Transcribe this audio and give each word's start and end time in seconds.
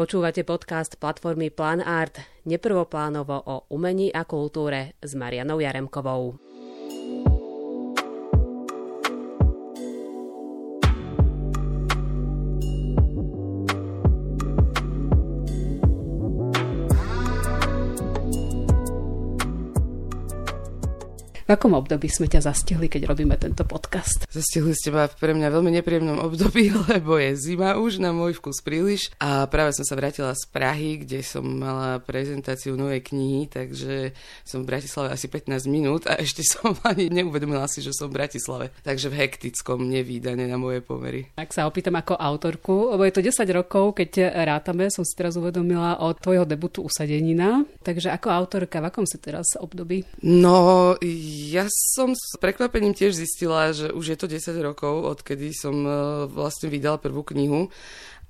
Počúvate 0.00 0.48
podcast 0.48 0.96
platformy 0.96 1.52
Plan 1.52 1.84
Art 1.84 2.24
neprvoplánovo 2.48 3.36
o 3.36 3.68
umení 3.68 4.08
a 4.08 4.24
kultúre 4.24 4.96
s 5.04 5.12
Marianou 5.12 5.60
Jaremkovou. 5.60 6.49
V 21.50 21.58
akom 21.58 21.74
období 21.74 22.06
sme 22.06 22.30
ťa 22.30 22.46
zastihli, 22.46 22.86
keď 22.86 23.10
robíme 23.10 23.34
tento 23.34 23.66
podcast? 23.66 24.22
Zastihli 24.30 24.70
ste 24.70 24.94
ma 24.94 25.10
pre 25.10 25.34
mňa 25.34 25.50
veľmi 25.50 25.82
nepríjemnom 25.82 26.22
období, 26.22 26.70
lebo 26.94 27.18
je 27.18 27.34
zima 27.34 27.74
už 27.74 27.98
na 27.98 28.14
môj 28.14 28.38
vkus 28.38 28.62
príliš 28.62 29.10
a 29.18 29.50
práve 29.50 29.74
som 29.74 29.82
sa 29.82 29.98
vrátila 29.98 30.30
z 30.38 30.46
Prahy, 30.46 31.02
kde 31.02 31.26
som 31.26 31.42
mala 31.42 31.98
prezentáciu 32.06 32.78
novej 32.78 33.02
knihy, 33.02 33.50
takže 33.50 34.14
som 34.46 34.62
v 34.62 34.70
Bratislave 34.70 35.10
asi 35.10 35.26
15 35.26 35.66
minút 35.66 36.06
a 36.06 36.22
ešte 36.22 36.46
som 36.54 36.70
ani 36.86 37.10
neuvedomila 37.10 37.66
si, 37.66 37.82
že 37.82 37.98
som 37.98 38.06
v 38.14 38.22
Bratislave. 38.22 38.70
Takže 38.86 39.10
v 39.10 39.18
hektickom 39.18 39.90
nevýdane 39.90 40.46
na 40.46 40.54
moje 40.54 40.86
pomery. 40.86 41.34
Ak 41.34 41.50
sa 41.50 41.66
opýtam 41.66 41.98
ako 41.98 42.14
autorku, 42.14 42.94
lebo 42.94 43.02
je 43.02 43.14
to 43.18 43.26
10 43.26 43.42
rokov, 43.50 43.98
keď 43.98 44.38
rátame, 44.46 44.86
som 44.86 45.02
si 45.02 45.18
teraz 45.18 45.34
uvedomila 45.34 45.98
od 45.98 46.14
tvojho 46.14 46.46
debutu 46.46 46.86
Usadenina. 46.86 47.66
Takže 47.82 48.14
ako 48.14 48.30
autorka, 48.30 48.78
v 48.78 48.86
akom 48.86 49.02
si 49.02 49.18
teraz 49.18 49.58
období? 49.58 50.06
No, 50.22 50.94
ja 51.48 51.64
som 51.70 52.12
s 52.12 52.36
prekvapením 52.36 52.92
tiež 52.92 53.16
zistila, 53.16 53.72
že 53.72 53.88
už 53.88 54.04
je 54.12 54.18
to 54.20 54.26
10 54.28 54.52
rokov, 54.60 55.08
odkedy 55.08 55.56
som 55.56 55.74
e, 55.80 55.90
vlastne 56.28 56.68
vydala 56.68 57.00
prvú 57.00 57.24
knihu 57.32 57.72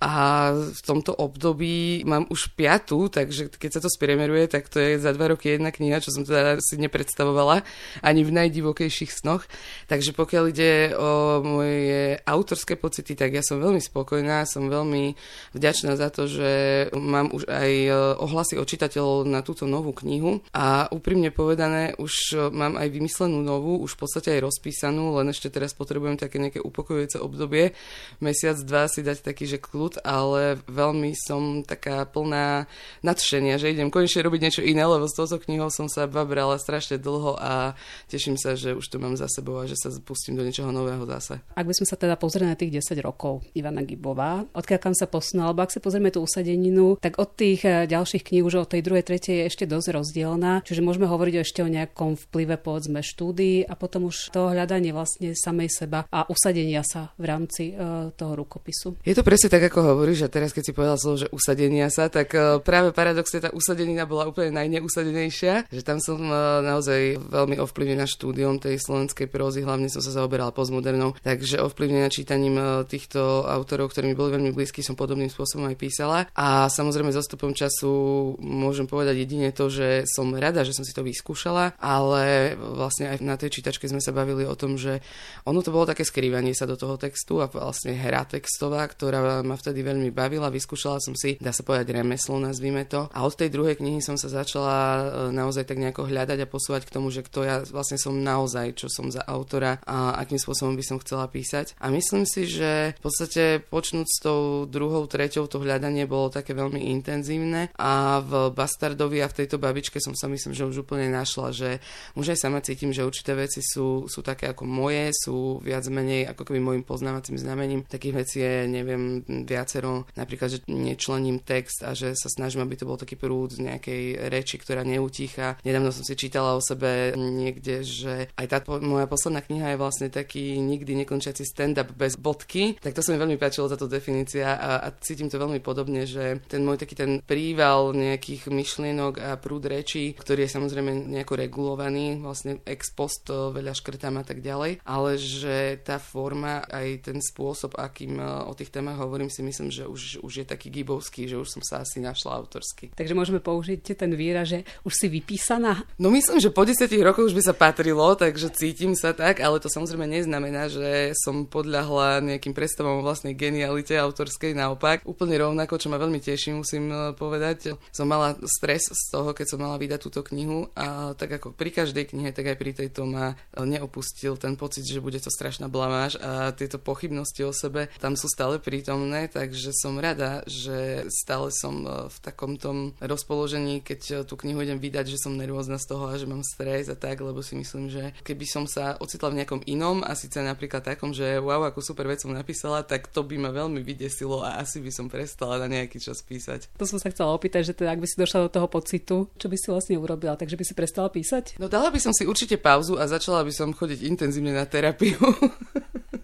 a 0.00 0.48
v 0.56 0.80
tomto 0.80 1.12
období 1.12 2.09
mám 2.09 2.24
už 2.32 2.56
piatú, 2.56 3.12
takže 3.12 3.52
keď 3.52 3.70
sa 3.77 3.80
to 3.84 3.92
spriemeruje, 3.92 4.48
tak 4.48 4.73
to 4.73 4.80
je 4.80 4.96
za 4.96 5.12
dva 5.12 5.36
roky 5.36 5.52
jedna 5.52 5.68
kniha, 5.68 6.01
čo 6.01 6.09
som 6.09 6.24
teda 6.24 6.56
si 6.56 6.80
nepredstavovala 6.80 7.60
ani 8.01 8.24
v 8.24 8.32
najdivokejších 8.32 9.12
snoch. 9.12 9.45
Takže 9.93 10.16
pokiaľ 10.16 10.45
ide 10.48 10.96
o 10.96 11.45
moje 11.45 12.16
autorské 12.24 12.80
pocity, 12.80 13.12
tak 13.12 13.37
ja 13.37 13.45
som 13.45 13.60
veľmi 13.60 13.84
spokojná, 13.84 14.48
som 14.48 14.73
veľmi 14.73 15.21
vďačná 15.52 15.93
za 16.01 16.09
to, 16.09 16.24
že 16.24 16.51
mám 16.96 17.28
už 17.28 17.45
aj 17.45 17.68
e, 17.68 17.93
ohlasy 18.24 18.56
od 18.56 18.65
čitateľov 18.65 19.28
na 19.28 19.45
túto 19.45 19.68
novú 19.68 19.93
knihu 20.01 20.40
a 20.56 20.88
úprimne 20.88 21.28
povedané, 21.28 21.93
už 22.01 22.40
mám 22.48 22.80
aj 22.80 22.88
vymyslenú 22.88 23.45
novú, 23.45 23.76
už 23.84 24.01
v 24.01 24.09
podstate 24.09 24.40
aj 24.40 24.48
rozpísanú, 24.48 25.21
len 25.21 25.28
ešte 25.28 25.52
teraz 25.52 25.76
potrebujem 25.76 26.16
také 26.16 26.40
nejaké 26.40 26.65
upokojujúce 26.65 27.21
obdobie, 27.21 27.76
mesiac, 28.24 28.56
dva 28.65 28.88
si 28.88 29.04
dať 29.04 29.28
taký, 29.28 29.45
že 29.45 29.60
kľud 29.60 29.90
kľud, 29.91 30.07
ale 30.07 30.63
veľmi 30.71 31.10
som 31.19 31.66
taká 31.66 32.07
plná 32.07 32.71
nadšenia, 33.02 33.59
že 33.59 33.74
idem 33.74 33.91
konečne 33.91 34.23
robiť 34.23 34.41
niečo 34.41 34.63
iné, 34.63 34.87
lebo 34.87 35.10
s 35.10 35.19
touto 35.19 35.43
knihou 35.43 35.66
som 35.74 35.91
sa 35.91 36.07
babrala 36.07 36.55
strašne 36.63 37.02
dlho 37.02 37.35
a 37.35 37.74
teším 38.07 38.38
sa, 38.38 38.55
že 38.55 38.79
už 38.79 38.87
to 38.87 39.02
mám 39.02 39.18
za 39.18 39.27
sebou 39.27 39.59
a 39.59 39.66
že 39.66 39.74
sa 39.74 39.91
pustím 39.99 40.38
do 40.38 40.46
niečoho 40.46 40.71
nového 40.71 41.02
zase. 41.11 41.43
Ak 41.59 41.66
by 41.66 41.74
sme 41.74 41.87
sa 41.91 41.99
teda 41.99 42.15
pozreli 42.15 42.46
na 42.46 42.55
tých 42.55 42.79
10 42.79 42.95
rokov 43.02 43.43
Ivana 43.59 43.83
Gibová, 43.83 44.46
odkiaľ 44.55 44.79
kam 44.79 44.95
sa 44.95 45.11
posunula, 45.11 45.51
alebo 45.51 45.66
ak 45.66 45.74
sa 45.74 45.83
pozrieme 45.83 46.15
tú 46.15 46.23
usadeninu, 46.23 46.95
tak 47.02 47.18
od 47.18 47.35
tých 47.35 47.66
eh, 47.66 47.91
ďalších 47.91 48.23
kníh 48.23 48.46
už 48.46 48.63
od 48.63 48.71
tej 48.71 48.87
druhej, 48.87 49.02
tretej 49.02 49.43
je 49.43 49.49
ešte 49.51 49.65
dosť 49.66 49.99
rozdielna, 49.99 50.63
čiže 50.63 50.85
môžeme 50.85 51.11
hovoriť 51.11 51.35
ešte 51.43 51.61
o 51.66 51.68
nejakom 51.71 52.15
vplyve 52.30 52.61
povedzme 52.61 53.02
štúdií 53.02 53.66
a 53.66 53.74
potom 53.74 54.07
už 54.07 54.30
to 54.30 54.52
hľadanie 54.52 54.95
vlastne 54.95 55.35
samej 55.35 55.68
seba 55.73 56.07
a 56.13 56.29
usadenia 56.29 56.85
sa 56.85 57.11
v 57.16 57.24
rámci 57.27 57.73
uh, 57.73 58.13
toho 58.15 58.37
rukopisu. 58.37 59.01
Je 59.01 59.16
to 59.16 59.24
presne 59.24 59.49
tak, 59.49 59.65
ako 59.73 59.79
hovoríš, 59.82 60.26
a 60.26 60.32
teraz 60.32 60.52
keď 60.52 60.62
si 60.68 60.73
povedal 60.73 60.96
slovo, 60.96 61.16
že 61.20 61.32
usadenia 61.32 61.88
sa, 61.92 62.09
tak 62.09 62.32
uh, 62.32 62.59
práve 62.60 62.92
paradoxne 62.92 63.40
tá 63.40 63.50
usadenina 63.54 64.09
bola 64.09 64.28
úplne 64.28 64.53
najneusadenejšia, 64.56 65.69
že 65.69 65.82
tam 65.84 66.00
som 66.00 66.20
uh, 66.25 66.64
naozaj 66.64 67.20
veľmi 67.20 67.60
ovplyvnená 67.60 68.09
štúdiom 68.09 68.59
tej 68.59 68.82
slovenskej 68.82 69.31
prózy, 69.31 69.62
hlavne 69.62 69.87
som 69.87 70.03
sa 70.03 70.10
zaoberala 70.10 70.50
postmodernou, 70.50 71.15
takže 71.22 71.62
ovplyvnená 71.62 72.10
čítaním 72.10 72.59
uh, 72.59 72.82
týchto 72.82 73.47
autorov, 73.47 73.94
ktorí 73.94 74.10
mi 74.10 74.16
boli 74.19 74.34
veľmi 74.34 74.50
blízki, 74.50 74.82
som 74.82 74.99
podobným 74.99 75.31
spôsobom 75.31 75.71
aj 75.71 75.77
písala. 75.78 76.19
A 76.34 76.66
samozrejme 76.66 77.15
s 77.15 77.21
odstupom 77.22 77.55
času 77.55 78.34
môžem 78.43 78.91
povedať 78.91 79.22
jedine 79.22 79.55
to, 79.55 79.71
že 79.71 80.03
som 80.10 80.34
rada, 80.34 80.66
že 80.66 80.75
som 80.75 80.82
si 80.82 80.91
to 80.91 81.06
vyskúšala, 81.06 81.78
ale 81.78 82.59
vlastne 82.59 83.15
aj 83.15 83.22
na 83.22 83.38
tej 83.38 83.62
čítačke 83.62 83.87
sme 83.87 84.03
sa 84.03 84.10
bavili 84.10 84.43
o 84.43 84.59
tom, 84.59 84.75
že 84.75 84.99
ono 85.47 85.62
to 85.62 85.71
bolo 85.71 85.87
také 85.87 86.03
skrývanie 86.03 86.50
sa 86.50 86.66
do 86.66 86.75
toho 86.75 86.99
textu 86.99 87.38
a 87.38 87.47
vlastne 87.47 87.94
hra 87.94 88.26
textová, 88.26 88.82
ktorá 88.91 89.47
ma 89.47 89.55
vtedy 89.55 89.69
veľmi 89.78 90.10
bavila, 90.10 90.50
vyskúšala 90.50 90.98
som 90.98 91.14
si, 91.14 91.38
dá 91.38 91.54
sa 91.54 91.62
povedať, 91.62 91.94
remeslo, 91.94 92.42
nazvime 92.42 92.82
to. 92.91 93.06
A 93.14 93.22
od 93.22 93.38
tej 93.38 93.54
druhej 93.54 93.78
knihy 93.78 94.03
som 94.03 94.19
sa 94.19 94.26
začala 94.26 94.76
e, 94.76 95.03
naozaj 95.31 95.70
tak 95.70 95.78
nejako 95.78 96.10
hľadať 96.10 96.38
a 96.42 96.50
posúvať 96.50 96.91
k 96.91 96.94
tomu, 96.98 97.14
že 97.14 97.22
kto 97.22 97.47
ja 97.47 97.56
vlastne 97.70 97.97
som 97.97 98.19
naozaj, 98.19 98.75
čo 98.75 98.91
som 98.91 99.08
za 99.14 99.22
autora 99.22 99.78
a 99.86 100.19
akým 100.19 100.42
spôsobom 100.42 100.75
by 100.75 100.84
som 100.84 100.98
chcela 100.98 101.31
písať. 101.31 101.78
A 101.78 101.94
myslím 101.94 102.26
si, 102.26 102.50
že 102.50 102.98
v 102.98 103.00
podstate 103.00 103.62
počnúť 103.62 104.06
s 104.10 104.19
tou 104.19 104.66
druhou, 104.66 105.06
treťou, 105.06 105.47
to 105.47 105.62
hľadanie 105.62 106.10
bolo 106.10 106.32
také 106.32 106.56
veľmi 106.56 106.91
intenzívne 106.91 107.70
a 107.78 108.19
v 108.25 108.50
Bastardovi 108.50 109.22
a 109.22 109.31
v 109.31 109.44
tejto 109.44 109.62
babičke 109.62 110.02
som 110.02 110.16
sa 110.19 110.26
myslím, 110.26 110.56
že 110.56 110.66
už 110.66 110.82
úplne 110.82 111.12
našla, 111.12 111.54
že 111.54 111.70
už 112.19 112.34
aj 112.34 112.38
sama 112.41 112.58
cítim, 112.64 112.91
že 112.91 113.06
určité 113.06 113.37
veci 113.38 113.62
sú, 113.62 114.08
sú 114.08 114.20
také 114.25 114.50
ako 114.50 114.64
moje, 114.66 115.12
sú 115.14 115.60
viac 115.60 115.84
menej 115.87 116.32
ako 116.32 116.42
keby 116.47 116.58
môjim 116.62 116.84
poznávacím 116.87 117.37
znamením. 117.37 117.84
Takých 117.84 118.14
vecí 118.14 118.38
je, 118.41 118.66
neviem, 118.66 119.22
viacero, 119.60 120.09
napríklad, 120.16 120.48
že 120.48 120.65
nečlením 120.65 121.44
text 121.44 121.84
a 121.84 121.93
že 121.93 122.16
sa 122.16 122.32
snažím, 122.32 122.65
aby 122.65 122.81
to 122.81 122.88
bol 122.88 122.97
taký 122.97 123.21
prúd 123.21 123.60
nejakej 123.60 124.32
reči, 124.32 124.56
ktorá 124.56 124.81
neutícha. 124.81 125.60
Nedávno 125.60 125.93
som 125.93 126.00
si 126.00 126.16
čítala 126.16 126.56
o 126.56 126.65
sebe 126.65 127.12
niekde, 127.12 127.84
že 127.84 128.32
aj 128.41 128.47
tá 128.49 128.59
moja 128.81 129.04
posledná 129.04 129.44
kniha 129.44 129.76
je 129.76 129.82
vlastne 129.82 130.09
taký 130.09 130.56
nikdy 130.56 131.04
nekončiaci 131.04 131.44
stand-up 131.44 131.93
bez 131.93 132.16
bodky. 132.16 132.81
Tak 132.81 132.97
to 132.97 133.04
sa 133.04 133.12
mi 133.12 133.20
veľmi 133.20 133.37
páčilo 133.37 133.69
táto 133.69 133.91
definícia 133.91 134.56
a, 134.56 134.81
a 134.81 134.88
cítim 134.97 135.28
to 135.28 135.37
veľmi 135.37 135.60
podobne, 135.60 136.09
že 136.09 136.41
ten 136.47 136.65
môj 136.65 136.81
taký 136.81 136.94
ten 136.97 137.10
príval 137.20 137.93
nejakých 137.93 138.49
myšlienok 138.49 139.15
a 139.20 139.37
prúd 139.37 139.69
rečí, 139.69 140.16
ktorý 140.16 140.47
je 140.47 140.54
samozrejme 140.56 141.10
nejako 141.10 141.34
regulovaný, 141.37 142.22
vlastne 142.22 142.62
ex 142.65 142.94
post 142.94 143.28
veľa 143.28 143.75
škrtám 143.75 144.22
a 144.22 144.25
tak 144.25 144.41
ďalej, 144.41 144.81
ale 144.87 145.10
že 145.19 145.82
tá 145.82 145.99
forma 145.99 146.62
aj 146.70 147.10
ten 147.10 147.19
spôsob, 147.19 147.76
akým 147.76 148.16
o 148.20 148.53
tých 148.54 148.70
témach 148.70 149.00
hovorím, 149.00 149.28
si 149.28 149.41
si 149.41 149.43
myslím, 149.50 149.69
že 149.75 149.84
už, 149.91 150.22
už 150.22 150.33
je 150.43 150.47
taký 150.47 150.71
gibovský, 150.71 151.27
že 151.27 151.37
už 151.37 151.50
som 151.50 151.62
sa 151.66 151.83
asi 151.83 151.99
našla 151.99 152.38
autorsky. 152.38 152.94
Takže 152.94 153.19
môžeme 153.19 153.43
použiť 153.43 153.99
ten 153.99 154.15
výraz, 154.15 154.55
že 154.55 154.62
už 154.87 154.94
si 154.94 155.06
vypísaná? 155.11 155.83
No 155.99 156.15
myslím, 156.15 156.38
že 156.38 156.55
po 156.55 156.62
10 156.62 156.87
rokoch 157.03 157.27
už 157.27 157.34
by 157.34 157.43
sa 157.43 157.55
patrilo, 157.55 158.15
takže 158.15 158.55
cítim 158.55 158.94
sa 158.94 159.11
tak, 159.11 159.43
ale 159.43 159.59
to 159.59 159.66
samozrejme 159.66 160.06
neznamená, 160.06 160.71
že 160.71 161.16
som 161.19 161.44
podľahla 161.44 162.22
nejakým 162.22 162.55
predstavom 162.55 163.03
o 163.03 163.06
vlastnej 163.06 163.34
genialite 163.34 163.99
autorskej, 163.99 164.55
naopak. 164.55 165.03
Úplne 165.03 165.37
rovnako, 165.41 165.81
čo 165.81 165.91
ma 165.91 165.99
veľmi 165.99 166.21
teší, 166.22 166.55
musím 166.55 166.93
e, 166.93 166.97
povedať, 167.17 167.75
som 167.91 168.06
mala 168.06 168.37
stres 168.47 168.87
z 168.87 169.05
toho, 169.11 169.32
keď 169.32 169.47
som 169.56 169.59
mala 169.59 169.81
vydať 169.81 170.00
túto 170.00 170.21
knihu 170.31 170.69
a 170.77 171.17
tak 171.17 171.41
ako 171.41 171.56
pri 171.56 171.72
každej 171.72 172.12
knihe, 172.12 172.31
tak 172.31 172.53
aj 172.53 172.56
pri 172.61 172.72
tejto 172.77 173.09
ma 173.09 173.34
e, 173.34 173.65
neopustil 173.65 174.37
ten 174.37 174.55
pocit, 174.55 174.84
že 174.87 175.03
bude 175.03 175.19
to 175.19 175.32
strašná 175.32 175.67
blamáž 175.67 176.21
a 176.21 176.53
tieto 176.53 176.77
pochybnosti 176.77 177.43
o 177.47 177.53
sebe 177.55 177.88
tam 177.99 178.19
sú 178.19 178.28
stále 178.28 178.61
prítomné, 178.61 179.30
takže 179.31 179.71
som 179.73 179.97
rada, 179.97 180.43
že 180.45 181.07
stále 181.09 181.55
som 181.55 181.87
e, 181.87 181.91
v 182.11 182.17
takom 182.21 182.59
tom 182.59 182.93
rozpoložení, 182.99 183.81
keď 183.81 184.01
e, 184.03 184.15
tú 184.27 184.35
knihu 184.35 184.61
idem 184.61 184.83
vydať, 184.83 185.17
že 185.17 185.23
som 185.23 185.39
nervózna 185.39 185.79
z 185.79 185.87
toho 185.87 186.11
a 186.11 186.19
že 186.19 186.27
mám 186.27 186.43
stres 186.43 186.91
a 186.91 186.97
tak, 186.99 187.23
lebo 187.23 187.41
si 187.41 187.55
myslím, 187.55 187.89
že 187.89 188.13
keby 188.27 188.45
som 188.45 188.65
sa 188.67 188.99
ocitla 188.99 189.31
v 189.31 189.39
nejakom 189.43 189.61
inom 189.71 190.03
a 190.03 190.19
síce 190.19 190.43
napríklad 190.43 190.83
takom, 190.83 191.15
že 191.15 191.39
wow, 191.39 191.63
akú 191.65 191.81
super 191.81 192.11
vec 192.11 192.21
som 192.21 192.35
napísala, 192.35 192.83
tak 192.83 193.09
to 193.09 193.23
by 193.23 193.39
ma 193.39 193.55
veľmi 193.55 193.81
vydesilo 193.81 194.43
a 194.43 194.59
asi 194.59 194.83
by 194.83 194.91
som 194.91 195.07
prestala 195.07 195.62
na 195.62 195.71
nejaký 195.71 196.03
čas 196.03 196.21
písať. 196.27 196.75
To 196.77 196.85
som 196.85 196.99
sa 196.99 197.09
chcela 197.15 197.33
opýtať, 197.33 197.71
že 197.71 197.76
teda 197.79 197.94
ak 197.94 198.03
by 198.03 198.09
si 198.11 198.19
došla 198.19 198.50
do 198.50 198.50
toho 198.50 198.67
pocitu, 198.67 199.31
čo 199.38 199.47
by 199.47 199.56
si 199.56 199.67
vlastne 199.71 199.97
urobila, 199.97 200.35
takže 200.35 200.59
by 200.59 200.65
si 200.67 200.75
prestala 200.75 201.09
písať? 201.09 201.56
No 201.62 201.71
dala 201.71 201.88
by 201.88 202.03
som 202.03 202.11
si 202.11 202.26
určite 202.26 202.59
pauzu 202.59 202.99
a 202.99 203.06
začala 203.06 203.47
by 203.47 203.53
som 203.55 203.71
chodiť 203.71 204.03
intenzívne 204.03 204.50
na 204.50 204.67
terapiu. 204.67 205.17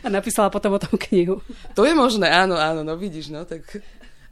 A 0.00 0.08
napísala 0.08 0.48
potom 0.48 0.72
o 0.74 0.82
tom 0.82 0.96
knihu. 0.96 1.44
To 1.76 1.84
je 1.84 1.92
možné, 1.92 2.32
áno, 2.32 2.56
áno, 2.56 2.80
no 2.80 2.96
vidíš, 2.96 3.28
no 3.28 3.44
tak 3.44 3.62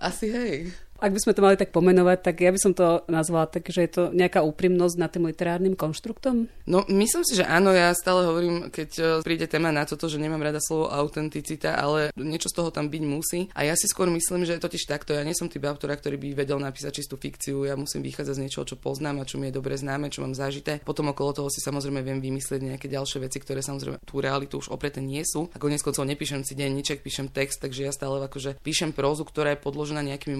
asi 0.00 0.32
hej. 0.32 0.56
Ak 1.00 1.17
by 1.17 1.20
sme 1.25 1.32
to 1.32 1.41
mali 1.41 1.56
tak 1.56 1.73
pomenovať, 1.73 2.19
tak 2.20 2.37
ja 2.44 2.52
by 2.52 2.61
som 2.61 2.76
to 2.76 3.02
nazvala 3.08 3.49
tak, 3.49 3.67
že 3.73 3.81
je 3.88 3.91
to 3.91 4.02
nejaká 4.12 4.44
úprimnosť 4.44 4.97
nad 5.00 5.08
tým 5.08 5.25
literárnym 5.25 5.73
konštruktom? 5.73 6.52
No, 6.69 6.85
myslím 6.93 7.25
si, 7.25 7.41
že 7.41 7.49
áno, 7.49 7.73
ja 7.73 7.97
stále 7.97 8.29
hovorím, 8.29 8.69
keď 8.69 8.91
e, 9.00 9.02
príde 9.25 9.49
téma 9.49 9.73
na 9.73 9.88
toto, 9.88 10.06
že 10.06 10.20
nemám 10.20 10.44
rada 10.44 10.61
slovo 10.61 10.93
autenticita, 10.93 11.75
ale 11.75 12.12
niečo 12.20 12.52
z 12.52 12.61
toho 12.61 12.69
tam 12.69 12.93
byť 12.93 13.02
musí. 13.02 13.49
A 13.56 13.64
ja 13.64 13.73
si 13.75 13.88
skôr 13.88 14.12
myslím, 14.12 14.44
že 14.44 14.61
totiž 14.61 14.85
takto, 14.85 15.17
ja 15.17 15.25
nie 15.25 15.32
som 15.32 15.49
typ 15.49 15.64
autora, 15.64 15.97
ktorý 15.97 16.20
by 16.20 16.44
vedel 16.47 16.61
napísať 16.61 17.00
čistú 17.00 17.17
fikciu, 17.17 17.64
ja 17.64 17.75
musím 17.75 18.05
vychádzať 18.05 18.37
z 18.37 18.43
niečoho, 18.44 18.69
čo 18.69 18.76
poznám 18.76 19.25
a 19.25 19.29
čo 19.29 19.41
mi 19.41 19.49
je 19.49 19.56
dobre 19.56 19.75
známe, 19.81 20.12
čo 20.12 20.20
mám 20.20 20.37
zažité. 20.37 20.85
Potom 20.85 21.11
okolo 21.11 21.32
toho 21.32 21.49
si 21.49 21.64
samozrejme 21.64 22.05
viem 22.05 22.20
vymyslieť 22.20 22.61
nejaké 22.61 22.87
ďalšie 22.93 23.25
veci, 23.25 23.41
ktoré 23.41 23.64
samozrejme 23.64 24.05
tú 24.05 24.20
realitu 24.20 24.61
už 24.61 24.69
opreté 24.69 25.00
nie 25.00 25.25
sú. 25.25 25.49
Ako 25.56 25.70
konec 25.70 25.87
koncov 25.87 26.02
nepíšem 26.02 26.43
si 26.43 26.58
denníček, 26.58 26.99
píšem 26.99 27.31
text, 27.31 27.62
takže 27.62 27.87
ja 27.87 27.93
stále 27.94 28.19
akože 28.26 28.58
píšem 28.58 28.91
prózu, 28.91 29.23
ktorá 29.23 29.55
je 29.55 29.62
podložená 29.62 30.02
nejakými 30.02 30.35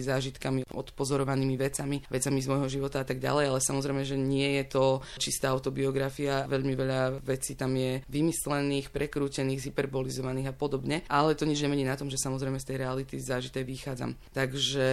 môjmi 0.00 0.08
zážitkami, 0.08 0.60
odpozorovanými 0.72 1.56
vecami, 1.60 2.00
vecami 2.08 2.38
z 2.40 2.48
môjho 2.48 2.68
života 2.72 3.04
a 3.04 3.06
tak 3.06 3.20
ďalej, 3.20 3.52
ale 3.52 3.60
samozrejme, 3.60 4.02
že 4.08 4.16
nie 4.16 4.56
je 4.60 4.64
to 4.72 4.84
čistá 5.20 5.52
autobiografia, 5.52 6.48
veľmi 6.48 6.72
veľa 6.72 7.20
vecí 7.20 7.52
tam 7.54 7.76
je 7.76 8.00
vymyslených, 8.08 8.88
prekrútených, 8.88 9.68
hyperbolizovaných 9.70 10.50
a 10.50 10.56
podobne, 10.56 11.04
ale 11.12 11.36
to 11.36 11.44
nič 11.44 11.60
nemení 11.60 11.84
na 11.84 12.00
tom, 12.00 12.08
že 12.08 12.16
samozrejme 12.16 12.56
z 12.56 12.68
tej 12.72 12.76
reality 12.80 13.20
zážitej 13.20 13.64
vychádzam. 13.68 14.16
Takže 14.32 14.88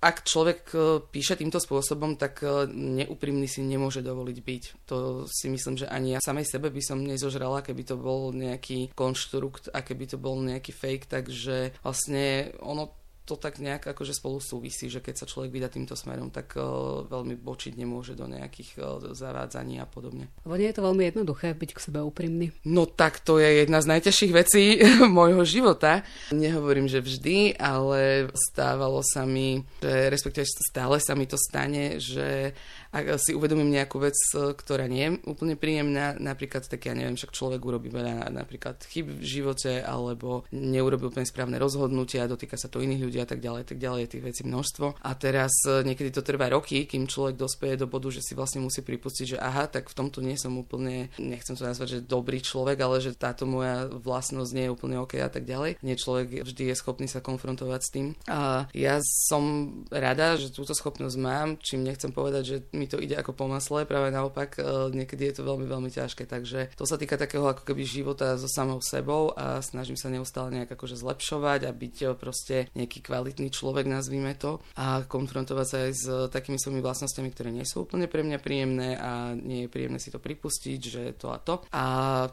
ak 0.00 0.24
človek 0.24 0.60
e, 0.72 0.78
píše 1.12 1.36
týmto 1.36 1.60
spôsobom, 1.60 2.16
tak 2.16 2.40
e, 2.40 2.64
neúprimný 2.72 3.50
si 3.50 3.60
nemôže 3.60 4.00
dovoliť 4.00 4.38
byť. 4.40 4.62
To 4.88 5.26
si 5.28 5.52
myslím, 5.52 5.76
že 5.76 5.90
ani 5.90 6.16
ja 6.16 6.20
samej 6.24 6.48
sebe 6.48 6.72
by 6.72 6.80
som 6.80 7.04
nezožrala, 7.04 7.60
keby 7.60 7.82
to 7.84 7.96
bol 8.00 8.32
nejaký 8.32 8.94
konštrukt 8.96 9.68
a 9.74 9.82
keby 9.82 10.08
to 10.08 10.16
bol 10.16 10.38
nejaký 10.40 10.72
fake, 10.72 11.10
takže 11.10 11.76
vlastne 11.82 12.54
ono 12.62 13.05
to 13.26 13.34
tak 13.34 13.58
nejak 13.58 13.82
akože 13.82 14.14
spolu 14.14 14.38
súvisí, 14.38 14.86
že 14.86 15.02
keď 15.02 15.14
sa 15.18 15.26
človek 15.26 15.50
vydá 15.50 15.66
týmto 15.66 15.98
smerom, 15.98 16.30
tak 16.30 16.54
uh, 16.54 17.02
veľmi 17.10 17.34
bočiť 17.34 17.74
nemôže 17.74 18.14
do 18.14 18.30
nejakých 18.30 18.70
uh, 18.78 19.02
zavádzaní 19.10 19.82
a 19.82 19.86
podobne. 19.90 20.30
Lebo 20.46 20.54
nie 20.54 20.70
je 20.70 20.76
to 20.78 20.86
veľmi 20.86 21.02
jednoduché 21.10 21.58
byť 21.58 21.70
k 21.74 21.82
sebe 21.82 21.98
úprimný. 22.06 22.54
No 22.62 22.86
tak 22.86 23.18
to 23.18 23.42
je 23.42 23.66
jedna 23.66 23.82
z 23.82 23.90
najťažších 23.90 24.32
vecí 24.32 24.78
môjho 25.18 25.42
života. 25.42 26.06
Nehovorím, 26.30 26.86
že 26.86 27.02
vždy, 27.02 27.58
ale 27.58 28.30
stávalo 28.54 29.02
sa 29.02 29.26
mi, 29.26 29.66
že 29.82 30.06
respektíve 30.06 30.46
stále 30.46 31.02
sa 31.02 31.18
mi 31.18 31.26
to 31.26 31.34
stane, 31.34 31.98
že 31.98 32.54
ak 32.96 33.20
si 33.20 33.36
uvedomím 33.36 33.76
nejakú 33.76 34.00
vec, 34.00 34.16
ktorá 34.32 34.88
nie 34.88 35.04
je 35.04 35.12
úplne 35.28 35.54
príjemná, 35.58 36.16
napríklad 36.16 36.64
tak 36.64 36.88
ja 36.88 36.96
neviem, 36.96 37.18
však 37.18 37.36
človek 37.36 37.60
urobí 37.60 37.92
veľa 37.92 38.32
napríklad 38.32 38.80
chyb 38.88 39.20
v 39.20 39.24
živote 39.24 39.84
alebo 39.84 40.48
neurobi 40.52 41.12
úplne 41.12 41.28
správne 41.28 41.60
rozhodnutia, 41.60 42.30
dotýka 42.30 42.56
sa 42.56 42.72
to 42.72 42.80
iných 42.80 43.04
ľudí 43.04 43.18
a 43.20 43.28
tak 43.28 43.44
ďalej, 43.44 43.68
tak 43.68 43.78
ďalej, 43.78 44.00
je 44.06 44.12
tých 44.16 44.24
vecí 44.24 44.42
množstvo. 44.48 45.02
A 45.04 45.10
teraz 45.18 45.52
e, 45.68 45.84
niekedy 45.84 46.08
to 46.14 46.24
trvá 46.24 46.48
roky, 46.48 46.88
kým 46.88 47.04
človek 47.04 47.36
dospeje 47.36 47.76
do 47.76 47.90
bodu, 47.90 48.08
že 48.08 48.24
si 48.24 48.32
vlastne 48.32 48.64
musí 48.64 48.80
pripustiť, 48.80 49.36
že 49.36 49.38
aha, 49.38 49.68
tak 49.68 49.92
v 49.92 49.96
tomto 49.96 50.24
nie 50.24 50.40
som 50.40 50.56
úplne, 50.56 51.12
nechcem 51.20 51.58
to 51.58 51.68
nazvať, 51.68 52.00
že 52.00 52.08
dobrý 52.08 52.40
človek, 52.40 52.80
ale 52.80 53.04
že 53.04 53.12
táto 53.12 53.44
moja 53.44 53.90
vlastnosť 53.90 54.50
nie 54.56 54.64
je 54.70 54.74
úplne 54.74 54.96
OK 55.02 55.20
a 55.20 55.28
tak 55.28 55.44
ďalej. 55.44 55.82
Nie 55.84 56.00
človek 56.00 56.46
vždy 56.46 56.72
je 56.72 56.78
schopný 56.78 57.06
sa 57.10 57.20
konfrontovať 57.20 57.80
s 57.82 57.92
tým. 57.92 58.06
A 58.30 58.70
ja 58.72 59.02
som 59.02 59.74
rada, 59.90 60.38
že 60.40 60.54
túto 60.54 60.72
schopnosť 60.72 61.16
mám, 61.18 61.48
čím 61.60 61.82
nechcem 61.84 62.14
povedať, 62.14 62.42
že 62.46 62.56
mi 62.72 62.85
mi 62.86 62.94
to 62.94 63.02
ide 63.02 63.18
ako 63.18 63.34
po 63.34 63.50
masle, 63.50 63.82
práve 63.82 64.14
naopak, 64.14 64.62
e, 64.62 64.94
niekedy 64.94 65.34
je 65.34 65.42
to 65.42 65.42
veľmi, 65.42 65.66
veľmi 65.66 65.90
ťažké. 65.90 66.22
Takže 66.30 66.70
to 66.78 66.86
sa 66.86 66.94
týka 66.94 67.18
takého 67.18 67.42
ako 67.42 67.66
keby 67.66 67.82
života 67.82 68.38
so 68.38 68.46
samou 68.46 68.78
sebou 68.78 69.34
a 69.34 69.58
snažím 69.58 69.98
sa 69.98 70.06
neustále 70.06 70.54
nejak 70.54 70.78
akože 70.78 70.94
zlepšovať 71.02 71.66
a 71.66 71.74
byť 71.74 71.96
e, 71.98 72.06
proste 72.14 72.70
nejaký 72.78 73.02
kvalitný 73.02 73.50
človek, 73.50 73.90
nazvime 73.90 74.38
to, 74.38 74.62
a 74.78 75.02
konfrontovať 75.02 75.66
sa 75.66 75.76
aj 75.82 75.92
s 75.98 76.06
takými 76.30 76.62
svojimi 76.62 76.78
vlastnosťami, 76.78 77.28
ktoré 77.34 77.50
nie 77.50 77.66
sú 77.66 77.82
úplne 77.82 78.06
pre 78.06 78.22
mňa 78.22 78.38
príjemné 78.38 78.94
a 78.94 79.34
nie 79.34 79.66
je 79.66 79.72
príjemné 79.72 79.98
si 79.98 80.14
to 80.14 80.22
pripustiť, 80.22 80.78
že 80.78 81.02
to 81.18 81.34
a 81.34 81.42
to. 81.42 81.66
A 81.74 81.84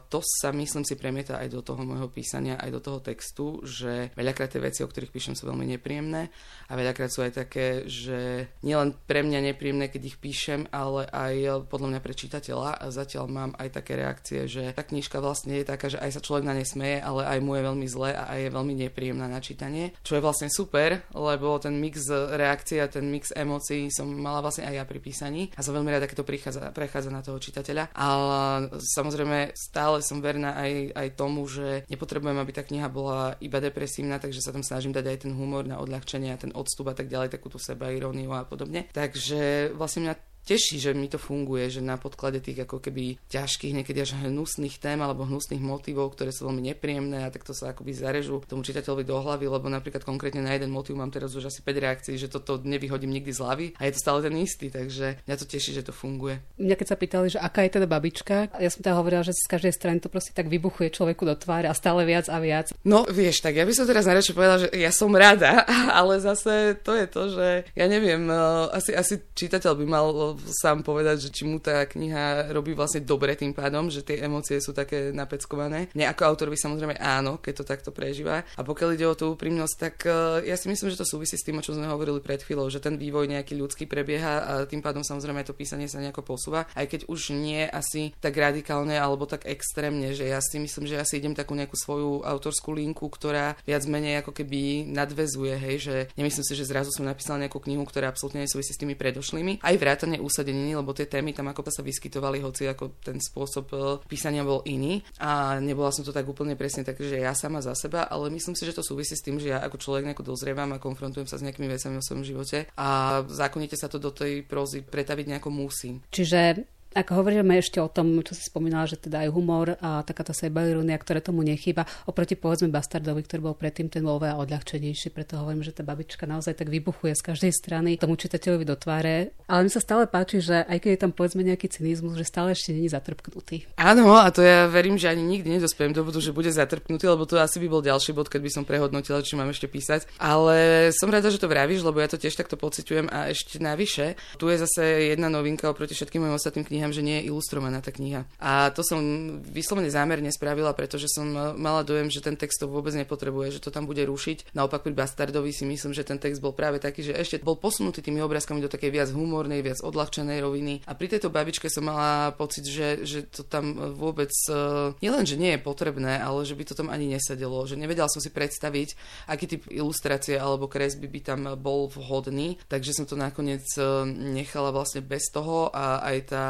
to 0.06 0.22
sa 0.22 0.54
myslím 0.54 0.86
si 0.86 0.94
premieta 0.94 1.42
aj 1.42 1.50
do 1.50 1.66
toho 1.66 1.82
môjho 1.82 2.06
písania, 2.14 2.62
aj 2.62 2.70
do 2.70 2.80
toho 2.84 2.98
textu, 3.02 3.58
že 3.66 4.14
veľakrát 4.14 4.54
tie 4.54 4.62
veci, 4.62 4.86
o 4.86 4.88
ktorých 4.88 5.10
píšem, 5.10 5.34
sú 5.34 5.50
veľmi 5.50 5.66
nepríjemné 5.74 6.30
a 6.70 6.72
veľakrát 6.78 7.10
sú 7.10 7.26
aj 7.26 7.32
také, 7.42 7.88
že 7.90 8.46
nielen 8.62 8.94
pre 9.08 9.24
mňa 9.24 9.40
nepríjemné, 9.50 9.88
keď 9.88 10.02
ich 10.04 10.18
píšem, 10.20 10.43
píšem, 10.44 10.68
ale 10.76 11.08
aj 11.08 11.64
podľa 11.72 11.96
mňa 11.96 12.00
pre 12.04 12.12
čitateľa 12.12 12.76
a 12.76 12.92
zatiaľ 12.92 13.32
mám 13.32 13.50
aj 13.56 13.80
také 13.80 13.96
reakcie, 13.96 14.44
že 14.44 14.76
tá 14.76 14.84
knižka 14.84 15.16
vlastne 15.24 15.56
je 15.56 15.64
taká, 15.64 15.88
že 15.88 15.96
aj 15.96 16.10
sa 16.12 16.20
človek 16.20 16.44
na 16.44 16.52
nej 16.52 16.68
smeje, 16.68 17.00
ale 17.00 17.24
aj 17.24 17.38
mu 17.40 17.56
je 17.56 17.62
veľmi 17.64 17.86
zle 17.88 18.12
a 18.12 18.28
aj 18.28 18.38
je 18.44 18.50
veľmi 18.52 18.74
nepríjemná 18.84 19.24
na 19.24 19.40
čítanie, 19.40 19.96
čo 20.04 20.20
je 20.20 20.20
vlastne 20.20 20.52
super, 20.52 21.00
lebo 21.16 21.56
ten 21.56 21.80
mix 21.80 22.12
reakcie 22.12 22.76
a 22.84 22.92
ten 22.92 23.08
mix 23.08 23.32
emócií 23.32 23.88
som 23.88 24.04
mala 24.04 24.44
vlastne 24.44 24.68
aj 24.68 24.74
ja 24.76 24.84
pri 24.84 25.00
písaní 25.00 25.48
a 25.56 25.64
som 25.64 25.72
veľmi 25.72 25.88
rada, 25.88 26.04
keď 26.04 26.20
to 26.20 26.28
prichádza, 26.28 26.60
prechádza 26.76 27.08
na 27.08 27.24
toho 27.24 27.40
čitateľa. 27.40 27.96
Ale 27.96 28.68
samozrejme 28.84 29.56
stále 29.56 30.04
som 30.04 30.20
verná 30.20 30.60
aj, 30.60 30.92
aj 30.92 31.08
tomu, 31.16 31.48
že 31.48 31.88
nepotrebujem, 31.88 32.36
aby 32.36 32.52
tá 32.52 32.60
kniha 32.60 32.92
bola 32.92 33.40
iba 33.40 33.64
depresívna, 33.64 34.20
takže 34.20 34.44
sa 34.44 34.52
tam 34.52 34.60
snažím 34.60 34.92
dať 34.92 35.08
aj 35.08 35.18
ten 35.24 35.32
humor 35.32 35.64
na 35.64 35.80
odľahčenie 35.80 36.36
a 36.36 36.36
ten 36.36 36.52
odstup 36.52 36.92
a 36.92 36.94
tak 36.96 37.08
ďalej, 37.08 37.32
takúto 37.32 37.56
seba 37.56 37.88
iróniu 37.88 38.36
a 38.36 38.44
podobne. 38.44 38.92
Takže 38.92 39.72
vlastne 39.72 40.04
mňa 40.04 40.33
teší, 40.44 40.76
že 40.78 40.90
mi 40.92 41.08
to 41.08 41.16
funguje, 41.16 41.72
že 41.72 41.80
na 41.80 41.96
podklade 41.96 42.38
tých 42.44 42.68
ako 42.68 42.78
keby 42.78 43.16
ťažkých, 43.32 43.72
niekedy 43.80 44.04
až 44.04 44.20
hnusných 44.20 44.76
tém 44.76 45.00
alebo 45.00 45.24
hnusných 45.24 45.60
motivov, 45.60 46.14
ktoré 46.14 46.30
sú 46.30 46.46
veľmi 46.46 46.70
nepríjemné 46.70 47.24
a 47.24 47.32
takto 47.32 47.56
sa 47.56 47.72
akoby 47.72 47.96
zarežú 47.96 48.44
tomu 48.44 48.60
čitateľovi 48.60 49.04
do 49.08 49.16
hlavy, 49.16 49.48
lebo 49.48 49.66
napríklad 49.72 50.04
konkrétne 50.04 50.44
na 50.44 50.52
jeden 50.52 50.68
motiv 50.70 51.00
mám 51.00 51.08
teraz 51.08 51.32
už 51.32 51.48
asi 51.48 51.64
5 51.64 51.84
reakcií, 51.84 52.14
že 52.20 52.28
toto 52.28 52.60
nevyhodím 52.60 53.16
nikdy 53.16 53.32
z 53.32 53.40
hlavy 53.40 53.66
a 53.80 53.88
je 53.88 53.92
to 53.96 54.00
stále 54.04 54.20
ten 54.20 54.36
istý, 54.36 54.68
takže 54.68 55.24
mňa 55.24 55.36
to 55.40 55.46
teší, 55.48 55.70
že 55.80 55.86
to 55.88 55.96
funguje. 55.96 56.38
Mňa 56.60 56.76
keď 56.76 56.86
sa 56.86 56.96
pýtali, 57.00 57.26
že 57.32 57.38
aká 57.40 57.64
je 57.64 57.80
teda 57.80 57.88
babička, 57.88 58.52
ja 58.60 58.70
som 58.70 58.84
teda 58.84 59.00
hovorila, 59.00 59.24
že 59.24 59.32
z 59.32 59.48
každej 59.48 59.72
strany 59.72 59.98
to 60.04 60.12
proste 60.12 60.36
tak 60.36 60.52
vybuchuje 60.52 60.92
človeku 60.92 61.24
do 61.24 61.34
tváre 61.34 61.66
a 61.66 61.74
stále 61.74 62.04
viac 62.04 62.28
a 62.28 62.36
viac. 62.36 62.76
No 62.84 63.08
vieš, 63.08 63.40
tak 63.40 63.56
ja 63.56 63.64
by 63.64 63.72
som 63.72 63.88
teraz 63.88 64.04
najradšej 64.04 64.36
povedala, 64.36 64.62
že 64.62 64.68
ja 64.76 64.92
som 64.92 65.08
rada, 65.14 65.64
ale 65.98 66.20
zase 66.20 66.76
to 66.84 66.92
je 66.92 67.06
to, 67.08 67.22
že 67.32 67.48
ja 67.72 67.86
neviem, 67.88 68.28
eh, 68.28 68.36
asi, 68.76 68.92
asi 68.92 69.24
čitateľ 69.32 69.72
by 69.80 69.86
mal 69.88 70.33
sám 70.48 70.82
povedať, 70.86 71.28
že 71.28 71.32
či 71.32 71.46
mu 71.48 71.58
tá 71.58 71.86
kniha 71.86 72.50
robí 72.52 72.74
vlastne 72.76 73.02
dobre 73.02 73.34
tým 73.38 73.54
pádom, 73.56 73.88
že 73.88 74.04
tie 74.04 74.22
emócie 74.22 74.58
sú 74.58 74.74
také 74.74 75.10
napeckované. 75.14 75.88
Mne 75.94 76.10
ako 76.10 76.22
autorovi 76.26 76.58
samozrejme 76.58 76.98
áno, 76.98 77.38
keď 77.38 77.52
to 77.62 77.64
takto 77.64 77.90
prežíva. 77.90 78.44
A 78.56 78.60
pokiaľ 78.62 78.88
ide 78.94 79.06
o 79.08 79.18
tú 79.18 79.34
úprimnosť, 79.34 79.74
tak 79.78 79.94
uh, 80.06 80.40
ja 80.42 80.58
si 80.58 80.66
myslím, 80.68 80.90
že 80.90 81.00
to 81.00 81.06
súvisí 81.06 81.38
s 81.38 81.46
tým, 81.46 81.58
o 81.58 81.64
čom 81.64 81.78
sme 81.78 81.88
hovorili 81.88 82.18
pred 82.20 82.42
chvíľou, 82.42 82.68
že 82.68 82.82
ten 82.82 82.98
vývoj 82.98 83.30
nejaký 83.30 83.54
ľudský 83.56 83.84
prebieha 83.86 84.34
a 84.44 84.52
tým 84.66 84.80
pádom 84.80 85.06
samozrejme 85.06 85.46
to 85.46 85.56
písanie 85.56 85.86
sa 85.86 86.02
nejako 86.02 86.24
posúva, 86.24 86.66
aj 86.74 86.86
keď 86.90 87.00
už 87.06 87.36
nie 87.36 87.62
asi 87.68 88.16
tak 88.18 88.34
radikálne 88.34 88.96
alebo 88.96 89.28
tak 89.28 89.46
extrémne, 89.46 90.16
že 90.16 90.28
ja 90.28 90.40
si 90.40 90.56
myslím, 90.58 90.88
že 90.88 90.98
ja 90.98 91.04
si 91.04 91.20
idem 91.20 91.36
takú 91.36 91.52
nejakú 91.54 91.76
svoju 91.76 92.24
autorskú 92.24 92.72
linku, 92.74 93.06
ktorá 93.06 93.54
viac 93.68 93.84
menej 93.84 94.24
ako 94.24 94.32
keby 94.32 94.88
nadvezuje, 94.88 95.54
hej, 95.54 95.76
že 95.80 95.96
nemyslím 96.16 96.44
si, 96.44 96.54
že 96.56 96.68
zrazu 96.68 96.90
som 96.90 97.04
napísal 97.04 97.38
nejakú 97.38 97.60
knihu, 97.62 97.84
ktorá 97.84 98.10
absolútne 98.10 98.44
nesúvisí 98.44 98.72
s 98.72 98.80
tými 98.80 98.96
predošlými. 98.96 99.60
Aj 99.60 99.74
vrátane 99.76 100.18
úsadení 100.24 100.64
zmeniny, 100.64 100.80
lebo 100.80 100.96
tie 100.96 101.04
témy 101.04 101.36
tam 101.36 101.52
ako 101.52 101.68
sa 101.68 101.84
vyskytovali, 101.84 102.40
hoci 102.40 102.64
ako 102.70 102.96
ten 103.04 103.20
spôsob 103.20 103.66
e, 103.74 103.76
písania 104.08 104.46
bol 104.46 104.64
iný 104.64 105.04
a 105.20 105.60
nebola 105.60 105.92
som 105.92 106.06
to 106.06 106.14
tak 106.14 106.24
úplne 106.24 106.56
presne 106.56 106.86
tak, 106.86 106.96
že 106.96 107.20
ja 107.20 107.36
sama 107.36 107.60
za 107.60 107.76
seba, 107.76 108.08
ale 108.08 108.32
myslím 108.32 108.56
si, 108.56 108.64
že 108.64 108.72
to 108.72 108.86
súvisí 108.86 109.12
s 109.12 109.24
tým, 109.24 109.36
že 109.36 109.52
ja 109.52 109.60
ako 109.60 109.76
človek 109.76 110.08
nejako 110.08 110.24
dozrievam 110.24 110.72
a 110.72 110.80
konfrontujem 110.80 111.28
sa 111.28 111.36
s 111.36 111.44
nejakými 111.44 111.68
vecami 111.68 112.00
vo 112.00 112.06
svojom 112.06 112.24
živote 112.24 112.58
a 112.80 113.20
zákonite 113.28 113.76
sa 113.76 113.92
to 113.92 114.00
do 114.00 114.14
tej 114.14 114.46
prózy 114.46 114.80
pretaviť 114.80 115.26
nejako 115.36 115.50
musí. 115.52 116.00
Čiže 116.08 116.73
ak 116.94 117.10
hovoríme 117.10 117.58
ešte 117.58 117.82
o 117.82 117.90
tom, 117.90 118.22
čo 118.22 118.38
si 118.38 118.46
spomínala, 118.46 118.86
že 118.86 118.96
teda 118.96 119.26
aj 119.26 119.34
humor 119.34 119.74
a 119.82 120.06
takáto 120.06 120.30
sebairónia, 120.30 120.94
ktoré 120.94 121.18
tomu 121.18 121.42
nechýba, 121.42 121.84
oproti 122.06 122.38
povedzme 122.38 122.70
Bastardovi, 122.70 123.26
ktorý 123.26 123.50
bol 123.50 123.56
predtým 123.58 123.90
ten 123.90 124.06
oveľa 124.06 124.38
odľahčenejší, 124.38 125.10
preto 125.10 125.42
hovorím, 125.42 125.66
že 125.66 125.74
tá 125.74 125.82
babička 125.82 126.24
naozaj 126.24 126.54
tak 126.54 126.70
vybuchuje 126.70 127.18
z 127.18 127.22
každej 127.34 127.52
strany 127.52 127.98
tomu 127.98 128.14
čitateľovi 128.14 128.64
do 128.64 128.78
tváre. 128.78 129.34
Ale 129.50 129.66
mi 129.66 129.70
sa 129.74 129.82
stále 129.82 130.06
páči, 130.06 130.38
že 130.38 130.62
aj 130.62 130.78
keď 130.78 130.90
je 130.94 131.00
tam 131.02 131.12
povedzme 131.12 131.42
nejaký 131.42 131.66
cynizmus, 131.66 132.14
že 132.14 132.24
stále 132.24 132.54
ešte 132.54 132.70
není 132.70 132.86
zatrpknutý. 132.86 133.66
Áno, 133.74 134.14
a 134.14 134.30
to 134.30 134.40
ja 134.40 134.70
verím, 134.70 134.94
že 134.94 135.10
ani 135.10 135.26
nikdy 135.26 135.58
nedospiem 135.58 135.90
do 135.90 136.06
bodu, 136.06 136.22
že 136.22 136.30
bude 136.30 136.54
zatrpknutý, 136.54 137.10
lebo 137.10 137.26
to 137.26 137.42
asi 137.42 137.58
by 137.58 137.66
bol 137.66 137.82
ďalší 137.82 138.14
bod, 138.14 138.30
keď 138.30 138.40
by 138.46 138.50
som 138.54 138.64
prehodnotila, 138.64 139.24
či 139.26 139.34
mám 139.34 139.50
ešte 139.50 139.66
písať. 139.66 140.06
Ale 140.22 140.88
som 140.94 141.10
rada, 141.10 141.32
že 141.32 141.42
to 141.42 141.50
vravíš, 141.50 141.82
lebo 141.82 141.98
ja 141.98 142.06
to 142.06 142.20
tiež 142.20 142.38
takto 142.38 142.54
pociťujem 142.54 143.10
a 143.10 143.32
ešte 143.32 143.58
navyše. 143.58 144.14
Tu 144.38 144.46
je 144.52 144.62
zase 144.62 145.12
jedna 145.14 145.32
novinka 145.32 145.66
oproti 145.66 145.96
všetkým 145.96 146.24
mojim 146.24 146.36
ostatným 146.36 146.64
knihám 146.68 146.83
knihám, 146.84 147.00
že 147.00 147.00
nie 147.00 147.16
je 147.24 147.32
ilustrovaná 147.32 147.80
tá 147.80 147.88
kniha. 147.88 148.28
A 148.36 148.68
to 148.68 148.84
som 148.84 149.00
vyslovene 149.40 149.88
zámerne 149.88 150.28
spravila, 150.28 150.76
pretože 150.76 151.08
som 151.08 151.24
mala 151.56 151.80
dojem, 151.80 152.12
že 152.12 152.20
ten 152.20 152.36
text 152.36 152.60
to 152.60 152.68
vôbec 152.68 152.92
nepotrebuje, 152.92 153.56
že 153.56 153.64
to 153.64 153.72
tam 153.72 153.88
bude 153.88 154.04
rušiť. 154.04 154.52
Naopak 154.52 154.84
pri 154.84 154.92
Bastardovi 154.92 155.48
si 155.48 155.64
myslím, 155.64 155.96
že 155.96 156.04
ten 156.04 156.20
text 156.20 156.44
bol 156.44 156.52
práve 156.52 156.76
taký, 156.76 157.00
že 157.00 157.16
ešte 157.16 157.40
bol 157.40 157.56
posunutý 157.56 158.04
tými 158.04 158.20
obrázkami 158.20 158.60
do 158.60 158.68
takej 158.68 158.92
viac 158.92 159.08
humornej, 159.16 159.64
viac 159.64 159.80
odľahčenej 159.80 160.44
roviny. 160.44 160.84
A 160.84 160.92
pri 160.92 161.16
tejto 161.16 161.32
babičke 161.32 161.72
som 161.72 161.88
mala 161.88 162.36
pocit, 162.36 162.68
že, 162.68 163.08
že 163.08 163.24
to 163.24 163.48
tam 163.48 163.96
vôbec 163.96 164.30
uh, 164.52 164.92
nielen, 165.00 165.24
že 165.24 165.40
nie 165.40 165.56
je 165.56 165.64
potrebné, 165.64 166.20
ale 166.20 166.44
že 166.44 166.52
by 166.52 166.68
to 166.68 166.76
tam 166.76 166.92
ani 166.92 167.08
nesedelo, 167.16 167.64
že 167.64 167.80
nevedela 167.80 168.12
som 168.12 168.20
si 168.20 168.28
predstaviť, 168.28 168.92
aký 169.32 169.48
typ 169.48 169.62
ilustrácie 169.72 170.36
alebo 170.36 170.68
kresby 170.68 171.08
by 171.08 171.20
tam 171.24 171.40
bol 171.56 171.88
vhodný, 171.88 172.60
takže 172.68 172.92
som 172.92 173.08
to 173.08 173.16
nakoniec 173.16 173.64
nechala 174.12 174.68
vlastne 174.74 175.00
bez 175.00 175.32
toho 175.32 175.72
a 175.72 176.02
aj 176.02 176.18
tá 176.28 176.46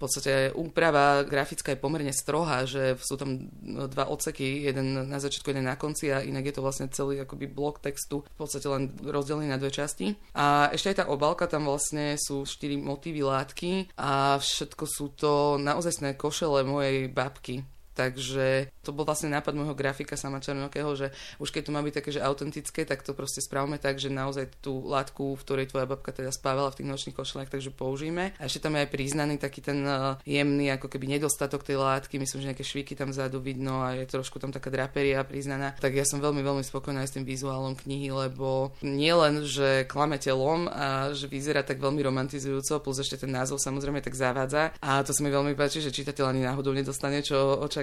podstate 0.00 0.56
úprava 0.56 1.22
grafická 1.28 1.76
je 1.76 1.82
pomerne 1.82 2.10
strohá, 2.10 2.64
že 2.64 2.96
sú 2.98 3.20
tam 3.20 3.52
dva 3.62 4.08
odseky, 4.08 4.64
jeden 4.64 5.06
na 5.12 5.20
začiatku, 5.20 5.52
jeden 5.52 5.68
na 5.68 5.76
konci 5.76 6.08
a 6.08 6.24
inak 6.24 6.50
je 6.50 6.54
to 6.56 6.64
vlastne 6.64 6.88
celý 6.88 7.20
akoby 7.20 7.46
blok 7.46 7.84
textu, 7.84 8.24
v 8.24 8.38
podstate 8.40 8.66
len 8.66 8.96
rozdelený 9.04 9.52
na 9.52 9.60
dve 9.60 9.68
časti. 9.68 10.16
A 10.32 10.72
ešte 10.72 10.96
aj 10.96 10.98
tá 11.00 11.04
obálka, 11.12 11.44
tam 11.44 11.68
vlastne 11.68 12.16
sú 12.16 12.48
štyri 12.48 12.80
motívy 12.80 13.20
látky 13.20 13.92
a 14.00 14.40
všetko 14.40 14.84
sú 14.88 15.12
to 15.12 15.60
naozaj 15.60 15.92
košele 16.16 16.64
mojej 16.64 17.12
babky. 17.12 17.60
Takže 17.94 18.70
to 18.80 18.94
bol 18.94 19.04
vlastne 19.04 19.28
nápad 19.34 19.52
môjho 19.52 19.76
grafika 19.76 20.16
sama 20.16 20.40
Černokého, 20.40 20.94
že 20.96 21.12
už 21.42 21.52
keď 21.52 21.62
to 21.68 21.74
má 21.74 21.80
byť 21.84 21.94
také, 22.00 22.10
že 22.14 22.24
autentické, 22.24 22.86
tak 22.86 23.02
to 23.04 23.12
proste 23.12 23.44
spravme 23.44 23.76
tak, 23.76 24.00
že 24.00 24.08
naozaj 24.08 24.62
tú 24.64 24.86
látku, 24.86 25.36
v 25.36 25.44
ktorej 25.44 25.66
tvoja 25.68 25.84
babka 25.84 26.14
teda 26.14 26.32
spávala 26.32 26.72
v 26.72 26.80
tých 26.80 26.88
nočných 26.88 27.16
košelách, 27.18 27.50
takže 27.52 27.74
použijeme. 27.74 28.32
A 28.40 28.48
ešte 28.48 28.64
tam 28.64 28.78
je 28.78 28.86
aj 28.86 28.90
priznaný 28.94 29.36
taký 29.36 29.60
ten 29.60 29.82
uh, 29.84 30.16
jemný 30.24 30.72
ako 30.72 30.88
keby 30.88 31.18
nedostatok 31.18 31.66
tej 31.66 31.82
látky, 31.82 32.16
myslím, 32.16 32.38
že 32.40 32.48
nejaké 32.54 32.64
švíky 32.64 32.94
tam 32.96 33.12
vzadu 33.12 33.42
vidno 33.42 33.82
a 33.84 33.98
je 33.98 34.06
trošku 34.08 34.38
tam 34.38 34.54
taká 34.54 34.70
draperia 34.70 35.26
priznaná. 35.26 35.74
Tak 35.76 35.92
ja 35.92 36.06
som 36.06 36.22
veľmi, 36.22 36.40
veľmi 36.40 36.64
spokojná 36.64 37.04
s 37.04 37.18
tým 37.18 37.26
vizuálom 37.26 37.76
knihy, 37.76 38.08
lebo 38.14 38.72
nie 38.80 39.12
len, 39.12 39.44
že 39.44 39.84
klame 39.84 40.16
telom 40.16 40.70
a 40.70 41.12
že 41.12 41.26
vyzerá 41.26 41.66
tak 41.66 41.82
veľmi 41.82 42.00
romantizujúco, 42.00 42.80
plus 42.80 43.02
ešte 43.02 43.26
ten 43.26 43.30
názov 43.34 43.60
samozrejme 43.60 44.00
tak 44.00 44.16
zavádza. 44.16 44.72
A 44.80 45.02
to 45.04 45.12
sa 45.12 45.20
mi 45.20 45.28
veľmi 45.28 45.52
páči, 45.58 45.82
že 45.82 45.92
čitateľ 45.92 46.24
ani 46.30 46.42
náhodou 46.46 46.72
nedostane, 46.72 47.20
čo 47.20 47.60
očakáva. 47.60 47.79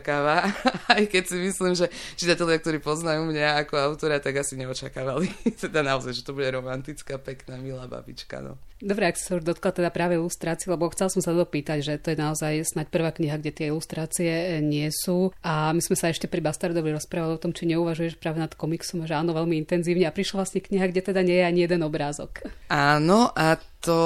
aj 0.95 1.03
keď 1.09 1.23
si 1.27 1.37
myslím, 1.41 1.73
že 1.73 1.87
čitatelia, 2.15 2.57
ktorí 2.59 2.77
poznajú 2.81 3.27
mňa 3.27 3.65
ako 3.65 3.75
autora, 3.77 4.21
tak 4.21 4.41
asi 4.41 4.57
neočakávali 4.59 5.31
teda 5.63 5.81
naozaj, 5.81 6.13
že 6.13 6.25
to 6.25 6.35
bude 6.35 6.49
romantická, 6.51 7.17
pekná, 7.17 7.57
milá 7.57 7.85
babička. 7.89 8.39
No. 8.41 8.57
Dobre, 8.77 9.09
ak 9.09 9.17
sa 9.17 9.41
už 9.41 9.43
dotkla 9.43 9.73
teda 9.73 9.89
práve 9.89 10.21
ilustrácie, 10.21 10.69
lebo 10.69 10.85
chcel 10.93 11.09
som 11.09 11.21
sa 11.25 11.33
dopýtať, 11.33 11.81
že 11.81 11.93
to 11.97 12.13
je 12.13 12.17
naozaj 12.21 12.53
snáď 12.61 12.87
prvá 12.93 13.09
kniha, 13.09 13.41
kde 13.41 13.49
tie 13.49 13.65
ilustrácie 13.73 14.61
nie 14.61 14.85
sú. 14.93 15.33
A 15.41 15.73
my 15.73 15.81
sme 15.81 15.97
sa 15.97 16.13
ešte 16.13 16.29
pri 16.29 16.45
Bastardovi 16.45 16.93
rozprávali 16.93 17.33
o 17.33 17.41
tom, 17.41 17.57
či 17.57 17.65
neuvažuješ 17.73 18.21
práve 18.21 18.37
nad 18.37 18.53
komiksom, 18.53 19.01
že 19.09 19.17
áno, 19.17 19.33
veľmi 19.33 19.57
intenzívne. 19.57 20.05
A 20.05 20.13
prišla 20.13 20.45
vlastne 20.45 20.61
kniha, 20.61 20.93
kde 20.93 21.01
teda 21.09 21.25
nie 21.25 21.41
je 21.41 21.49
ani 21.49 21.59
jeden 21.65 21.81
obrázok. 21.81 22.45
Áno, 22.69 23.33
a 23.33 23.57
to 23.81 23.97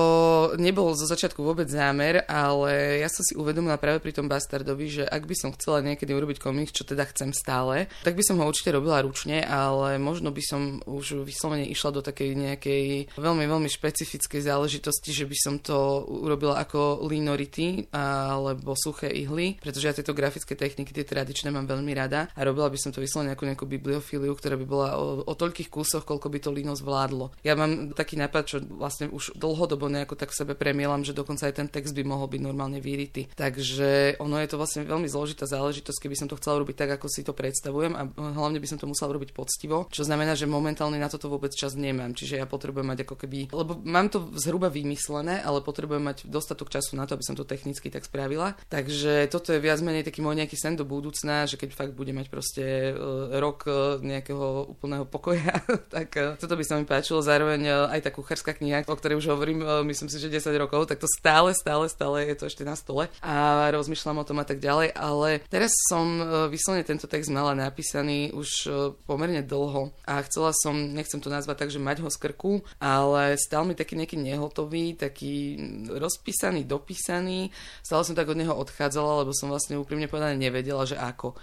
nebol 0.60 0.92
zo 0.96 1.08
začiatku 1.08 1.42
vôbec 1.42 1.66
zámer, 1.72 2.28
ale 2.28 3.01
ja 3.01 3.10
som 3.10 3.24
si 3.24 3.34
uvedomila 3.40 3.80
práve 3.80 4.04
pri 4.04 4.12
tom 4.12 4.28
Bastardovi, 4.28 4.88
že 5.01 5.04
ak 5.08 5.24
by 5.25 5.36
som 5.36 5.56
chcela 5.56 5.80
niekedy 5.80 6.12
urobiť 6.12 6.44
komiks, 6.44 6.75
čo 6.75 6.84
teda 6.84 7.08
chcem 7.08 7.32
stále, 7.32 7.88
tak 8.04 8.20
by 8.20 8.24
som 8.24 8.38
ho 8.40 8.46
určite 8.46 8.75
robila 8.75 9.00
ručne, 9.01 9.42
ale 9.42 9.96
možno 9.96 10.30
by 10.30 10.44
som 10.44 10.62
už 10.84 11.24
vyslovene 11.24 11.66
išla 11.72 11.98
do 11.98 12.01
takej 12.04 12.30
nejakej 12.36 12.84
veľmi, 13.16 13.46
veľmi 13.48 13.70
špecifickej 13.72 14.44
záležitosti 14.44 14.61
záležitosti, 14.62 15.10
že 15.10 15.25
by 15.25 15.38
som 15.41 15.56
to 15.58 16.06
urobila 16.06 16.62
ako 16.62 17.10
linority 17.10 17.89
alebo 17.89 18.77
suché 18.77 19.10
ihly, 19.10 19.58
pretože 19.58 19.89
ja 19.89 19.98
tieto 19.98 20.13
grafické 20.13 20.53
techniky, 20.53 20.94
tie 20.94 21.01
tradičné 21.01 21.50
mám 21.50 21.65
veľmi 21.65 21.89
rada 21.98 22.30
a 22.38 22.39
robila 22.46 22.70
by 22.70 22.77
som 22.77 22.94
to 22.94 23.01
vyslovene 23.01 23.34
ako 23.34 23.50
nejakú 23.50 23.65
bibliofíliu, 23.65 24.30
ktorá 24.38 24.53
by 24.62 24.65
bola 24.70 24.89
o, 25.01 25.25
o 25.25 25.34
toľkých 25.34 25.74
kúsoch, 25.74 26.06
koľko 26.06 26.30
by 26.30 26.39
to 26.46 26.53
lino 26.53 26.77
zvládlo. 26.77 27.34
Ja 27.41 27.58
mám 27.58 27.98
taký 27.98 28.22
nápad, 28.22 28.44
čo 28.46 28.58
vlastne 28.62 29.10
už 29.10 29.34
dlhodobo 29.34 29.89
nejako 29.89 30.13
tak 30.13 30.30
sebe 30.30 30.53
premielam, 30.53 31.01
že 31.01 31.18
dokonca 31.18 31.50
aj 31.50 31.58
ten 31.58 31.68
text 31.74 31.98
by 31.98 32.06
mohol 32.06 32.30
byť 32.30 32.41
normálne 32.46 32.77
vyritý. 32.77 33.25
Takže 33.34 34.22
ono 34.22 34.38
je 34.38 34.50
to 34.53 34.62
vlastne 34.62 34.86
veľmi 34.86 35.10
zložitá 35.10 35.50
záležitosť, 35.50 35.98
keby 35.98 36.13
som 36.13 36.30
to 36.30 36.38
chcela 36.38 36.62
robiť 36.62 36.86
tak, 36.86 37.01
ako 37.01 37.10
si 37.10 37.25
to 37.25 37.34
predstavujem 37.34 37.98
a 37.98 38.06
hlavne 38.13 38.62
by 38.62 38.68
som 38.70 38.77
to 38.77 38.86
musela 38.86 39.10
robiť 39.18 39.34
poctivo, 39.34 39.89
čo 39.89 40.06
znamená, 40.06 40.38
že 40.38 40.46
momentálne 40.46 41.01
na 41.01 41.10
toto 41.10 41.34
vôbec 41.34 41.50
čas 41.58 41.74
nemám. 41.74 42.13
Čiže 42.13 42.38
ja 42.38 42.46
potrebujem 42.46 42.86
mať 42.94 43.10
ako 43.10 43.15
keby, 43.18 43.39
lebo 43.50 43.82
mám 43.88 44.12
to 44.12 44.30
zhruba 44.51 44.67
vymyslené, 44.67 45.39
ale 45.39 45.63
potrebujem 45.63 46.03
mať 46.03 46.27
dostatok 46.27 46.67
času 46.67 47.00
na 47.00 47.08
to, 47.08 47.15
aby 47.15 47.24
som 47.24 47.39
to 47.39 47.48
technicky 47.48 47.88
tak 47.88 48.03
spravila. 48.03 48.60
Takže 48.67 49.31
toto 49.31 49.55
je 49.55 49.63
viac 49.63 49.79
menej 49.79 50.03
taký 50.03 50.20
môj 50.20 50.36
nejaký 50.43 50.60
sen 50.60 50.75
do 50.75 50.84
budúcna, 50.84 51.48
že 51.48 51.55
keď 51.55 51.72
fakt 51.72 51.96
bude 51.96 52.12
mať 52.12 52.27
proste 52.27 52.91
uh, 52.91 53.31
rok 53.39 53.63
uh, 53.63 54.03
nejakého 54.03 54.75
úplného 54.75 55.08
pokoja, 55.08 55.63
tak 55.96 56.12
uh, 56.20 56.36
toto 56.36 56.60
by 56.60 56.67
sa 56.67 56.75
mi 56.75 56.84
páčilo. 56.84 57.24
Zároveň 57.24 57.88
aj 57.96 58.03
tá 58.03 58.12
kucharská 58.12 58.51
kniha, 58.60 58.84
o 58.91 59.00
ktorej 59.00 59.24
už 59.24 59.31
hovorím, 59.31 59.63
myslím 59.88 60.12
si, 60.12 60.20
že 60.20 60.27
10 60.27 60.51
rokov, 60.60 60.91
tak 60.91 61.00
to 61.00 61.08
stále, 61.08 61.55
stále, 61.55 61.88
stále 61.88 62.27
je 62.27 62.36
to 62.36 62.51
ešte 62.51 62.67
na 62.67 62.75
stole 62.75 63.08
a 63.24 63.72
rozmýšľam 63.72 64.20
o 64.20 64.27
tom 64.27 64.43
a 64.43 64.46
tak 64.46 64.60
ďalej, 64.60 64.91
ale 65.00 65.39
teraz 65.48 65.72
som 65.88 66.20
vyslovene 66.50 66.84
tento 66.84 67.05
text 67.08 67.29
mala 67.29 67.53
napísaný 67.53 68.34
už 68.34 68.67
pomerne 69.05 69.46
dlho 69.46 69.93
a 70.03 70.20
chcela 70.25 70.51
som, 70.51 70.74
nechcem 70.74 71.22
to 71.22 71.29
nazvať 71.29 71.67
tak, 71.67 71.70
že 71.70 71.79
mať 71.79 72.01
ho 72.01 72.10
z 72.10 72.17
krku, 72.17 72.65
ale 72.81 73.38
stal 73.38 73.63
mi 73.63 73.77
taký 73.77 73.93
nejaký 73.93 74.17
nehotový 74.42 74.98
taký 74.98 75.62
rozpísaný, 75.94 76.66
dopísaný. 76.66 77.54
Stále 77.86 78.02
som 78.02 78.18
tak 78.18 78.26
od 78.26 78.42
neho 78.42 78.58
odchádzala, 78.58 79.22
lebo 79.22 79.38
som 79.38 79.54
vlastne 79.54 79.78
úprimne 79.78 80.10
povedané 80.10 80.34
nevedela, 80.34 80.82
že 80.90 80.98
ako. 80.98 81.38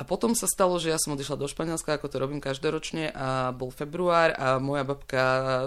A 0.00 0.02
potom 0.08 0.32
sa 0.32 0.48
stalo, 0.48 0.80
že 0.80 0.88
ja 0.88 0.96
som 0.96 1.12
odišla 1.12 1.36
do 1.36 1.44
Španielska, 1.44 2.00
ako 2.00 2.08
to 2.08 2.16
robím 2.16 2.40
každoročne 2.40 3.12
a 3.12 3.52
bol 3.52 3.68
február 3.68 4.32
a 4.32 4.56
moja 4.56 4.80
babka 4.80 5.24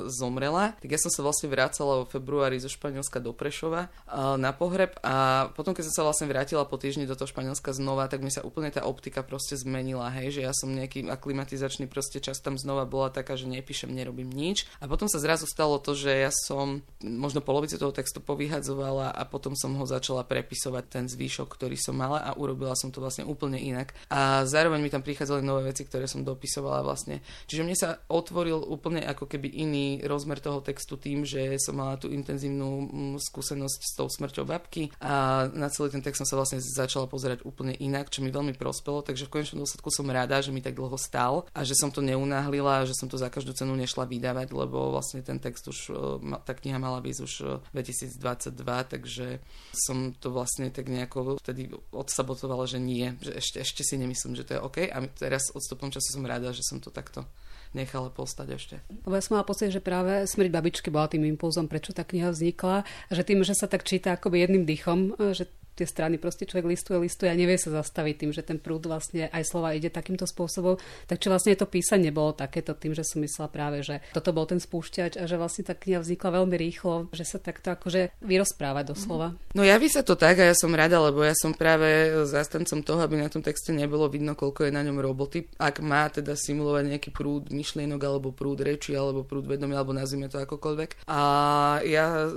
zomrela. 0.09 0.73
Tak 0.81 0.89
ja 0.89 0.97
som 0.97 1.13
sa 1.13 1.21
vlastne 1.21 1.53
vracala 1.53 2.01
vo 2.01 2.05
februári 2.09 2.57
zo 2.57 2.65
Španielska 2.65 3.21
do 3.21 3.29
Prešova 3.29 3.93
na 4.41 4.49
pohreb 4.49 4.97
a 5.05 5.47
potom, 5.53 5.77
keď 5.77 5.93
som 5.93 6.01
sa 6.01 6.03
vlastne 6.09 6.25
vrátila 6.25 6.65
po 6.65 6.81
týždni 6.81 7.05
do 7.05 7.13
toho 7.13 7.29
Španielska 7.29 7.77
znova, 7.77 8.09
tak 8.09 8.25
mi 8.25 8.33
sa 8.33 8.41
úplne 8.41 8.73
tá 8.73 8.81
optika 8.89 9.21
proste 9.21 9.53
zmenila, 9.53 10.09
hej, 10.17 10.41
že 10.41 10.41
ja 10.41 10.53
som 10.57 10.73
nejaký 10.73 11.05
aklimatizačný 11.05 11.85
proste 11.85 12.17
čas 12.17 12.41
tam 12.41 12.57
znova 12.57 12.89
bola 12.89 13.13
taká, 13.13 13.37
že 13.37 13.45
nepíšem, 13.45 13.93
nerobím 13.93 14.33
nič. 14.33 14.65
A 14.81 14.89
potom 14.89 15.05
sa 15.05 15.21
zrazu 15.21 15.45
stalo 15.45 15.77
to, 15.77 15.93
že 15.93 16.09
ja 16.09 16.33
som 16.33 16.81
možno 17.05 17.45
polovicu 17.45 17.77
toho 17.77 17.93
textu 17.93 18.17
povyhadzovala 18.17 19.13
a 19.13 19.21
potom 19.29 19.53
som 19.53 19.77
ho 19.77 19.85
začala 19.85 20.25
prepisovať 20.25 20.83
ten 20.89 21.05
zvýšok, 21.05 21.45
ktorý 21.53 21.77
som 21.77 21.93
mala 21.93 22.25
a 22.25 22.33
urobila 22.33 22.73
som 22.73 22.89
to 22.89 22.97
vlastne 22.97 23.29
úplne 23.29 23.61
inak. 23.61 23.93
A 24.09 24.22
a 24.23 24.47
zároveň 24.47 24.79
mi 24.79 24.87
tam 24.87 25.03
prichádzali 25.03 25.43
nové 25.43 25.67
veci, 25.67 25.83
ktoré 25.83 26.07
som 26.07 26.23
dopisovala 26.23 26.79
vlastne. 26.79 27.19
Čiže 27.51 27.63
mne 27.67 27.75
sa 27.75 27.99
otvoril 28.07 28.55
úplne 28.55 29.03
ako 29.03 29.27
keby 29.27 29.51
iný 29.51 29.99
rozmer 30.07 30.39
toho 30.39 30.63
textu 30.63 30.95
tým, 30.95 31.27
že 31.27 31.59
som 31.59 31.75
mala 31.75 31.99
tú 31.99 32.07
intenzívnu 32.07 32.69
mm, 32.87 33.15
skúsenosť 33.19 33.79
s 33.83 33.91
tou 33.99 34.07
smrťou 34.07 34.47
babky 34.47 34.95
a 35.03 35.45
na 35.51 35.67
celý 35.67 35.91
ten 35.91 35.99
text 35.99 36.23
som 36.23 36.27
sa 36.29 36.39
vlastne 36.39 36.63
začala 36.63 37.11
pozerať 37.11 37.43
úplne 37.43 37.75
inak, 37.75 38.07
čo 38.07 38.23
mi 38.23 38.31
veľmi 38.31 38.55
prospelo, 38.55 39.03
takže 39.03 39.27
v 39.27 39.33
konečnom 39.39 39.67
dôsledku 39.67 39.91
som 39.91 40.07
rada, 40.07 40.39
že 40.39 40.55
mi 40.55 40.63
tak 40.63 40.79
dlho 40.79 40.95
stál 40.95 41.43
a 41.51 41.67
že 41.67 41.75
som 41.75 41.91
to 41.91 41.99
neunáhlila, 41.99 42.87
že 42.87 42.95
som 42.95 43.11
to 43.11 43.19
za 43.19 43.27
každú 43.27 43.51
cenu 43.51 43.75
nešla 43.75 44.07
vydávať, 44.07 44.55
lebo 44.55 44.95
vlastne 44.95 45.19
ten 45.19 45.41
text 45.43 45.67
už, 45.67 45.91
e, 45.91 46.39
tá 46.47 46.55
kniha 46.55 46.79
mala 46.79 47.03
byť 47.03 47.17
už 47.19 47.33
2022, 47.75 48.55
e, 48.55 48.85
takže 48.87 49.27
som 49.73 50.15
to 50.15 50.31
vlastne 50.31 50.71
tak 50.71 50.87
nejako 50.87 51.41
vtedy 51.41 51.73
odsabotovala, 51.91 52.69
že 52.69 52.79
nie, 52.79 53.11
že 53.19 53.33
ešte, 53.35 53.57
ešte 53.65 53.81
si 53.83 53.95
nemyslím 54.03 54.23
myslím, 54.23 54.39
že 54.39 54.47
to 54.47 54.53
je 54.55 54.63
OK 54.63 54.77
a 54.87 54.97
teraz 55.19 55.51
odstupom 55.51 55.91
času 55.91 56.15
som 56.15 56.23
rada, 56.23 56.51
že 56.55 56.63
som 56.63 56.79
to 56.79 56.91
takto 56.91 57.25
nechala 57.73 58.13
postať 58.13 58.47
ešte. 58.53 58.75
Lebo 59.03 59.17
ja 59.17 59.23
som 59.25 59.35
mala 59.35 59.49
pocit, 59.49 59.73
že 59.73 59.81
práve 59.81 60.29
smrť 60.29 60.49
babičky 60.53 60.93
bola 60.93 61.09
tým 61.09 61.25
impulzom, 61.25 61.65
prečo 61.65 61.89
tá 61.89 62.05
kniha 62.05 62.29
vznikla, 62.29 62.85
že 63.09 63.25
tým, 63.25 63.41
že 63.41 63.57
sa 63.57 63.65
tak 63.65 63.81
číta 63.81 64.13
akoby 64.13 64.45
jedným 64.45 64.63
dýchom, 64.69 65.17
že 65.33 65.49
tie 65.73 65.89
strany 65.89 66.21
proste 66.21 66.45
človek 66.45 66.69
listuje, 66.69 66.97
listuje 67.01 67.29
a 67.29 67.35
nevie 67.35 67.57
sa 67.57 67.73
zastaviť 67.73 68.15
tým, 68.15 68.31
že 68.31 68.45
ten 68.45 68.61
prúd 68.61 68.85
vlastne 68.85 69.27
aj 69.33 69.43
slova 69.43 69.73
ide 69.73 69.89
takýmto 69.89 70.29
spôsobom. 70.29 70.77
Tak 71.09 71.17
či 71.17 71.27
vlastne 71.27 71.57
to 71.57 71.65
písanie 71.65 72.13
bolo 72.13 72.37
takéto 72.37 72.77
tým, 72.77 72.93
že 72.93 73.01
som 73.01 73.19
myslela 73.25 73.49
práve, 73.49 73.81
že 73.81 74.05
toto 74.13 74.29
bol 74.29 74.45
ten 74.45 74.61
spúšťač 74.61 75.17
a 75.17 75.25
že 75.25 75.35
vlastne 75.41 75.65
tá 75.65 75.73
kniha 75.73 75.99
vznikla 75.99 76.29
veľmi 76.41 76.55
rýchlo, 76.55 77.09
že 77.09 77.25
sa 77.25 77.41
takto 77.41 77.73
akože 77.73 78.13
vyrozpráva 78.21 78.85
doslova. 78.85 79.33
No 79.57 79.65
javí 79.65 79.89
sa 79.89 80.05
to 80.05 80.13
tak 80.13 80.37
a 80.37 80.53
ja 80.53 80.55
som 80.55 80.69
rada, 80.77 81.01
lebo 81.01 81.25
ja 81.25 81.33
som 81.33 81.57
práve 81.57 82.13
zastancom 82.29 82.85
toho, 82.85 83.01
aby 83.01 83.17
na 83.17 83.33
tom 83.33 83.41
texte 83.41 83.73
nebolo 83.73 84.05
vidno, 84.05 84.37
koľko 84.37 84.69
je 84.69 84.71
na 84.75 84.85
ňom 84.85 85.01
roboty. 85.01 85.49
Ak 85.57 85.81
má 85.81 86.05
teda 86.13 86.37
simulovať 86.37 86.83
nejaký 86.93 87.09
prúd 87.09 87.49
myšlienok 87.49 88.01
alebo 88.03 88.29
prúd 88.29 88.61
reči 88.61 88.93
alebo 88.93 89.25
prúd 89.25 89.49
vedomia 89.49 89.81
alebo 89.81 89.95
nazvime 89.95 90.29
to 90.29 90.37
akokoľvek. 90.37 91.09
A 91.09 91.21
ja 91.87 92.29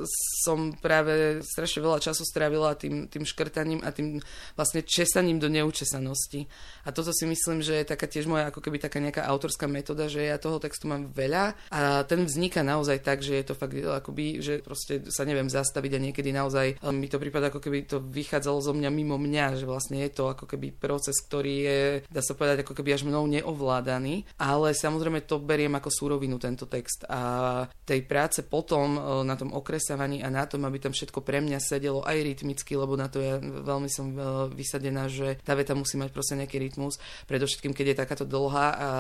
som 0.46 0.72
práve 0.78 1.42
strašne 1.42 1.84
veľa 1.84 1.98
času 2.00 2.22
strávila 2.24 2.78
tým, 2.78 3.10
tým 3.10 3.25
škrtaním 3.26 3.82
a 3.82 3.90
tým 3.90 4.22
vlastne 4.54 4.86
česaním 4.86 5.42
do 5.42 5.50
neučesanosti. 5.50 6.46
A 6.86 6.94
toto 6.94 7.10
si 7.10 7.26
myslím, 7.26 7.60
že 7.60 7.82
je 7.82 7.90
taká 7.90 8.06
tiež 8.06 8.30
moja 8.30 8.48
ako 8.48 8.62
keby 8.62 8.78
taká 8.78 9.02
nejaká 9.02 9.26
autorská 9.26 9.66
metóda, 9.66 10.06
že 10.06 10.24
ja 10.24 10.38
toho 10.38 10.62
textu 10.62 10.86
mám 10.86 11.10
veľa 11.10 11.58
a 11.74 12.06
ten 12.06 12.22
vzniká 12.22 12.62
naozaj 12.62 13.02
tak, 13.02 13.20
že 13.20 13.42
je 13.42 13.44
to 13.44 13.54
fakt 13.58 13.74
akoby, 13.74 14.38
že 14.38 14.62
proste 14.62 15.10
sa 15.10 15.26
neviem 15.26 15.50
zastaviť 15.50 15.92
a 15.98 16.02
niekedy 16.02 16.30
naozaj 16.30 16.78
um, 16.80 16.94
mi 16.94 17.10
to 17.10 17.18
prípada 17.18 17.50
ako 17.50 17.58
keby 17.58 17.84
to 17.84 17.98
vychádzalo 17.98 18.58
zo 18.62 18.72
mňa 18.72 18.90
mimo 18.94 19.18
mňa, 19.18 19.58
že 19.58 19.66
vlastne 19.66 20.00
je 20.06 20.10
to 20.14 20.30
ako 20.30 20.46
keby 20.46 20.70
proces, 20.70 21.18
ktorý 21.26 21.54
je, 21.66 21.80
dá 22.06 22.22
sa 22.22 22.38
povedať, 22.38 22.62
ako 22.62 22.72
keby 22.78 22.94
až 22.94 23.02
mnou 23.08 23.26
neovládaný, 23.26 24.28
ale 24.38 24.72
samozrejme 24.72 25.26
to 25.26 25.42
beriem 25.42 25.74
ako 25.74 25.90
súrovinu 25.90 26.38
tento 26.38 26.70
text 26.70 27.02
a 27.10 27.64
tej 27.82 28.06
práce 28.06 28.46
potom 28.46 28.96
uh, 28.96 29.02
na 29.26 29.34
tom 29.34 29.50
okresávaní 29.52 30.22
a 30.22 30.30
na 30.30 30.46
tom, 30.46 30.62
aby 30.68 30.78
tam 30.78 30.92
všetko 30.94 31.24
pre 31.24 31.42
mňa 31.42 31.58
sedelo 31.58 32.04
aj 32.06 32.22
rytmicky, 32.22 32.76
lebo 32.78 32.94
na 32.94 33.10
to 33.10 33.15
ja 33.20 33.36
veľmi 33.40 33.88
som 33.90 34.12
uh, 34.12 34.46
vysadená, 34.50 35.06
že 35.06 35.38
tá 35.42 35.56
veta 35.56 35.76
musí 35.76 35.96
mať 36.00 36.10
proste 36.10 36.34
nejaký 36.36 36.56
rytmus, 36.58 36.98
predovšetkým 37.30 37.72
keď 37.72 37.86
je 37.92 38.00
takáto 38.00 38.24
dlhá 38.28 38.68
a 38.76 38.90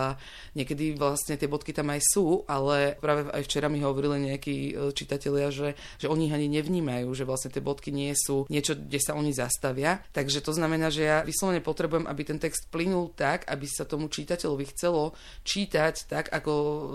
niekedy 0.56 0.96
vlastne 0.96 1.36
tie 1.36 1.50
bodky 1.50 1.72
tam 1.72 1.92
aj 1.92 2.00
sú, 2.02 2.46
ale 2.46 2.96
práve 3.00 3.28
aj 3.30 3.42
včera 3.44 3.66
mi 3.66 3.82
hovorili 3.82 4.32
nejakí 4.32 4.56
e, 4.56 4.72
čitatelia, 4.96 5.50
že, 5.50 5.74
že 6.00 6.06
oni 6.06 6.30
ani 6.30 6.46
nevnímajú, 6.48 7.08
že 7.12 7.28
vlastne 7.28 7.52
tie 7.52 7.64
bodky 7.64 7.90
nie 7.90 8.14
sú 8.14 8.46
niečo, 8.48 8.78
kde 8.78 9.00
sa 9.02 9.18
oni 9.18 9.34
zastavia. 9.34 10.00
Takže 10.14 10.40
to 10.40 10.52
znamená, 10.54 10.88
že 10.88 11.02
ja 11.04 11.18
vyslovene 11.26 11.60
potrebujem, 11.60 12.06
aby 12.06 12.22
ten 12.22 12.38
text 12.38 12.70
plynul 12.70 13.12
tak, 13.12 13.44
aby 13.50 13.66
sa 13.66 13.84
tomu 13.84 14.08
čitateľovi 14.08 14.64
chcelo 14.72 15.12
čítať 15.42 16.06
tak, 16.06 16.30
ako 16.30 16.52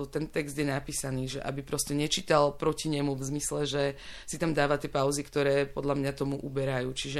ten 0.09 0.31
text 0.31 0.55
je 0.55 0.65
napísaný, 0.67 1.37
že 1.37 1.39
aby 1.43 1.61
proste 1.61 1.93
nečítal 1.93 2.55
proti 2.55 2.87
nemu 2.87 3.13
v 3.13 3.27
zmysle, 3.27 3.59
že 3.67 3.83
si 4.25 4.39
tam 4.39 4.55
dáva 4.55 4.79
tie 4.79 4.87
pauzy, 4.87 5.21
ktoré 5.25 5.67
podľa 5.67 5.95
mňa 5.99 6.11
tomu 6.15 6.35
uberajú. 6.39 6.89
Čiže 6.95 7.10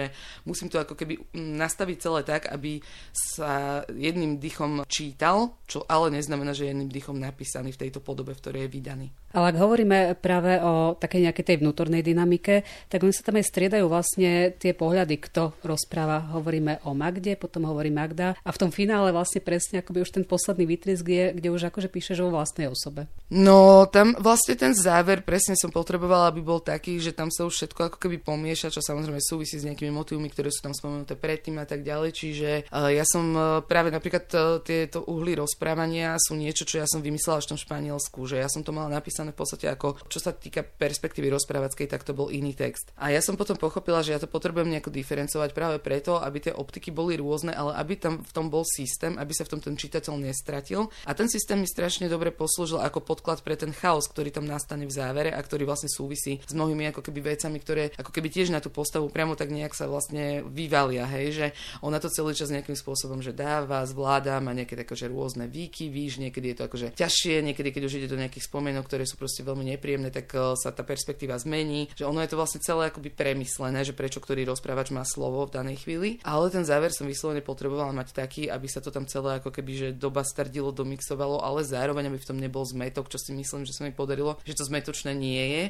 musím 0.48 0.72
to 0.72 0.80
ako 0.80 0.96
keby 0.96 1.20
nastaviť 1.36 1.98
celé 2.00 2.22
tak, 2.24 2.48
aby 2.48 2.80
sa 3.12 3.84
jedným 3.92 4.40
dychom 4.40 4.88
čítal, 4.88 5.60
čo 5.68 5.84
ale 5.86 6.14
neznamená, 6.14 6.56
že 6.56 6.68
je 6.68 6.72
jedným 6.72 6.92
dychom 6.92 7.18
napísaný 7.20 7.76
v 7.76 7.82
tejto 7.88 8.00
podobe, 8.00 8.32
v 8.32 8.42
ktorej 8.42 8.62
je 8.68 8.74
vydaný. 8.74 9.08
Ale 9.32 9.56
ak 9.56 9.58
hovoríme 9.58 10.16
práve 10.20 10.60
o 10.60 10.96
takej 10.96 11.30
nejakej 11.30 11.46
tej 11.48 11.58
vnútornej 11.64 12.04
dynamike, 12.04 12.64
tak 12.92 13.04
oni 13.04 13.14
sa 13.16 13.24
tam 13.24 13.40
aj 13.40 13.48
striedajú 13.48 13.86
vlastne 13.88 14.52
tie 14.56 14.76
pohľady, 14.76 15.16
kto 15.24 15.56
rozpráva. 15.64 16.32
Hovoríme 16.36 16.84
o 16.88 16.92
Magde, 16.92 17.40
potom 17.40 17.68
hovorí 17.68 17.90
Magda 17.90 18.36
a 18.36 18.50
v 18.52 18.60
tom 18.60 18.70
finále 18.70 19.16
vlastne 19.16 19.40
presne 19.40 19.80
akoby 19.80 20.04
už 20.04 20.12
ten 20.12 20.26
posledný 20.28 20.68
výtrisk 20.68 21.06
je, 21.08 21.32
kde 21.32 21.50
už 21.50 21.72
akože 21.72 21.88
píšeš 21.88 22.22
o 22.24 22.34
vlastnej 22.34 22.68
osobe. 22.68 23.08
No, 23.32 23.88
tam 23.88 24.14
vlastne 24.20 24.60
ten 24.60 24.76
záver 24.76 25.24
presne 25.24 25.56
som 25.56 25.72
potrebovala, 25.72 26.28
aby 26.28 26.44
bol 26.44 26.60
taký, 26.60 27.00
že 27.00 27.16
tam 27.16 27.32
sa 27.32 27.48
už 27.48 27.54
všetko 27.56 27.94
ako 27.94 27.98
keby 28.04 28.20
pomieša, 28.20 28.74
čo 28.74 28.84
samozrejme 28.84 29.24
súvisí 29.24 29.56
s 29.56 29.64
nejakými 29.64 29.94
motivmi, 29.96 30.28
ktoré 30.28 30.52
sú 30.52 30.60
tam 30.60 30.76
spomenuté 30.76 31.16
predtým 31.16 31.56
a 31.62 31.66
tak 31.66 31.88
ďalej. 31.88 32.12
Čiže 32.12 32.50
uh, 32.68 32.92
ja 32.92 33.08
som 33.08 33.26
uh, 33.32 33.44
práve 33.64 33.94
napríklad 33.94 34.26
uh, 34.36 34.60
tieto 34.60 35.08
uhly 35.08 35.40
rozprávania 35.40 36.20
sú 36.20 36.36
niečo, 36.36 36.68
čo 36.68 36.84
ja 36.84 36.88
som 36.90 37.00
vymyslela 37.00 37.40
až 37.40 37.48
v 37.48 37.52
tom 37.56 37.64
Španielsku, 37.64 38.20
že 38.28 38.44
ja 38.44 38.52
som 38.52 38.62
to 38.66 38.76
mala 38.76 38.92
napísať 38.92 39.21
napísané 39.22 39.32
v 39.32 39.40
podstate 39.40 39.66
ako, 39.70 39.88
čo 40.10 40.20
sa 40.20 40.34
týka 40.34 40.66
perspektívy 40.66 41.30
rozprávackej, 41.30 41.88
tak 41.88 42.02
to 42.02 42.18
bol 42.18 42.34
iný 42.34 42.58
text. 42.58 42.92
A 42.98 43.14
ja 43.14 43.22
som 43.22 43.38
potom 43.38 43.56
pochopila, 43.56 44.02
že 44.02 44.18
ja 44.18 44.20
to 44.20 44.28
potrebujem 44.28 44.70
nejako 44.70 44.90
diferencovať 44.90 45.50
práve 45.54 45.78
preto, 45.78 46.18
aby 46.18 46.50
tie 46.50 46.54
optiky 46.54 46.90
boli 46.90 47.16
rôzne, 47.18 47.54
ale 47.54 47.78
aby 47.78 47.94
tam 47.98 48.26
v 48.26 48.32
tom 48.34 48.50
bol 48.50 48.66
systém, 48.66 49.16
aby 49.22 49.32
sa 49.32 49.46
v 49.46 49.58
tom 49.58 49.62
ten 49.62 49.78
čitateľ 49.78 50.18
nestratil. 50.18 50.90
A 51.06 51.14
ten 51.14 51.30
systém 51.30 51.62
mi 51.62 51.70
strašne 51.70 52.10
dobre 52.10 52.34
poslúžil 52.34 52.82
ako 52.82 53.06
podklad 53.06 53.46
pre 53.46 53.56
ten 53.56 53.72
chaos, 53.72 54.10
ktorý 54.10 54.34
tam 54.34 54.50
nastane 54.50 54.90
v 54.90 54.94
závere 54.94 55.30
a 55.32 55.40
ktorý 55.40 55.70
vlastne 55.70 55.88
súvisí 55.92 56.42
s 56.42 56.52
mnohými 56.52 56.90
ako 56.92 57.06
keby 57.06 57.38
vecami, 57.38 57.58
ktoré 57.62 57.94
ako 57.96 58.10
keby 58.10 58.28
tiež 58.34 58.50
na 58.50 58.60
tú 58.60 58.74
postavu 58.74 59.08
priamo 59.14 59.38
tak 59.38 59.54
nejak 59.54 59.78
sa 59.78 59.86
vlastne 59.86 60.42
vyvalia, 60.48 61.06
hej, 61.08 61.28
že 61.32 61.48
ona 61.86 62.02
to 62.02 62.10
celý 62.12 62.34
čas 62.34 62.50
nejakým 62.50 62.76
spôsobom, 62.76 63.22
že 63.22 63.36
dáva, 63.36 63.86
zvláda, 63.86 64.42
má 64.42 64.56
nejaké 64.56 64.74
také, 64.74 64.94
že 64.98 65.12
rôzne 65.12 65.46
výkyvy, 65.48 66.30
niekedy 66.30 66.54
je 66.54 66.58
to 66.58 66.64
akože 66.68 66.88
ťažšie, 66.96 67.44
niekedy 67.44 67.70
keď 67.76 67.84
už 67.88 67.94
ide 68.02 68.08
do 68.12 68.20
nejakých 68.20 68.48
spomienok, 68.48 68.88
ktoré 68.88 69.04
sú 69.12 69.20
proste 69.20 69.44
veľmi 69.44 69.68
nepríjemné, 69.76 70.08
tak 70.08 70.32
uh, 70.32 70.56
sa 70.56 70.72
tá 70.72 70.88
perspektíva 70.88 71.36
zmení. 71.36 71.92
Že 71.92 72.08
ono 72.08 72.24
je 72.24 72.32
to 72.32 72.40
vlastne 72.40 72.64
celé 72.64 72.88
akoby 72.88 73.12
premyslené, 73.12 73.84
že 73.84 73.92
prečo 73.92 74.24
ktorý 74.24 74.48
rozprávač 74.48 74.96
má 74.96 75.04
slovo 75.04 75.44
v 75.44 75.56
danej 75.60 75.84
chvíli. 75.84 76.24
Ale 76.24 76.48
ten 76.48 76.64
záver 76.64 76.96
som 76.96 77.04
vyslovene 77.04 77.44
potrebovala 77.44 77.92
mať 77.92 78.16
taký, 78.16 78.48
aby 78.48 78.72
sa 78.72 78.80
to 78.80 78.94
tam 78.94 79.04
celé 79.04 79.44
ako 79.44 79.52
keby 79.52 79.72
že 79.76 79.88
doba 79.92 80.24
stardilo, 80.24 80.72
domixovalo, 80.72 81.44
ale 81.44 81.68
zároveň 81.68 82.08
aby 82.08 82.18
v 82.22 82.30
tom 82.32 82.40
nebol 82.40 82.64
zmetok, 82.64 83.12
čo 83.12 83.20
si 83.20 83.36
myslím, 83.36 83.68
že 83.68 83.76
sa 83.76 83.84
mi 83.84 83.92
podarilo, 83.92 84.40
že 84.48 84.56
to 84.56 84.64
zmetočné 84.64 85.12
nie 85.12 85.44
je 85.52 85.64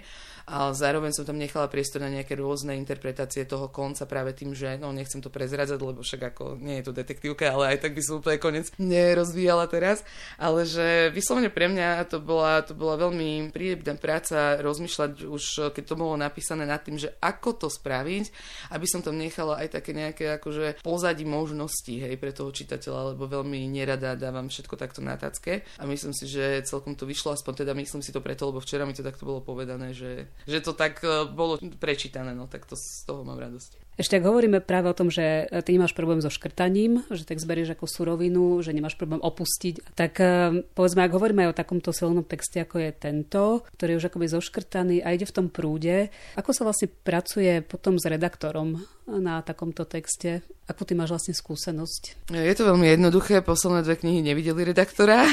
a 0.51 0.75
zároveň 0.75 1.15
som 1.15 1.23
tam 1.23 1.39
nechala 1.39 1.71
priestor 1.71 2.03
na 2.03 2.11
nejaké 2.11 2.35
rôzne 2.35 2.75
interpretácie 2.75 3.47
toho 3.47 3.71
konca 3.71 4.03
práve 4.09 4.35
tým, 4.35 4.51
že 4.51 4.75
no 4.75 4.91
nechcem 4.91 5.23
to 5.23 5.31
prezradzať, 5.31 5.79
lebo 5.79 6.03
však 6.03 6.35
ako 6.35 6.59
nie 6.59 6.83
je 6.83 6.91
to 6.91 6.95
detektívka, 6.95 7.47
ale 7.47 7.75
aj 7.75 7.87
tak 7.87 7.95
by 7.95 8.01
som 8.03 8.19
úplne 8.19 8.39
konec 8.41 8.67
nerozvíjala 8.75 9.71
teraz, 9.71 10.03
ale 10.35 10.67
že 10.67 11.07
vyslovene 11.15 11.47
pre 11.47 11.71
mňa 11.71 12.03
to 12.11 12.19
bola, 12.19 12.59
to 12.67 12.75
bola 12.75 12.99
veľmi 12.99 13.30
príjemná 13.53 13.95
práca 13.97 14.59
rozmýšľať 14.59 15.11
už, 15.27 15.43
keď 15.71 15.83
to 15.83 15.95
bolo 15.95 16.15
napísané 16.19 16.67
nad 16.67 16.81
tým, 16.83 16.99
že 16.99 17.13
ako 17.19 17.65
to 17.65 17.67
spraviť, 17.67 18.25
aby 18.75 18.85
som 18.87 18.99
tam 19.01 19.17
nechala 19.17 19.59
aj 19.61 19.79
také 19.79 19.91
nejaké 19.95 20.37
akože 20.41 20.83
pozadí 20.85 21.23
možností 21.23 22.01
hej, 22.01 22.15
pre 22.19 22.35
toho 22.35 22.51
čitateľa, 22.51 23.15
lebo 23.15 23.25
veľmi 23.29 23.65
nerada 23.71 24.13
dávam 24.19 24.51
všetko 24.51 24.75
takto 24.75 24.99
na 24.99 25.15
tacke 25.15 25.63
a 25.79 25.83
myslím 25.87 26.13
si, 26.15 26.27
že 26.27 26.65
celkom 26.67 26.93
to 26.97 27.07
vyšlo, 27.07 27.33
aspoň 27.33 27.65
teda 27.65 27.71
myslím 27.77 28.01
si 28.03 28.11
to 28.11 28.19
preto, 28.19 28.49
lebo 28.49 28.59
včera 28.59 28.83
mi 28.83 28.95
to 28.95 29.05
takto 29.05 29.23
bolo 29.23 29.41
povedané, 29.41 29.95
že 29.95 30.27
že 30.45 30.59
to 30.59 30.73
tak 30.73 30.99
e, 31.05 31.29
bolo 31.31 31.57
prečítané, 31.79 32.33
no 32.35 32.49
tak 32.49 32.65
to 32.67 32.75
z 32.75 33.05
toho 33.05 33.23
mám 33.23 33.39
radosť. 33.39 33.91
Ešte 33.99 34.17
ak 34.17 34.25
hovoríme 34.25 34.63
práve 34.63 34.87
o 34.87 34.97
tom, 34.97 35.11
že 35.11 35.45
ty 35.67 35.75
nemáš 35.75 35.93
problém 35.93 36.23
so 36.23 36.31
škrtaním, 36.31 37.05
že 37.11 37.27
tak 37.27 37.43
zberieš 37.43 37.75
ako 37.75 37.85
surovinu, 37.85 38.63
že 38.63 38.73
nemáš 38.73 38.95
problém 38.95 39.19
opustiť, 39.19 39.93
tak 39.93 40.17
povedzme, 40.73 41.05
ak 41.05 41.11
hovoríme 41.11 41.45
aj 41.45 41.51
o 41.51 41.59
takomto 41.59 41.91
silnom 41.91 42.23
texte, 42.23 42.63
ako 42.63 42.81
je 42.81 42.91
tento, 43.21 43.61
ktorý 43.77 43.93
je 43.93 43.99
už 44.01 44.07
akoby 44.09 44.25
zoškrtaný 44.33 44.97
a 45.05 45.13
ide 45.13 45.29
v 45.29 45.35
tom 45.37 45.47
prúde, 45.53 46.09
ako 46.33 46.57
sa 46.57 46.65
vlastne 46.65 46.89
pracuje 46.89 47.61
potom 47.61 48.01
s 48.01 48.09
redaktorom 48.09 48.81
na 49.05 49.45
takomto 49.45 49.85
texte? 49.85 50.41
Akú 50.65 50.81
ty 50.81 50.97
máš 50.97 51.13
vlastne 51.13 51.37
skúsenosť? 51.37 52.33
Je 52.33 52.55
to 52.57 52.65
veľmi 52.65 52.89
jednoduché, 52.89 53.45
posledné 53.45 53.85
dve 53.85 54.01
knihy 54.01 54.25
nevideli 54.25 54.65
redaktora. 54.65 55.21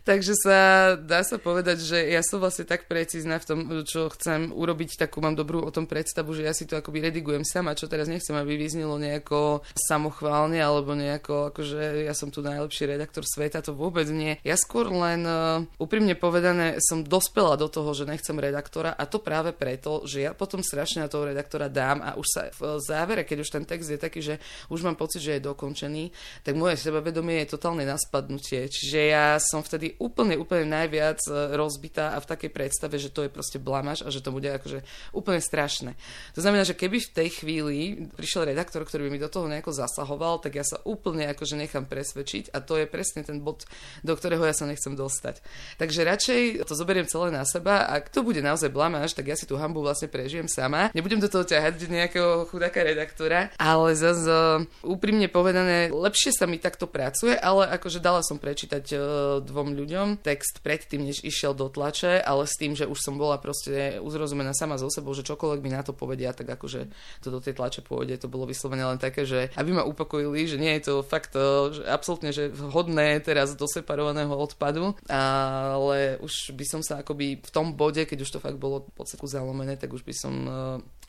Takže 0.00 0.32
sa 0.32 0.58
dá 0.96 1.20
sa 1.20 1.36
povedať, 1.36 1.84
že 1.84 1.98
ja 2.08 2.24
som 2.24 2.40
vlastne 2.40 2.64
tak 2.64 2.88
precízna 2.88 3.36
v 3.36 3.46
tom, 3.46 3.58
čo 3.84 4.08
chcem 4.16 4.48
urobiť, 4.48 4.96
takú 4.96 5.20
mám 5.20 5.36
dobrú 5.36 5.60
o 5.60 5.70
tom 5.70 5.84
predstavu, 5.84 6.32
že 6.32 6.48
ja 6.48 6.56
si 6.56 6.64
to 6.64 6.80
akoby 6.80 7.04
redigujem 7.04 7.44
sama, 7.44 7.76
čo 7.76 7.88
teraz 7.88 8.08
nechcem, 8.08 8.32
aby 8.32 8.56
vyznelo 8.56 8.96
nejako 8.96 9.60
samochválne 9.76 10.56
alebo 10.56 10.96
nejako, 10.96 11.52
akože 11.52 12.08
ja 12.08 12.14
som 12.16 12.32
tu 12.32 12.40
najlepší 12.40 12.88
redaktor 12.88 13.28
sveta, 13.28 13.60
to 13.60 13.76
vôbec 13.76 14.08
nie. 14.08 14.40
Ja 14.40 14.56
skôr 14.56 14.88
len 14.88 15.24
uh, 15.28 15.64
úprimne 15.76 16.16
povedané 16.16 16.59
som 16.82 17.04
dospela 17.04 17.56
do 17.56 17.68
toho, 17.70 17.90
že 17.94 18.08
nechcem 18.08 18.36
redaktora 18.36 18.94
a 18.94 19.04
to 19.06 19.22
práve 19.22 19.52
preto, 19.52 20.02
že 20.04 20.26
ja 20.26 20.32
potom 20.32 20.60
strašne 20.60 21.04
na 21.04 21.08
toho 21.08 21.28
redaktora 21.28 21.70
dám 21.70 22.02
a 22.04 22.16
už 22.18 22.26
sa 22.26 22.42
v 22.52 22.78
závere, 22.82 23.22
keď 23.24 23.38
už 23.42 23.50
ten 23.50 23.64
text 23.64 23.88
je 23.90 24.00
taký, 24.00 24.20
že 24.20 24.34
už 24.68 24.84
mám 24.84 24.96
pocit, 24.96 25.22
že 25.22 25.38
je 25.38 25.46
dokončený, 25.46 26.10
tak 26.44 26.54
moje 26.56 26.76
sebavedomie 26.80 27.44
je 27.44 27.56
totálne 27.56 27.84
na 27.84 27.96
spadnutie. 27.96 28.68
Čiže 28.68 28.98
ja 29.10 29.38
som 29.40 29.64
vtedy 29.64 29.96
úplne, 30.00 30.36
úplne 30.36 30.68
najviac 30.68 31.20
e, 31.26 31.56
rozbitá 31.56 32.14
a 32.14 32.22
v 32.22 32.28
takej 32.30 32.50
predstave, 32.50 32.96
že 33.00 33.12
to 33.12 33.24
je 33.26 33.30
proste 33.30 33.58
blamaž 33.62 34.04
a 34.04 34.08
že 34.08 34.20
to 34.20 34.34
bude 34.34 34.48
akože 34.48 34.82
úplne 35.16 35.40
strašné. 35.40 35.96
To 36.34 36.40
znamená, 36.40 36.64
že 36.66 36.78
keby 36.78 37.00
v 37.00 37.12
tej 37.12 37.28
chvíli 37.42 37.76
prišiel 38.14 38.48
redaktor, 38.48 38.82
ktorý 38.84 39.08
by 39.08 39.10
mi 39.10 39.20
do 39.20 39.32
toho 39.32 39.48
nejako 39.48 39.72
zasahoval, 39.72 40.42
tak 40.42 40.58
ja 40.58 40.64
sa 40.66 40.82
úplne 40.84 41.30
akože 41.30 41.56
nechám 41.56 41.86
presvedčiť 41.86 42.52
a 42.52 42.58
to 42.62 42.80
je 42.80 42.86
presne 42.90 43.22
ten 43.22 43.40
bod, 43.40 43.64
do 44.04 44.12
ktorého 44.12 44.42
ja 44.44 44.54
sa 44.54 44.66
nechcem 44.66 44.94
dostať. 44.94 45.42
Takže 45.78 46.00
radšej 46.06 46.42
to 46.64 46.74
zoberiem 46.74 47.06
celé 47.06 47.30
na 47.30 47.46
seba 47.46 47.86
a 47.86 48.02
ak 48.02 48.10
to 48.10 48.26
bude 48.26 48.42
naozaj 48.42 48.72
blamáž, 48.72 49.14
tak 49.14 49.30
ja 49.30 49.36
si 49.38 49.46
tú 49.46 49.54
hambu 49.60 49.84
vlastne 49.84 50.10
prežijem 50.10 50.50
sama. 50.50 50.90
Nebudem 50.96 51.22
do 51.22 51.30
toho 51.30 51.46
ťahať 51.46 51.86
nejakého 51.86 52.50
chudáka 52.50 52.82
redaktora, 52.82 53.54
ale 53.60 53.94
zase 53.94 54.66
úprimne 54.82 55.30
povedané, 55.30 55.92
lepšie 55.92 56.34
sa 56.34 56.48
mi 56.48 56.56
takto 56.56 56.88
pracuje, 56.90 57.36
ale 57.36 57.68
akože 57.76 58.02
dala 58.02 58.24
som 58.24 58.40
prečítať 58.40 58.84
uh, 58.92 59.00
dvom 59.44 59.76
ľuďom 59.76 60.22
text 60.24 60.64
predtým, 60.64 61.06
než 61.06 61.22
išiel 61.22 61.52
do 61.52 61.68
tlače, 61.68 62.22
ale 62.22 62.48
s 62.48 62.56
tým, 62.56 62.72
že 62.74 62.88
už 62.88 62.98
som 62.98 63.20
bola 63.20 63.36
proste 63.36 64.00
uzrozumená 64.00 64.56
sama 64.56 64.80
so 64.80 64.88
sebou, 64.88 65.12
že 65.12 65.26
čokoľvek 65.26 65.60
mi 65.60 65.70
na 65.70 65.84
to 65.84 65.92
povedia, 65.92 66.32
tak 66.32 66.48
akože 66.48 66.88
to 67.20 67.28
do 67.28 67.38
tej 67.42 67.58
tlače 67.58 67.84
pôjde. 67.84 68.16
To 68.22 68.32
bolo 68.32 68.48
vyslovene 68.48 68.86
len 68.86 68.98
také, 68.98 69.28
že 69.28 69.52
aby 69.58 69.70
ma 69.76 69.84
upokojili, 69.84 70.48
že 70.48 70.56
nie 70.56 70.72
je 70.78 70.90
to 70.90 70.94
fakt 71.04 71.34
e, 71.36 71.74
že 71.74 71.82
absolútne 71.84 72.30
že 72.30 72.50
hodné 72.52 73.18
teraz 73.20 73.52
do 73.58 73.66
separovaného 73.66 74.32
odpadu, 74.32 74.94
ale 75.10 76.16
už 76.22 76.29
by 76.54 76.64
som 76.66 76.80
sa 76.80 77.02
akoby 77.02 77.40
v 77.42 77.50
tom 77.50 77.74
bode, 77.76 78.02
keď 78.06 78.18
už 78.24 78.30
to 78.36 78.42
fakt 78.42 78.56
bolo 78.56 78.86
v 78.86 78.94
podstate 78.94 79.26
zalomené, 79.26 79.76
tak 79.76 79.92
už 79.92 80.02
by 80.06 80.14
som 80.16 80.34
e, 80.46 80.52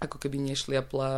ako 0.02 0.18
keby 0.18 0.42
nešliapla 0.42 1.10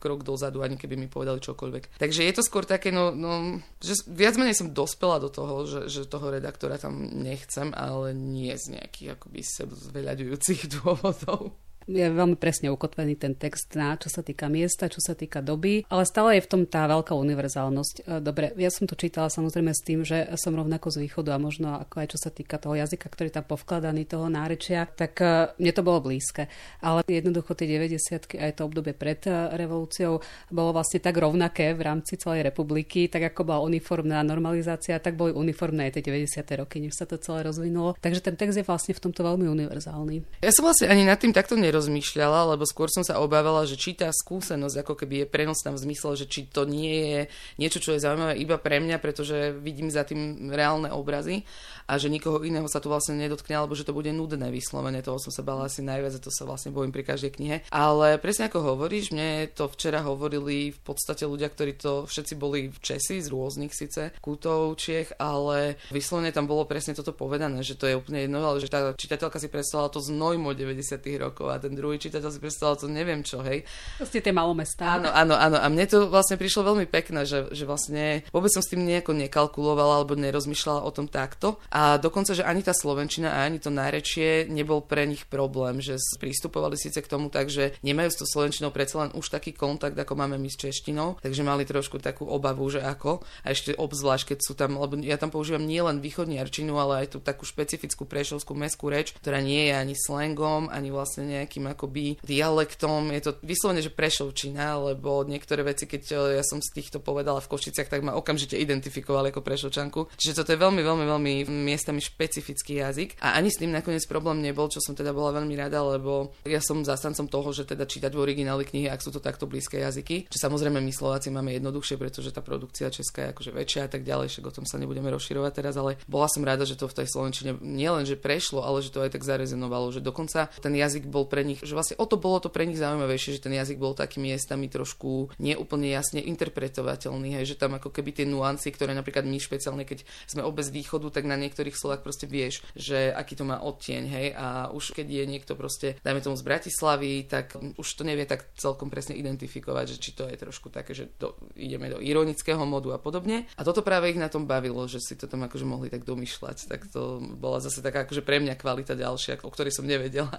krok 0.00 0.24
dozadu, 0.24 0.64
ani 0.64 0.80
keby 0.80 0.96
mi 0.96 1.06
povedali 1.06 1.38
čokoľvek. 1.38 2.00
Takže 2.00 2.24
je 2.26 2.34
to 2.34 2.42
skôr 2.42 2.64
také, 2.64 2.90
no, 2.90 3.12
no 3.12 3.60
že 3.78 4.00
viac 4.08 4.34
menej 4.40 4.56
som 4.56 4.74
dospela 4.74 5.20
do 5.20 5.28
toho, 5.28 5.68
že, 5.68 5.80
že 5.92 6.10
toho 6.10 6.32
redaktora 6.32 6.80
tam 6.80 6.98
nechcem, 7.20 7.70
ale 7.76 8.16
nie 8.16 8.56
z 8.56 8.80
nejakých 8.80 9.20
akoby 9.20 9.40
sebzveľaďujúcich 9.44 10.60
dôvodov. 10.80 11.54
Je 11.86 12.06
veľmi 12.10 12.36
presne 12.36 12.68
ukotvený 12.68 13.16
ten 13.16 13.32
text 13.36 13.72
na 13.76 13.96
čo 13.96 14.08
sa 14.12 14.20
týka 14.24 14.48
miesta, 14.48 14.90
čo 14.90 15.00
sa 15.00 15.16
týka 15.16 15.40
doby, 15.44 15.84
ale 15.88 16.02
stále 16.08 16.38
je 16.38 16.44
v 16.44 16.50
tom 16.50 16.62
tá 16.64 16.84
veľká 16.88 17.12
univerzálnosť. 17.16 17.94
E, 18.00 18.20
dobre, 18.20 18.52
ja 18.56 18.68
som 18.72 18.84
to 18.88 18.96
čítala 18.96 19.32
samozrejme 19.32 19.72
s 19.72 19.84
tým, 19.84 20.04
že 20.04 20.28
som 20.36 20.56
rovnako 20.56 20.92
z 20.92 21.06
východu 21.06 21.36
a 21.36 21.42
možno 21.42 21.76
ako 21.76 21.94
aj 22.00 22.08
čo 22.16 22.18
sa 22.20 22.30
týka 22.32 22.56
toho 22.60 22.76
jazyka, 22.76 23.06
ktorý 23.08 23.28
tam 23.32 23.44
povkladaný, 23.44 24.08
toho 24.08 24.26
nárečia, 24.28 24.88
tak 24.88 25.20
e, 25.20 25.54
mne 25.56 25.72
to 25.72 25.82
bolo 25.86 26.04
blízke. 26.04 26.48
Ale 26.80 27.04
jednoducho 27.06 27.52
tie 27.56 27.68
90 27.68 28.40
aj 28.40 28.52
to 28.56 28.62
obdobie 28.64 28.96
pred 28.96 29.20
e, 29.28 29.32
revolúciou 29.56 30.24
bolo 30.48 30.70
vlastne 30.72 30.98
tak 31.02 31.16
rovnaké 31.16 31.72
v 31.76 31.82
rámci 31.84 32.16
celej 32.16 32.48
republiky, 32.48 33.06
tak 33.08 33.32
ako 33.34 33.46
bola 33.46 33.60
uniformná 33.66 34.22
normalizácia, 34.24 34.96
tak 35.02 35.16
boli 35.16 35.34
uniformné 35.36 35.90
aj 35.90 36.00
tie 36.00 36.04
90. 36.06 36.60
roky, 36.60 36.80
než 36.80 36.96
sa 36.96 37.04
to 37.06 37.20
celé 37.20 37.44
rozvinulo. 37.44 37.96
Takže 38.00 38.24
ten 38.24 38.34
text 38.34 38.56
je 38.56 38.64
vlastne 38.66 38.96
v 38.96 39.02
tomto 39.02 39.20
veľmi 39.20 39.46
univerzálny. 39.46 40.42
Ja 40.44 40.52
som 40.54 40.66
vlastne 40.66 40.88
ani 40.88 41.04
nad 41.04 41.20
tým 41.20 41.34
takto 41.34 41.54
nerozmýšľala, 41.70 42.58
lebo 42.58 42.66
skôr 42.66 42.90
som 42.90 43.06
sa 43.06 43.22
obávala, 43.22 43.62
že 43.62 43.78
či 43.78 43.94
tá 43.94 44.10
skúsenosť 44.10 44.82
ako 44.82 44.94
keby 44.98 45.24
je 45.24 45.26
prenosná 45.30 45.70
v 45.70 45.82
zmysle, 45.86 46.18
že 46.18 46.26
či 46.26 46.50
to 46.50 46.66
nie 46.66 46.98
je 47.14 47.20
niečo, 47.62 47.78
čo 47.78 47.94
je 47.94 48.02
zaujímavé 48.02 48.34
iba 48.42 48.58
pre 48.58 48.82
mňa, 48.82 48.98
pretože 48.98 49.54
vidím 49.54 49.86
za 49.86 50.02
tým 50.02 50.50
reálne 50.50 50.90
obrazy 50.90 51.46
a 51.86 51.94
že 51.94 52.10
nikoho 52.10 52.42
iného 52.42 52.66
sa 52.66 52.82
to 52.82 52.90
vlastne 52.90 53.14
nedotkne, 53.14 53.54
alebo 53.54 53.78
že 53.78 53.86
to 53.86 53.94
bude 53.94 54.10
nudné 54.10 54.50
vyslovene. 54.50 54.98
Toho 55.06 55.22
som 55.22 55.30
sa 55.30 55.46
bala 55.46 55.70
asi 55.70 55.86
najviac 55.86 56.18
a 56.18 56.20
to 56.22 56.34
sa 56.34 56.42
vlastne 56.42 56.74
bojím 56.74 56.90
pri 56.90 57.06
každej 57.06 57.30
knihe. 57.38 57.56
Ale 57.70 58.18
presne 58.18 58.50
ako 58.50 58.74
hovoríš, 58.74 59.14
mne 59.14 59.46
to 59.54 59.70
včera 59.70 60.02
hovorili 60.02 60.74
v 60.74 60.80
podstate 60.82 61.22
ľudia, 61.22 61.46
ktorí 61.46 61.78
to 61.78 62.10
všetci 62.10 62.34
boli 62.34 62.66
v 62.70 62.78
Česi 62.82 63.22
z 63.22 63.30
rôznych 63.30 63.70
síce 63.70 64.10
kútov 64.18 64.74
Čiech, 64.74 65.14
ale 65.22 65.78
vyslovene 65.94 66.34
tam 66.34 66.50
bolo 66.50 66.66
presne 66.66 66.98
toto 66.98 67.14
povedané, 67.14 67.62
že 67.62 67.78
to 67.78 67.86
je 67.86 67.94
úplne 67.94 68.26
jedno, 68.26 68.42
ale 68.42 68.58
že 68.58 68.70
tá 68.70 68.90
čitateľka 68.94 69.38
si 69.38 69.46
predstavila 69.46 69.92
to 69.92 70.02
znojmo 70.02 70.56
90. 70.56 70.98
rokov 71.20 71.46
a 71.52 71.59
ten 71.60 71.76
druhý 71.76 72.00
čitateľ 72.00 72.30
si 72.32 72.40
predstavila 72.40 72.76
to 72.80 72.88
neviem 72.88 73.20
čo, 73.20 73.44
hej. 73.44 73.62
Proste 74.00 74.24
tie 74.24 74.32
malomestá. 74.34 74.98
Áno, 74.98 75.12
áno, 75.12 75.36
áno. 75.36 75.56
A 75.60 75.66
mne 75.68 75.84
to 75.86 76.08
vlastne 76.08 76.40
prišlo 76.40 76.72
veľmi 76.72 76.88
pekné, 76.88 77.28
že, 77.28 77.52
že 77.52 77.68
vlastne 77.68 78.24
vôbec 78.32 78.50
som 78.50 78.64
s 78.64 78.72
tým 78.72 78.82
nejako 78.82 79.12
nekalkulovala 79.14 80.02
alebo 80.02 80.16
nerozmýšľala 80.16 80.80
o 80.82 80.90
tom 80.90 81.06
takto. 81.06 81.60
A 81.68 82.00
dokonca, 82.00 82.32
že 82.32 82.42
ani 82.42 82.64
tá 82.64 82.72
slovenčina 82.72 83.36
a 83.36 83.44
ani 83.44 83.60
to 83.60 83.68
nárečie 83.68 84.48
nebol 84.48 84.80
pre 84.80 85.04
nich 85.04 85.28
problém, 85.28 85.78
že 85.84 86.00
pristupovali 86.16 86.80
síce 86.80 86.98
k 87.04 87.10
tomu 87.10 87.28
tak, 87.28 87.52
že 87.52 87.76
nemajú 87.84 88.08
s 88.08 88.18
to 88.20 88.26
slovenčinou 88.26 88.72
predsa 88.72 89.06
len 89.06 89.12
už 89.12 89.28
taký 89.28 89.52
kontakt, 89.52 89.98
ako 89.98 90.16
máme 90.16 90.40
my 90.40 90.48
s 90.48 90.56
češtinou, 90.56 91.20
takže 91.20 91.44
mali 91.44 91.68
trošku 91.68 92.00
takú 92.00 92.24
obavu, 92.24 92.66
že 92.72 92.80
ako. 92.80 93.20
A 93.44 93.52
ešte 93.52 93.76
obzvlášť, 93.76 94.34
keď 94.34 94.38
sú 94.40 94.52
tam, 94.56 94.80
lebo 94.80 94.96
ja 95.02 95.20
tam 95.20 95.28
používam 95.28 95.64
nielen 95.64 96.00
východniarčinu, 96.00 96.74
ale 96.78 97.04
aj 97.04 97.16
tú 97.16 97.18
takú 97.20 97.44
špecifickú 97.44 98.06
prešovskú 98.08 98.56
meskú 98.56 98.88
reč, 98.88 99.12
ktorá 99.16 99.42
nie 99.42 99.68
je 99.68 99.74
ani 99.76 99.94
slangom, 99.98 100.72
ani 100.72 100.88
vlastne 100.88 101.44
nejakým 101.50 101.66
akoby 101.66 102.22
dialektom. 102.22 103.10
Je 103.10 103.26
to 103.26 103.34
vyslovene, 103.42 103.82
že 103.82 103.90
prešovčina, 103.90 104.94
lebo 104.94 105.26
niektoré 105.26 105.66
veci, 105.66 105.90
keď 105.90 106.02
e, 106.14 106.14
ja 106.38 106.44
som 106.46 106.62
z 106.62 106.70
týchto 106.78 107.02
povedala 107.02 107.42
v 107.42 107.50
Košiciach, 107.50 107.90
tak 107.90 108.06
ma 108.06 108.14
okamžite 108.14 108.54
identifikovali 108.54 109.34
ako 109.34 109.42
prešovčanku. 109.42 110.14
Čiže 110.14 110.38
toto 110.38 110.54
je 110.54 110.62
veľmi, 110.62 110.78
veľmi, 110.78 111.04
veľmi 111.10 111.32
miestami 111.50 111.98
špecifický 111.98 112.78
jazyk. 112.86 113.18
A 113.18 113.34
ani 113.34 113.50
s 113.50 113.58
tým 113.58 113.74
nakoniec 113.74 114.06
problém 114.06 114.38
nebol, 114.38 114.70
čo 114.70 114.78
som 114.78 114.94
teda 114.94 115.10
bola 115.10 115.42
veľmi 115.42 115.58
rada, 115.58 115.82
lebo 115.82 116.30
ja 116.46 116.62
som 116.62 116.86
zastancom 116.86 117.26
toho, 117.26 117.50
že 117.50 117.66
teda 117.66 117.82
čítať 117.82 118.14
v 118.14 118.22
origináli 118.22 118.62
knihy, 118.62 118.86
ak 118.86 119.02
sú 119.02 119.10
to 119.10 119.18
takto 119.18 119.50
blízke 119.50 119.82
jazyky. 119.82 120.30
Čo 120.30 120.46
samozrejme 120.46 120.78
my 120.78 120.92
Slováci 120.94 121.34
máme 121.34 121.50
jednoduchšie, 121.58 121.98
pretože 121.98 122.30
tá 122.30 122.46
produkcia 122.46 122.94
česká 122.94 123.26
je 123.26 123.32
akože 123.34 123.50
väčšia 123.50 123.82
a 123.86 123.90
tak 123.90 124.06
ďalej, 124.06 124.30
však 124.30 124.46
o 124.46 124.54
tom 124.54 124.64
sa 124.70 124.78
nebudeme 124.78 125.10
rozširovať 125.10 125.52
teraz, 125.58 125.74
ale 125.74 125.98
bola 126.06 126.30
som 126.30 126.46
rada, 126.46 126.62
že 126.62 126.78
to 126.78 126.86
v 126.86 127.02
tej 127.02 127.10
slovenčine 127.10 127.58
nielen, 127.58 128.06
že 128.06 128.14
prešlo, 128.14 128.62
ale 128.62 128.84
že 128.84 128.94
to 128.94 129.02
aj 129.02 129.18
tak 129.18 129.26
zarezenovalo, 129.26 129.90
že 129.90 130.04
dokonca 130.04 130.52
ten 130.60 130.76
jazyk 130.76 131.08
bol 131.08 131.26
pre 131.26 131.39
nich, 131.44 131.60
že 131.60 131.76
vlastne 131.76 132.00
o 132.00 132.06
to 132.08 132.16
bolo 132.16 132.40
to 132.40 132.48
pre 132.48 132.64
nich 132.64 132.80
zaujímavejšie, 132.80 133.36
že 133.36 133.44
ten 133.44 133.54
jazyk 133.54 133.76
bol 133.76 133.92
takými 133.92 134.30
miestami 134.30 134.70
trošku 134.70 135.34
neúplne 135.42 135.90
jasne 135.90 136.22
interpretovateľný, 136.22 137.40
hej, 137.40 137.54
že 137.54 137.58
tam 137.58 137.74
ako 137.74 137.90
keby 137.90 138.22
tie 138.22 138.26
nuancy, 138.28 138.70
ktoré 138.70 138.94
napríklad 138.94 139.26
my 139.26 139.42
špeciálne, 139.42 139.82
keď 139.82 140.06
sme 140.30 140.46
obe 140.46 140.62
z 140.62 140.70
východu, 140.70 141.10
tak 141.10 141.26
na 141.26 141.34
niektorých 141.34 141.74
slovách 141.74 142.06
proste 142.06 142.30
vieš, 142.30 142.62
že 142.78 143.10
aký 143.10 143.34
to 143.34 143.42
má 143.42 143.58
odtieň, 143.58 144.02
hej, 144.06 144.26
a 144.38 144.70
už 144.70 144.94
keď 144.94 145.06
je 145.10 145.24
niekto 145.26 145.52
proste, 145.58 145.98
dajme 146.06 146.22
tomu 146.22 146.38
z 146.38 146.46
Bratislavy, 146.46 147.26
tak 147.26 147.58
už 147.58 147.88
to 147.98 148.02
nevie 148.06 148.22
tak 148.28 148.46
celkom 148.54 148.86
presne 148.86 149.18
identifikovať, 149.18 149.96
že 149.96 150.00
či 150.00 150.10
to 150.14 150.30
je 150.30 150.36
trošku 150.38 150.70
také, 150.70 150.94
že 150.94 151.10
do, 151.18 151.34
ideme 151.58 151.90
do 151.90 151.98
ironického 151.98 152.62
modu 152.62 152.94
a 152.94 153.02
podobne. 153.02 153.50
A 153.58 153.66
toto 153.66 153.82
práve 153.82 154.12
ich 154.12 154.20
na 154.20 154.30
tom 154.30 154.46
bavilo, 154.46 154.86
že 154.86 155.02
si 155.02 155.18
to 155.18 155.26
tam 155.26 155.42
akože 155.48 155.66
mohli 155.66 155.90
tak 155.90 156.06
domýšľať, 156.06 156.70
tak 156.70 156.86
to 156.92 157.18
bola 157.18 157.58
zase 157.58 157.82
taká 157.82 158.06
akože 158.06 158.22
pre 158.22 158.38
mňa 158.38 158.54
kvalita 158.54 158.94
ďalšia, 158.94 159.42
o 159.42 159.50
ktorej 159.50 159.74
som 159.74 159.88
nevedela. 159.88 160.30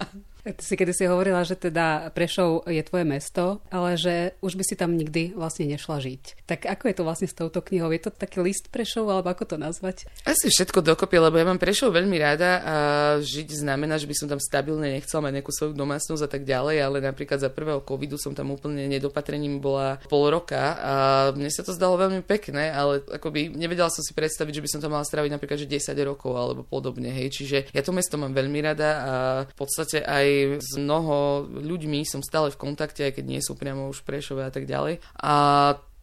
Ty 0.42 0.62
si 0.62 0.74
kedy 0.78 0.91
si 0.92 1.04
hovorila, 1.08 1.44
že 1.44 1.56
teda 1.56 2.12
Prešov 2.12 2.68
je 2.68 2.82
tvoje 2.84 3.04
mesto, 3.04 3.60
ale 3.68 3.96
že 3.96 4.36
už 4.44 4.56
by 4.56 4.64
si 4.64 4.74
tam 4.76 4.94
nikdy 4.96 5.32
vlastne 5.36 5.68
nešla 5.68 5.98
žiť. 6.00 6.46
Tak 6.46 6.68
ako 6.68 6.84
je 6.88 6.94
to 6.96 7.06
vlastne 7.06 7.28
s 7.28 7.36
touto 7.36 7.60
knihou? 7.60 7.90
Je 7.92 8.02
to 8.04 8.12
taký 8.12 8.40
list 8.40 8.68
Prešov, 8.72 9.08
alebo 9.08 9.32
ako 9.32 9.44
to 9.44 9.56
nazvať? 9.56 10.08
Asi 10.28 10.48
všetko 10.48 10.84
dokopy, 10.84 11.18
lebo 11.18 11.36
ja 11.40 11.48
mám 11.48 11.60
Prešov 11.60 11.92
veľmi 11.96 12.16
rada 12.20 12.50
a 12.62 12.74
žiť 13.20 13.48
znamená, 13.64 13.96
že 13.96 14.08
by 14.08 14.14
som 14.16 14.28
tam 14.28 14.40
stabilne 14.40 15.00
nechcela 15.00 15.28
mať 15.28 15.32
nejakú 15.40 15.52
svoju 15.52 15.72
domácnosť 15.72 16.22
a 16.24 16.30
tak 16.30 16.42
ďalej, 16.44 16.76
ale 16.80 16.96
napríklad 17.00 17.40
za 17.40 17.50
prvého 17.50 17.80
covidu 17.80 18.20
som 18.20 18.36
tam 18.36 18.52
úplne 18.52 18.86
nedopatrením 18.88 19.58
bola 19.58 19.98
pol 20.06 20.28
roka 20.28 20.76
a 20.78 20.94
mne 21.32 21.48
sa 21.48 21.64
to 21.64 21.72
zdalo 21.72 21.96
veľmi 21.96 22.22
pekné, 22.24 22.72
ale 22.72 23.00
akoby 23.06 23.52
nevedela 23.54 23.88
som 23.88 24.04
si 24.04 24.12
predstaviť, 24.12 24.60
že 24.60 24.64
by 24.64 24.68
som 24.68 24.80
tam 24.82 24.92
mala 24.94 25.06
straviť 25.06 25.30
napríklad 25.32 25.58
že 25.62 25.68
10 25.70 25.96
rokov 26.04 26.32
alebo 26.36 26.62
podobne, 26.66 27.08
hej. 27.10 27.32
Čiže 27.32 27.58
ja 27.72 27.82
to 27.82 27.94
mesto 27.94 28.18
mám 28.20 28.34
veľmi 28.34 28.58
rada 28.60 28.90
a 28.92 29.12
v 29.46 29.54
podstate 29.56 30.02
aj 30.02 30.58
s 30.60 30.76
mnoho 30.82 31.46
ľuďmi 31.46 32.02
som 32.02 32.18
stále 32.20 32.50
v 32.50 32.60
kontakte, 32.60 33.06
aj 33.06 33.22
keď 33.22 33.24
nie 33.24 33.40
sú 33.40 33.54
priamo 33.54 33.86
už 33.86 34.02
Prešové 34.02 34.42
a 34.44 34.52
tak 34.52 34.66
ďalej. 34.66 34.98
A 35.22 35.34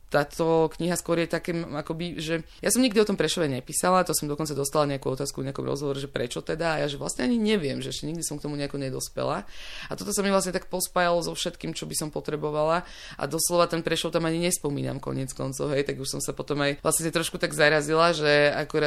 táto 0.10 0.74
kniha 0.74 0.98
skôr 0.98 1.22
je 1.22 1.30
také, 1.30 1.54
akoby, 1.54 2.18
že 2.18 2.42
ja 2.66 2.70
som 2.74 2.82
nikdy 2.82 2.98
o 2.98 3.08
tom 3.08 3.16
Prešove 3.16 3.46
nepísala, 3.46 4.02
to 4.02 4.18
som 4.18 4.26
dokonca 4.26 4.58
dostala 4.58 4.90
nejakú 4.90 5.14
otázku 5.14 5.46
v 5.46 5.54
nejakom 5.54 5.66
rozhovore, 5.66 6.02
že 6.02 6.10
prečo 6.10 6.42
teda, 6.42 6.76
a 6.76 6.78
ja 6.84 6.88
že 6.90 6.98
vlastne 6.98 7.30
ani 7.30 7.38
neviem, 7.38 7.78
že 7.80 7.94
ešte 7.94 8.10
nikdy 8.10 8.26
som 8.26 8.42
k 8.42 8.50
tomu 8.50 8.58
nejako 8.58 8.82
nedospela. 8.82 9.46
A 9.88 9.94
toto 9.94 10.10
sa 10.10 10.26
mi 10.26 10.34
vlastne 10.34 10.50
tak 10.50 10.66
pospájalo 10.66 11.22
so 11.22 11.38
všetkým, 11.38 11.78
čo 11.78 11.86
by 11.86 11.96
som 11.96 12.10
potrebovala 12.10 12.84
a 13.16 13.24
doslova 13.30 13.70
ten 13.70 13.86
Prešov 13.86 14.10
tam 14.10 14.26
ani 14.26 14.42
nespomínam 14.42 14.98
konec 14.98 15.30
koncov, 15.38 15.72
hej, 15.78 15.86
tak 15.86 16.02
už 16.02 16.18
som 16.18 16.22
sa 16.22 16.34
potom 16.34 16.58
aj 16.66 16.82
vlastne 16.82 17.14
trošku 17.14 17.38
tak 17.38 17.54
zarazila, 17.54 18.10
že 18.12 18.50
ako 18.50 18.76
e, 18.82 18.86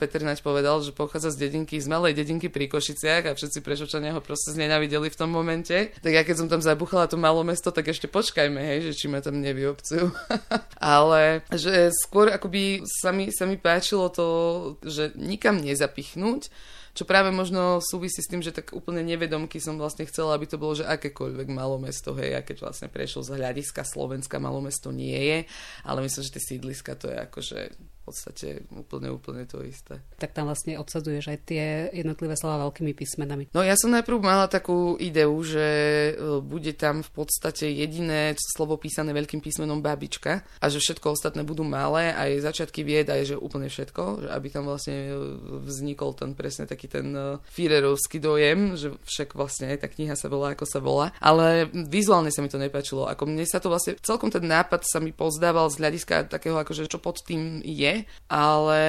Peter 0.00 0.24
Naď 0.24 0.40
povedal, 0.40 0.80
že 0.80 0.96
pochádza 0.96 1.36
z 1.36 1.48
dedinky, 1.48 1.76
z 1.76 1.88
malej 1.92 2.16
dedinky 2.16 2.48
pri 2.48 2.72
Košiciach 2.72 3.28
a 3.28 3.36
všetci 3.36 3.60
Prešovčania 3.60 4.16
ho 4.16 4.24
proste 4.24 4.56
znenavideli 4.56 5.12
v 5.12 5.18
tom 5.20 5.28
momente. 5.28 5.92
Tak 6.00 6.12
ja 6.12 6.22
keď 6.24 6.36
som 6.40 6.48
tam 6.48 6.64
zabuchala 6.64 7.10
to 7.10 7.20
malo 7.20 7.44
mesto, 7.44 7.68
tak 7.68 7.92
ešte 7.92 8.08
počkajme, 8.08 8.56
hej, 8.56 8.78
že 8.88 8.92
či 8.96 9.06
ma 9.12 9.20
tam 9.20 9.36
nevyobcujú. 9.42 10.06
ale 10.78 11.46
že 11.52 11.92
skôr 11.94 12.30
akoby 12.32 12.84
sa 12.84 13.10
mi, 13.14 13.30
sa 13.30 13.44
mi 13.44 13.56
páčilo 13.60 14.08
to, 14.08 14.26
že 14.82 15.14
nikam 15.14 15.60
nezapichnúť, 15.60 16.48
čo 16.92 17.08
práve 17.08 17.32
možno 17.32 17.80
súvisí 17.80 18.20
s 18.20 18.28
tým, 18.28 18.44
že 18.44 18.52
tak 18.52 18.76
úplne 18.76 19.00
nevedomky 19.00 19.56
som 19.56 19.80
vlastne 19.80 20.04
chcela, 20.04 20.36
aby 20.36 20.44
to 20.44 20.60
bolo, 20.60 20.76
že 20.76 20.84
akékoľvek 20.84 21.48
malo 21.48 21.80
mesto, 21.80 22.12
hej, 22.12 22.36
a 22.36 22.44
keď 22.44 22.68
vlastne 22.68 22.88
prešlo 22.92 23.24
z 23.24 23.40
hľadiska 23.40 23.80
Slovenska 23.80 24.36
malo 24.36 24.60
mesto 24.60 24.92
nie 24.92 25.16
je, 25.16 25.38
ale 25.88 26.04
myslím, 26.04 26.20
že 26.20 26.34
tie 26.36 26.44
sídliska 26.52 26.92
to 27.00 27.08
je 27.08 27.16
akože 27.16 27.60
v 28.02 28.10
podstate 28.10 28.66
úplne, 28.74 29.14
úplne 29.14 29.46
to 29.46 29.62
isté. 29.62 30.02
Tak 30.18 30.34
tam 30.34 30.50
vlastne 30.50 30.74
obsadzuješ 30.74 31.30
aj 31.30 31.38
tie 31.46 31.64
jednotlivé 31.94 32.34
slova 32.34 32.66
veľkými 32.66 32.98
písmenami. 32.98 33.54
No 33.54 33.62
ja 33.62 33.78
som 33.78 33.94
najprv 33.94 34.18
mala 34.18 34.50
takú 34.50 34.98
ideu, 34.98 35.30
že 35.46 35.66
e, 36.10 36.42
bude 36.42 36.74
tam 36.74 37.06
v 37.06 37.10
podstate 37.14 37.70
jediné 37.70 38.34
slovo 38.34 38.74
písané 38.74 39.14
veľkým 39.14 39.38
písmenom 39.38 39.78
babička 39.78 40.42
a 40.42 40.66
že 40.66 40.82
všetko 40.82 41.14
ostatné 41.14 41.46
budú 41.46 41.62
malé 41.62 42.10
a 42.10 42.26
jej 42.26 42.42
začiatky 42.42 42.82
vied 42.82 43.06
aj, 43.06 43.22
že 43.22 43.36
úplne 43.38 43.70
všetko, 43.70 44.26
že 44.26 44.28
aby 44.34 44.46
tam 44.50 44.66
vlastne 44.66 44.96
e, 45.06 45.14
vznikol 45.62 46.18
ten 46.18 46.34
presne 46.34 46.66
taký 46.66 46.90
ten 46.90 47.14
e, 47.14 47.38
Führerovský 47.54 48.18
dojem, 48.18 48.74
že 48.74 48.98
však 49.06 49.38
vlastne 49.38 49.70
aj 49.70 49.78
tá 49.78 49.86
kniha 49.86 50.18
sa 50.18 50.26
volá, 50.26 50.58
ako 50.58 50.66
sa 50.66 50.82
volá. 50.82 51.14
Ale 51.22 51.70
vizuálne 51.70 52.34
sa 52.34 52.42
mi 52.42 52.50
to 52.50 52.58
nepáčilo. 52.58 53.06
Ako 53.06 53.30
mne 53.30 53.46
sa 53.46 53.62
to 53.62 53.70
vlastne, 53.70 53.94
celkom 54.02 54.34
ten 54.34 54.42
nápad 54.42 54.82
sa 54.82 54.98
mi 54.98 55.14
pozdával 55.14 55.70
z 55.70 55.78
hľadiska 55.78 56.26
takého, 56.26 56.58
akože 56.58 56.90
čo 56.90 56.98
pod 56.98 57.22
tým 57.22 57.62
je, 57.62 57.91
ale 58.26 58.80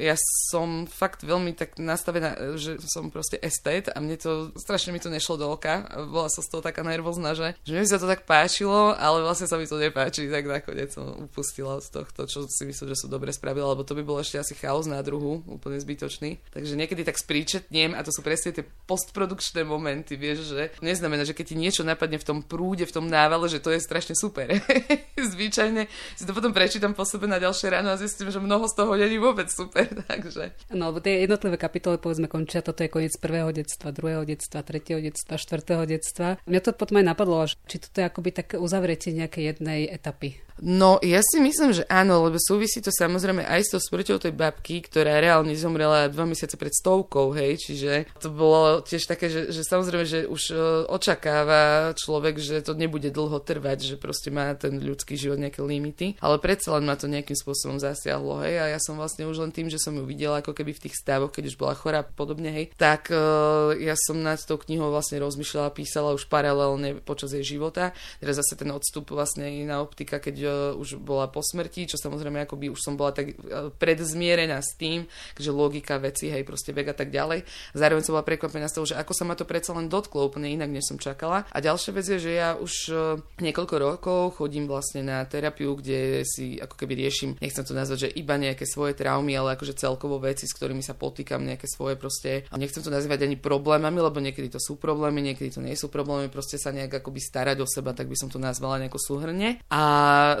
ja 0.00 0.16
som 0.50 0.84
fakt 0.84 1.24
veľmi 1.24 1.56
tak 1.56 1.80
nastavená, 1.80 2.56
že 2.60 2.76
som 2.86 3.08
proste 3.08 3.40
estet 3.40 3.88
a 3.92 3.96
mne 3.98 4.16
to, 4.18 4.52
strašne 4.58 4.92
mi 4.92 5.00
to 5.00 5.08
nešlo 5.08 5.40
do 5.40 5.46
oka. 5.52 5.86
Bola 6.10 6.28
som 6.28 6.44
z 6.44 6.50
toho 6.52 6.62
taká 6.62 6.84
nervózna, 6.84 7.32
že, 7.32 7.56
že 7.64 7.78
mi 7.78 7.86
sa 7.88 7.96
to 7.96 8.10
tak 8.10 8.28
páčilo, 8.28 8.92
ale 8.96 9.24
vlastne 9.24 9.48
sa 9.48 9.56
mi 9.56 9.64
to 9.64 9.80
nepáči, 9.80 10.28
tak 10.28 10.44
nakoniec 10.44 10.92
som 10.92 11.26
upustila 11.28 11.80
z 11.80 11.88
tohto, 11.88 12.28
čo 12.28 12.44
si 12.46 12.62
myslím, 12.68 12.92
že 12.92 13.00
som 13.00 13.08
dobre 13.08 13.32
spravila, 13.32 13.72
lebo 13.72 13.86
to 13.86 13.96
by 13.96 14.02
bolo 14.04 14.20
ešte 14.20 14.42
asi 14.42 14.54
chaos 14.58 14.84
na 14.84 15.00
druhu, 15.00 15.40
úplne 15.48 15.80
zbytočný. 15.80 16.42
Takže 16.52 16.74
niekedy 16.76 17.06
tak 17.06 17.16
spríčetnem 17.16 17.96
a 17.96 18.04
to 18.04 18.12
sú 18.12 18.20
presne 18.20 18.52
tie 18.52 18.64
postprodukčné 18.84 19.64
momenty, 19.64 20.18
vieš, 20.18 20.52
že 20.52 20.62
neznamená, 20.84 21.24
že 21.24 21.32
keď 21.32 21.46
ti 21.54 21.56
niečo 21.56 21.82
napadne 21.86 22.18
v 22.18 22.26
tom 22.26 22.38
prúde, 22.42 22.84
v 22.84 22.94
tom 22.94 23.06
návale, 23.06 23.46
že 23.46 23.62
to 23.62 23.70
je 23.70 23.80
strašne 23.80 24.18
super. 24.18 24.50
Zvyčajne 25.32 25.86
si 26.18 26.24
to 26.26 26.34
potom 26.34 26.50
prečítam 26.50 26.92
po 26.92 27.06
sebe 27.06 27.30
na 27.30 27.38
ďalšie 27.38 27.70
ráno 27.70 27.94
a 27.94 28.00
zistím, 28.00 28.28
že 28.28 28.41
mnoho 28.42 28.66
z 28.66 28.74
toho 28.74 28.92
není 28.98 29.16
vôbec 29.22 29.46
super, 29.48 29.86
takže. 30.10 30.52
No, 30.74 30.90
lebo 30.90 30.98
tie 30.98 31.22
jednotlivé 31.22 31.56
kapitoly, 31.56 31.96
povedzme, 32.02 32.26
končia, 32.26 32.60
toto 32.60 32.82
je 32.82 32.90
koniec 32.90 33.14
prvého 33.16 33.54
detstva, 33.54 33.94
druhého 33.94 34.26
detstva, 34.26 34.66
tretieho 34.66 34.98
detstva, 34.98 35.38
štvrtého 35.38 35.86
detstva. 35.86 36.36
Mňa 36.44 36.60
to 36.60 36.70
potom 36.74 36.98
aj 36.98 37.06
napadlo, 37.14 37.46
či 37.46 37.78
toto 37.78 38.02
je 38.02 38.08
akoby 38.10 38.30
také 38.34 38.54
uzavretie 38.58 39.14
nejakej 39.14 39.56
jednej 39.56 39.86
etapy. 39.88 40.42
No, 40.60 41.00
ja 41.00 41.24
si 41.24 41.40
myslím, 41.40 41.72
že 41.72 41.88
áno, 41.88 42.28
lebo 42.28 42.36
súvisí 42.36 42.84
to 42.84 42.92
samozrejme 42.92 43.40
aj 43.46 43.60
s 43.64 43.72
tou 43.72 43.80
smrťou 43.80 44.20
tej 44.20 44.34
babky, 44.36 44.84
ktorá 44.84 45.16
reálne 45.22 45.56
zomrela 45.56 46.12
dva 46.12 46.28
mesiace 46.28 46.60
pred 46.60 46.74
stovkou, 46.74 47.32
hej, 47.32 47.56
čiže 47.56 48.12
to 48.20 48.28
bolo 48.28 48.84
tiež 48.84 49.08
také, 49.08 49.32
že, 49.32 49.48
že 49.48 49.64
samozrejme, 49.64 50.04
že 50.04 50.28
už 50.28 50.42
uh, 50.52 50.60
očakáva 50.92 51.94
človek, 51.96 52.36
že 52.36 52.60
to 52.60 52.76
nebude 52.76 53.08
dlho 53.08 53.40
trvať, 53.40 53.94
že 53.94 53.96
proste 53.96 54.28
má 54.28 54.52
ten 54.52 54.76
ľudský 54.76 55.16
život 55.16 55.40
nejaké 55.40 55.64
limity, 55.64 56.20
ale 56.20 56.36
predsa 56.36 56.76
len 56.76 56.84
ma 56.84 57.00
to 57.00 57.08
nejakým 57.08 57.38
spôsobom 57.38 57.80
zasiahlo, 57.80 58.44
hej, 58.44 58.60
a 58.60 58.64
ja 58.76 58.78
som 58.82 59.00
vlastne 59.00 59.24
už 59.24 59.40
len 59.48 59.54
tým, 59.54 59.72
že 59.72 59.80
som 59.80 59.96
ju 59.96 60.04
videla 60.04 60.44
ako 60.44 60.52
keby 60.52 60.76
v 60.76 60.82
tých 60.88 60.98
stavoch, 61.00 61.32
keď 61.32 61.54
už 61.54 61.56
bola 61.56 61.72
chorá 61.72 62.04
podobne, 62.04 62.52
hej, 62.52 62.66
tak 62.76 63.08
uh, 63.08 63.72
ja 63.78 63.96
som 63.96 64.20
nad 64.20 64.36
tou 64.42 64.60
knihou 64.60 64.92
vlastne 64.92 65.22
rozmýšľala, 65.22 65.72
písala 65.72 66.12
už 66.12 66.28
paralelne 66.28 67.00
počas 67.00 67.32
jej 67.32 67.56
života, 67.56 67.96
teraz 68.20 68.42
zase 68.42 68.58
ten 68.58 68.68
odstup 68.74 69.14
vlastne 69.14 69.46
iná 69.48 69.80
optika, 69.80 70.18
keď 70.18 70.41
už 70.48 70.98
bola 71.02 71.28
po 71.28 71.40
smrti, 71.40 71.90
čo 71.90 71.96
samozrejme 72.00 72.44
ako 72.44 72.54
by 72.58 72.66
už 72.72 72.80
som 72.80 72.94
bola 72.98 73.14
tak 73.14 73.34
uh, 73.34 73.70
predzmierená 73.74 74.58
s 74.58 74.74
tým, 74.78 75.06
že 75.38 75.50
logika 75.52 75.98
veci, 75.98 76.28
hej, 76.30 76.42
proste 76.46 76.74
vek 76.74 76.92
a 76.92 76.96
tak 76.96 77.14
ďalej. 77.14 77.44
Zároveň 77.76 78.02
som 78.02 78.14
bola 78.18 78.26
prekvapená 78.26 78.66
z 78.66 78.74
toho, 78.80 78.86
že 78.92 78.98
ako 78.98 79.12
sa 79.14 79.24
ma 79.26 79.34
to 79.34 79.44
predsa 79.48 79.74
len 79.76 79.90
dotklo 79.90 80.26
úplne 80.26 80.50
inak, 80.50 80.70
než 80.70 80.88
som 80.88 80.98
čakala. 80.98 81.44
A 81.50 81.58
ďalšia 81.62 81.92
vec 81.94 82.06
je, 82.06 82.18
že 82.18 82.32
ja 82.32 82.56
už 82.56 82.74
uh, 82.90 83.18
niekoľko 83.42 83.74
rokov 83.78 84.20
chodím 84.40 84.66
vlastne 84.66 85.04
na 85.04 85.24
terapiu, 85.26 85.76
kde 85.76 86.22
si 86.24 86.56
ako 86.58 86.74
keby 86.78 86.94
riešim, 86.98 87.30
nechcem 87.38 87.64
to 87.66 87.76
nazvať, 87.76 88.08
že 88.08 88.14
iba 88.18 88.38
nejaké 88.38 88.64
svoje 88.64 88.96
traumy, 88.96 89.34
ale 89.34 89.54
akože 89.54 89.76
celkovo 89.76 90.22
veci, 90.22 90.46
s 90.46 90.56
ktorými 90.56 90.80
sa 90.80 90.94
potýkam, 90.94 91.42
nejaké 91.42 91.66
svoje 91.66 91.98
proste, 91.98 92.46
a 92.48 92.54
nechcem 92.56 92.82
to 92.82 92.90
nazývať 92.92 93.26
ani 93.26 93.36
problémami, 93.36 93.98
lebo 93.98 94.18
niekedy 94.22 94.48
to 94.52 94.60
sú 94.62 94.78
problémy, 94.78 95.20
niekedy 95.22 95.50
to 95.50 95.60
nie 95.60 95.74
sú 95.74 95.90
problémy, 95.90 96.30
proste 96.30 96.56
sa 96.56 96.70
nejak 96.70 97.02
akoby 97.02 97.20
starať 97.20 97.58
o 97.60 97.66
seba, 97.66 97.92
tak 97.92 98.08
by 98.08 98.16
som 98.16 98.28
to 98.30 98.38
nazvala 98.38 98.80
nejako 98.80 99.00
súhrne. 99.00 99.58
A 99.68 99.82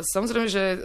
samozrejme, 0.00 0.48
že 0.48 0.80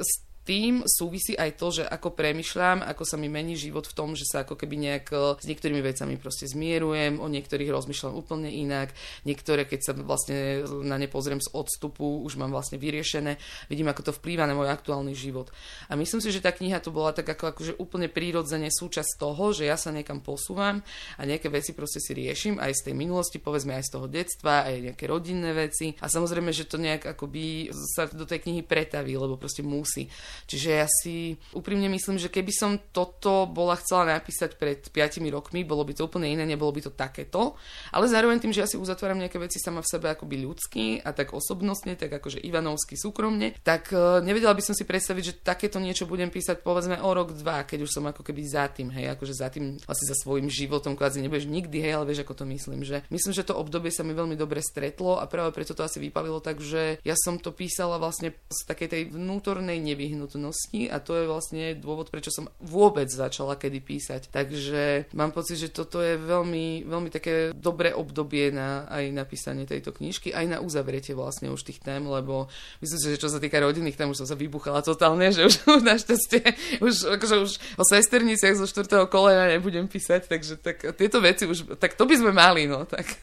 tým 0.48 0.88
súvisí 0.88 1.36
aj 1.36 1.60
to, 1.60 1.68
že 1.76 1.84
ako 1.84 2.16
premyšľam, 2.16 2.80
ako 2.88 3.04
sa 3.04 3.20
mi 3.20 3.28
mení 3.28 3.60
život 3.60 3.84
v 3.84 3.94
tom, 3.94 4.16
že 4.16 4.24
sa 4.24 4.48
ako 4.48 4.56
keby 4.56 4.80
nejak 4.80 5.06
e, 5.12 5.36
s 5.36 5.46
niektorými 5.46 5.84
vecami 5.84 6.16
proste 6.16 6.48
zmierujem, 6.48 7.20
o 7.20 7.28
niektorých 7.28 7.68
rozmýšľam 7.68 8.16
úplne 8.16 8.48
inak, 8.48 8.96
niektoré, 9.28 9.68
keď 9.68 9.80
sa 9.84 9.94
vlastne 10.00 10.64
na 10.88 10.96
ne 10.96 11.12
pozriem 11.12 11.44
z 11.44 11.52
odstupu, 11.52 12.24
už 12.24 12.40
mám 12.40 12.56
vlastne 12.56 12.80
vyriešené, 12.80 13.36
vidím, 13.68 13.92
ako 13.92 14.08
to 14.08 14.16
vplýva 14.16 14.48
na 14.48 14.56
môj 14.56 14.72
aktuálny 14.72 15.12
život. 15.12 15.52
A 15.92 16.00
myslím 16.00 16.24
si, 16.24 16.32
že 16.32 16.40
tá 16.40 16.56
kniha 16.56 16.80
to 16.80 16.96
bola 16.96 17.12
tak 17.12 17.28
ako 17.28 17.52
akože 17.52 17.74
úplne 17.76 18.08
prírodzene 18.08 18.72
súčasť 18.72 19.20
toho, 19.20 19.52
že 19.52 19.68
ja 19.68 19.76
sa 19.76 19.92
niekam 19.92 20.24
posúvam 20.24 20.80
a 21.20 21.22
nejaké 21.28 21.52
veci 21.52 21.76
proste 21.76 22.00
si 22.00 22.16
riešim 22.16 22.56
aj 22.56 22.72
z 22.72 22.82
tej 22.88 22.96
minulosti, 22.96 23.44
povedzme 23.44 23.76
aj 23.76 23.84
z 23.84 23.92
toho 24.00 24.08
detstva, 24.08 24.64
aj 24.64 24.96
nejaké 24.96 25.12
rodinné 25.12 25.52
veci. 25.52 25.92
A 26.00 26.08
samozrejme, 26.08 26.56
že 26.56 26.72
to 26.72 26.80
nejak 26.80 27.04
akoby 27.18 27.68
sa 27.74 28.08
do 28.08 28.24
tej 28.24 28.48
knihy 28.48 28.64
pretaví, 28.64 29.12
lebo 29.20 29.36
proste 29.36 29.66
musí. 29.66 30.08
Čiže 30.46 30.70
ja 30.70 30.86
si 30.86 31.40
úprimne 31.58 31.90
myslím, 31.90 32.22
že 32.22 32.30
keby 32.30 32.52
som 32.54 32.72
toto 32.94 33.50
bola 33.50 33.74
chcela 33.80 34.20
napísať 34.20 34.60
pred 34.62 34.86
5 34.86 35.18
rokmi, 35.34 35.66
bolo 35.66 35.82
by 35.82 35.98
to 35.98 36.06
úplne 36.06 36.30
iné, 36.30 36.46
nebolo 36.46 36.70
by 36.70 36.86
to 36.86 36.92
takéto. 36.94 37.58
Ale 37.90 38.06
zároveň 38.06 38.38
tým, 38.38 38.54
že 38.54 38.62
ja 38.62 38.70
si 38.70 38.78
uzatváram 38.78 39.18
nejaké 39.18 39.42
veci 39.42 39.58
sama 39.58 39.82
v 39.82 39.90
sebe 39.90 40.08
akoby 40.12 40.44
ľudský 40.44 41.02
a 41.02 41.16
tak 41.16 41.34
osobnostne, 41.34 41.98
tak 41.98 42.14
akože 42.22 42.44
Ivanovsky 42.44 43.00
súkromne, 43.00 43.56
tak 43.64 43.90
uh, 43.96 44.20
nevedela 44.20 44.54
by 44.54 44.64
som 44.64 44.76
si 44.76 44.84
predstaviť, 44.84 45.24
že 45.24 45.38
takéto 45.42 45.80
niečo 45.80 46.04
budem 46.04 46.28
písať 46.28 46.62
povedzme 46.62 47.00
o 47.00 47.10
rok, 47.16 47.34
dva, 47.38 47.64
keď 47.64 47.88
už 47.88 47.92
som 47.96 48.04
ako 48.06 48.22
keby 48.22 48.42
za 48.44 48.68
tým, 48.68 48.92
hej, 48.92 49.16
akože 49.16 49.34
za 49.34 49.48
tým 49.48 49.80
vlastne 49.80 50.08
za 50.12 50.18
svojim 50.20 50.52
životom 50.52 51.00
kvázi 51.00 51.24
nebudeš 51.24 51.48
nikdy, 51.48 51.80
hej, 51.80 51.96
ale 51.96 52.12
vieš, 52.12 52.28
ako 52.28 52.44
to 52.44 52.46
myslím, 52.52 52.84
že 52.84 53.08
myslím, 53.08 53.34
že 53.34 53.48
to 53.48 53.56
obdobie 53.56 53.90
sa 53.90 54.04
mi 54.04 54.12
veľmi 54.12 54.36
dobre 54.36 54.60
stretlo 54.60 55.18
a 55.18 55.26
práve 55.30 55.56
preto 55.56 55.72
to 55.72 55.86
asi 55.86 56.04
vypavilo 56.04 56.44
tak, 56.44 56.60
že 56.60 57.00
ja 57.08 57.16
som 57.16 57.40
to 57.40 57.56
písala 57.56 57.96
vlastne 57.98 58.36
z 58.52 58.60
takej 58.68 58.88
tej 58.92 59.02
vnútornej 59.16 59.80
nevyhnutnosti 59.80 60.27
nevyhnutnosti 60.28 60.92
a 60.92 60.98
to 61.00 61.16
je 61.16 61.26
vlastne 61.26 61.64
dôvod, 61.80 62.12
prečo 62.12 62.30
som 62.30 62.52
vôbec 62.60 63.08
začala 63.08 63.56
kedy 63.56 63.80
písať. 63.80 64.22
Takže 64.28 65.14
mám 65.16 65.32
pocit, 65.32 65.56
že 65.56 65.72
toto 65.72 66.04
je 66.04 66.20
veľmi, 66.20 66.84
veľmi 66.84 67.10
také 67.10 67.56
dobré 67.56 67.96
obdobie 67.96 68.52
na 68.52 68.84
aj 68.92 69.16
napísanie 69.16 69.64
tejto 69.64 69.96
knižky, 69.96 70.36
aj 70.36 70.46
na 70.46 70.58
uzavretie 70.60 71.16
vlastne 71.16 71.48
už 71.50 71.64
tých 71.64 71.80
tém, 71.80 72.04
lebo 72.04 72.52
myslím 72.84 73.00
si, 73.00 73.08
že 73.16 73.22
čo 73.24 73.32
sa 73.32 73.40
týka 73.40 73.64
rodinných 73.64 73.96
tém, 73.96 74.12
už 74.12 74.20
som 74.20 74.28
sa 74.28 74.36
vybuchala 74.36 74.84
totálne, 74.84 75.32
že 75.36 75.48
už 75.48 75.56
našťastie 75.82 76.44
už, 76.84 77.18
akože 77.18 77.36
už 77.48 77.52
o 77.80 77.84
sesterniciach 77.88 78.60
zo 78.60 78.68
štvrtého 78.68 79.08
kolena 79.08 79.48
nebudem 79.48 79.88
písať, 79.88 80.28
takže 80.28 80.60
tak 80.60 80.84
tieto 81.00 81.24
veci 81.24 81.48
už, 81.48 81.80
tak 81.80 81.96
to 81.96 82.04
by 82.04 82.16
sme 82.20 82.32
mali, 82.36 82.68
no 82.68 82.84
tak. 82.84 83.08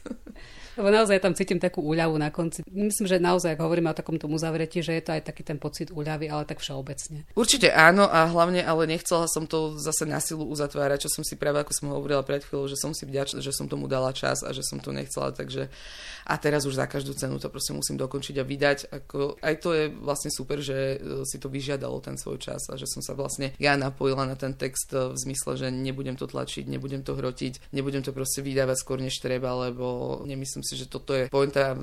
Lebo 0.75 0.91
naozaj 0.91 1.23
tam 1.23 1.33
cítim 1.33 1.59
takú 1.59 1.79
úľavu 1.79 2.19
na 2.19 2.29
konci. 2.29 2.61
Myslím, 2.67 3.07
že 3.07 3.17
naozaj, 3.17 3.55
ak 3.55 3.63
hovoríme 3.63 3.87
o 3.91 3.95
takomto 3.95 4.27
uzavretí, 4.27 4.83
že 4.83 4.95
je 4.99 5.03
to 5.03 5.11
aj 5.15 5.23
taký 5.23 5.47
ten 5.47 5.55
pocit 5.55 5.89
úľavy, 5.95 6.27
ale 6.27 6.43
tak 6.43 6.59
všeobecne. 6.59 7.23
Určite 7.33 7.71
áno 7.71 8.05
a 8.05 8.27
hlavne, 8.27 8.59
ale 8.59 8.91
nechcela 8.91 9.31
som 9.31 9.47
to 9.47 9.79
zase 9.79 10.03
na 10.03 10.19
silu 10.19 10.43
uzatvárať, 10.51 11.07
čo 11.07 11.09
som 11.09 11.23
si 11.23 11.39
práve, 11.39 11.63
ako 11.63 11.71
som 11.71 11.87
hovorila 11.95 12.27
pred 12.27 12.43
chvíľou, 12.43 12.67
že 12.67 12.75
som 12.75 12.91
si 12.91 13.07
vďačná, 13.07 13.39
že 13.39 13.55
som 13.55 13.71
tomu 13.71 13.87
dala 13.87 14.11
čas 14.11 14.43
a 14.43 14.51
že 14.51 14.61
som 14.67 14.83
to 14.83 14.91
nechcela, 14.91 15.31
takže 15.31 15.71
a 16.25 16.35
teraz 16.41 16.65
už 16.65 16.75
za 16.75 16.89
každú 16.89 17.13
cenu 17.13 17.37
to 17.37 17.53
proste 17.53 17.71
musím 17.77 18.01
dokončiť 18.01 18.35
a 18.41 18.43
vydať. 18.43 18.77
Ako, 18.89 19.37
aj 19.45 19.55
to 19.61 19.69
je 19.77 19.93
vlastne 19.93 20.33
super, 20.33 20.57
že 20.57 20.97
e, 20.97 21.21
si 21.21 21.37
to 21.37 21.53
vyžiadalo 21.53 22.01
ten 22.01 22.17
svoj 22.17 22.41
čas 22.41 22.65
a 22.67 22.75
že 22.75 22.89
som 22.89 23.05
sa 23.05 23.13
vlastne 23.13 23.53
ja 23.61 23.77
napojila 23.77 24.25
na 24.25 24.33
ten 24.33 24.57
text 24.57 24.89
e, 24.89 25.13
v 25.13 25.17
zmysle, 25.21 25.53
že 25.53 25.67
nebudem 25.69 26.17
to 26.17 26.25
tlačiť, 26.25 26.65
nebudem 26.65 27.05
to 27.05 27.13
hrotiť, 27.13 27.69
nebudem 27.69 28.01
to 28.01 28.09
proste 28.09 28.41
vydávať 28.41 28.77
skôr 28.81 28.97
než 28.97 29.21
treba, 29.21 29.53
lebo 29.53 30.19
nemyslím 30.25 30.64
si, 30.65 30.73
že 30.73 30.89
toto 30.89 31.13
je 31.13 31.29
pointa 31.29 31.77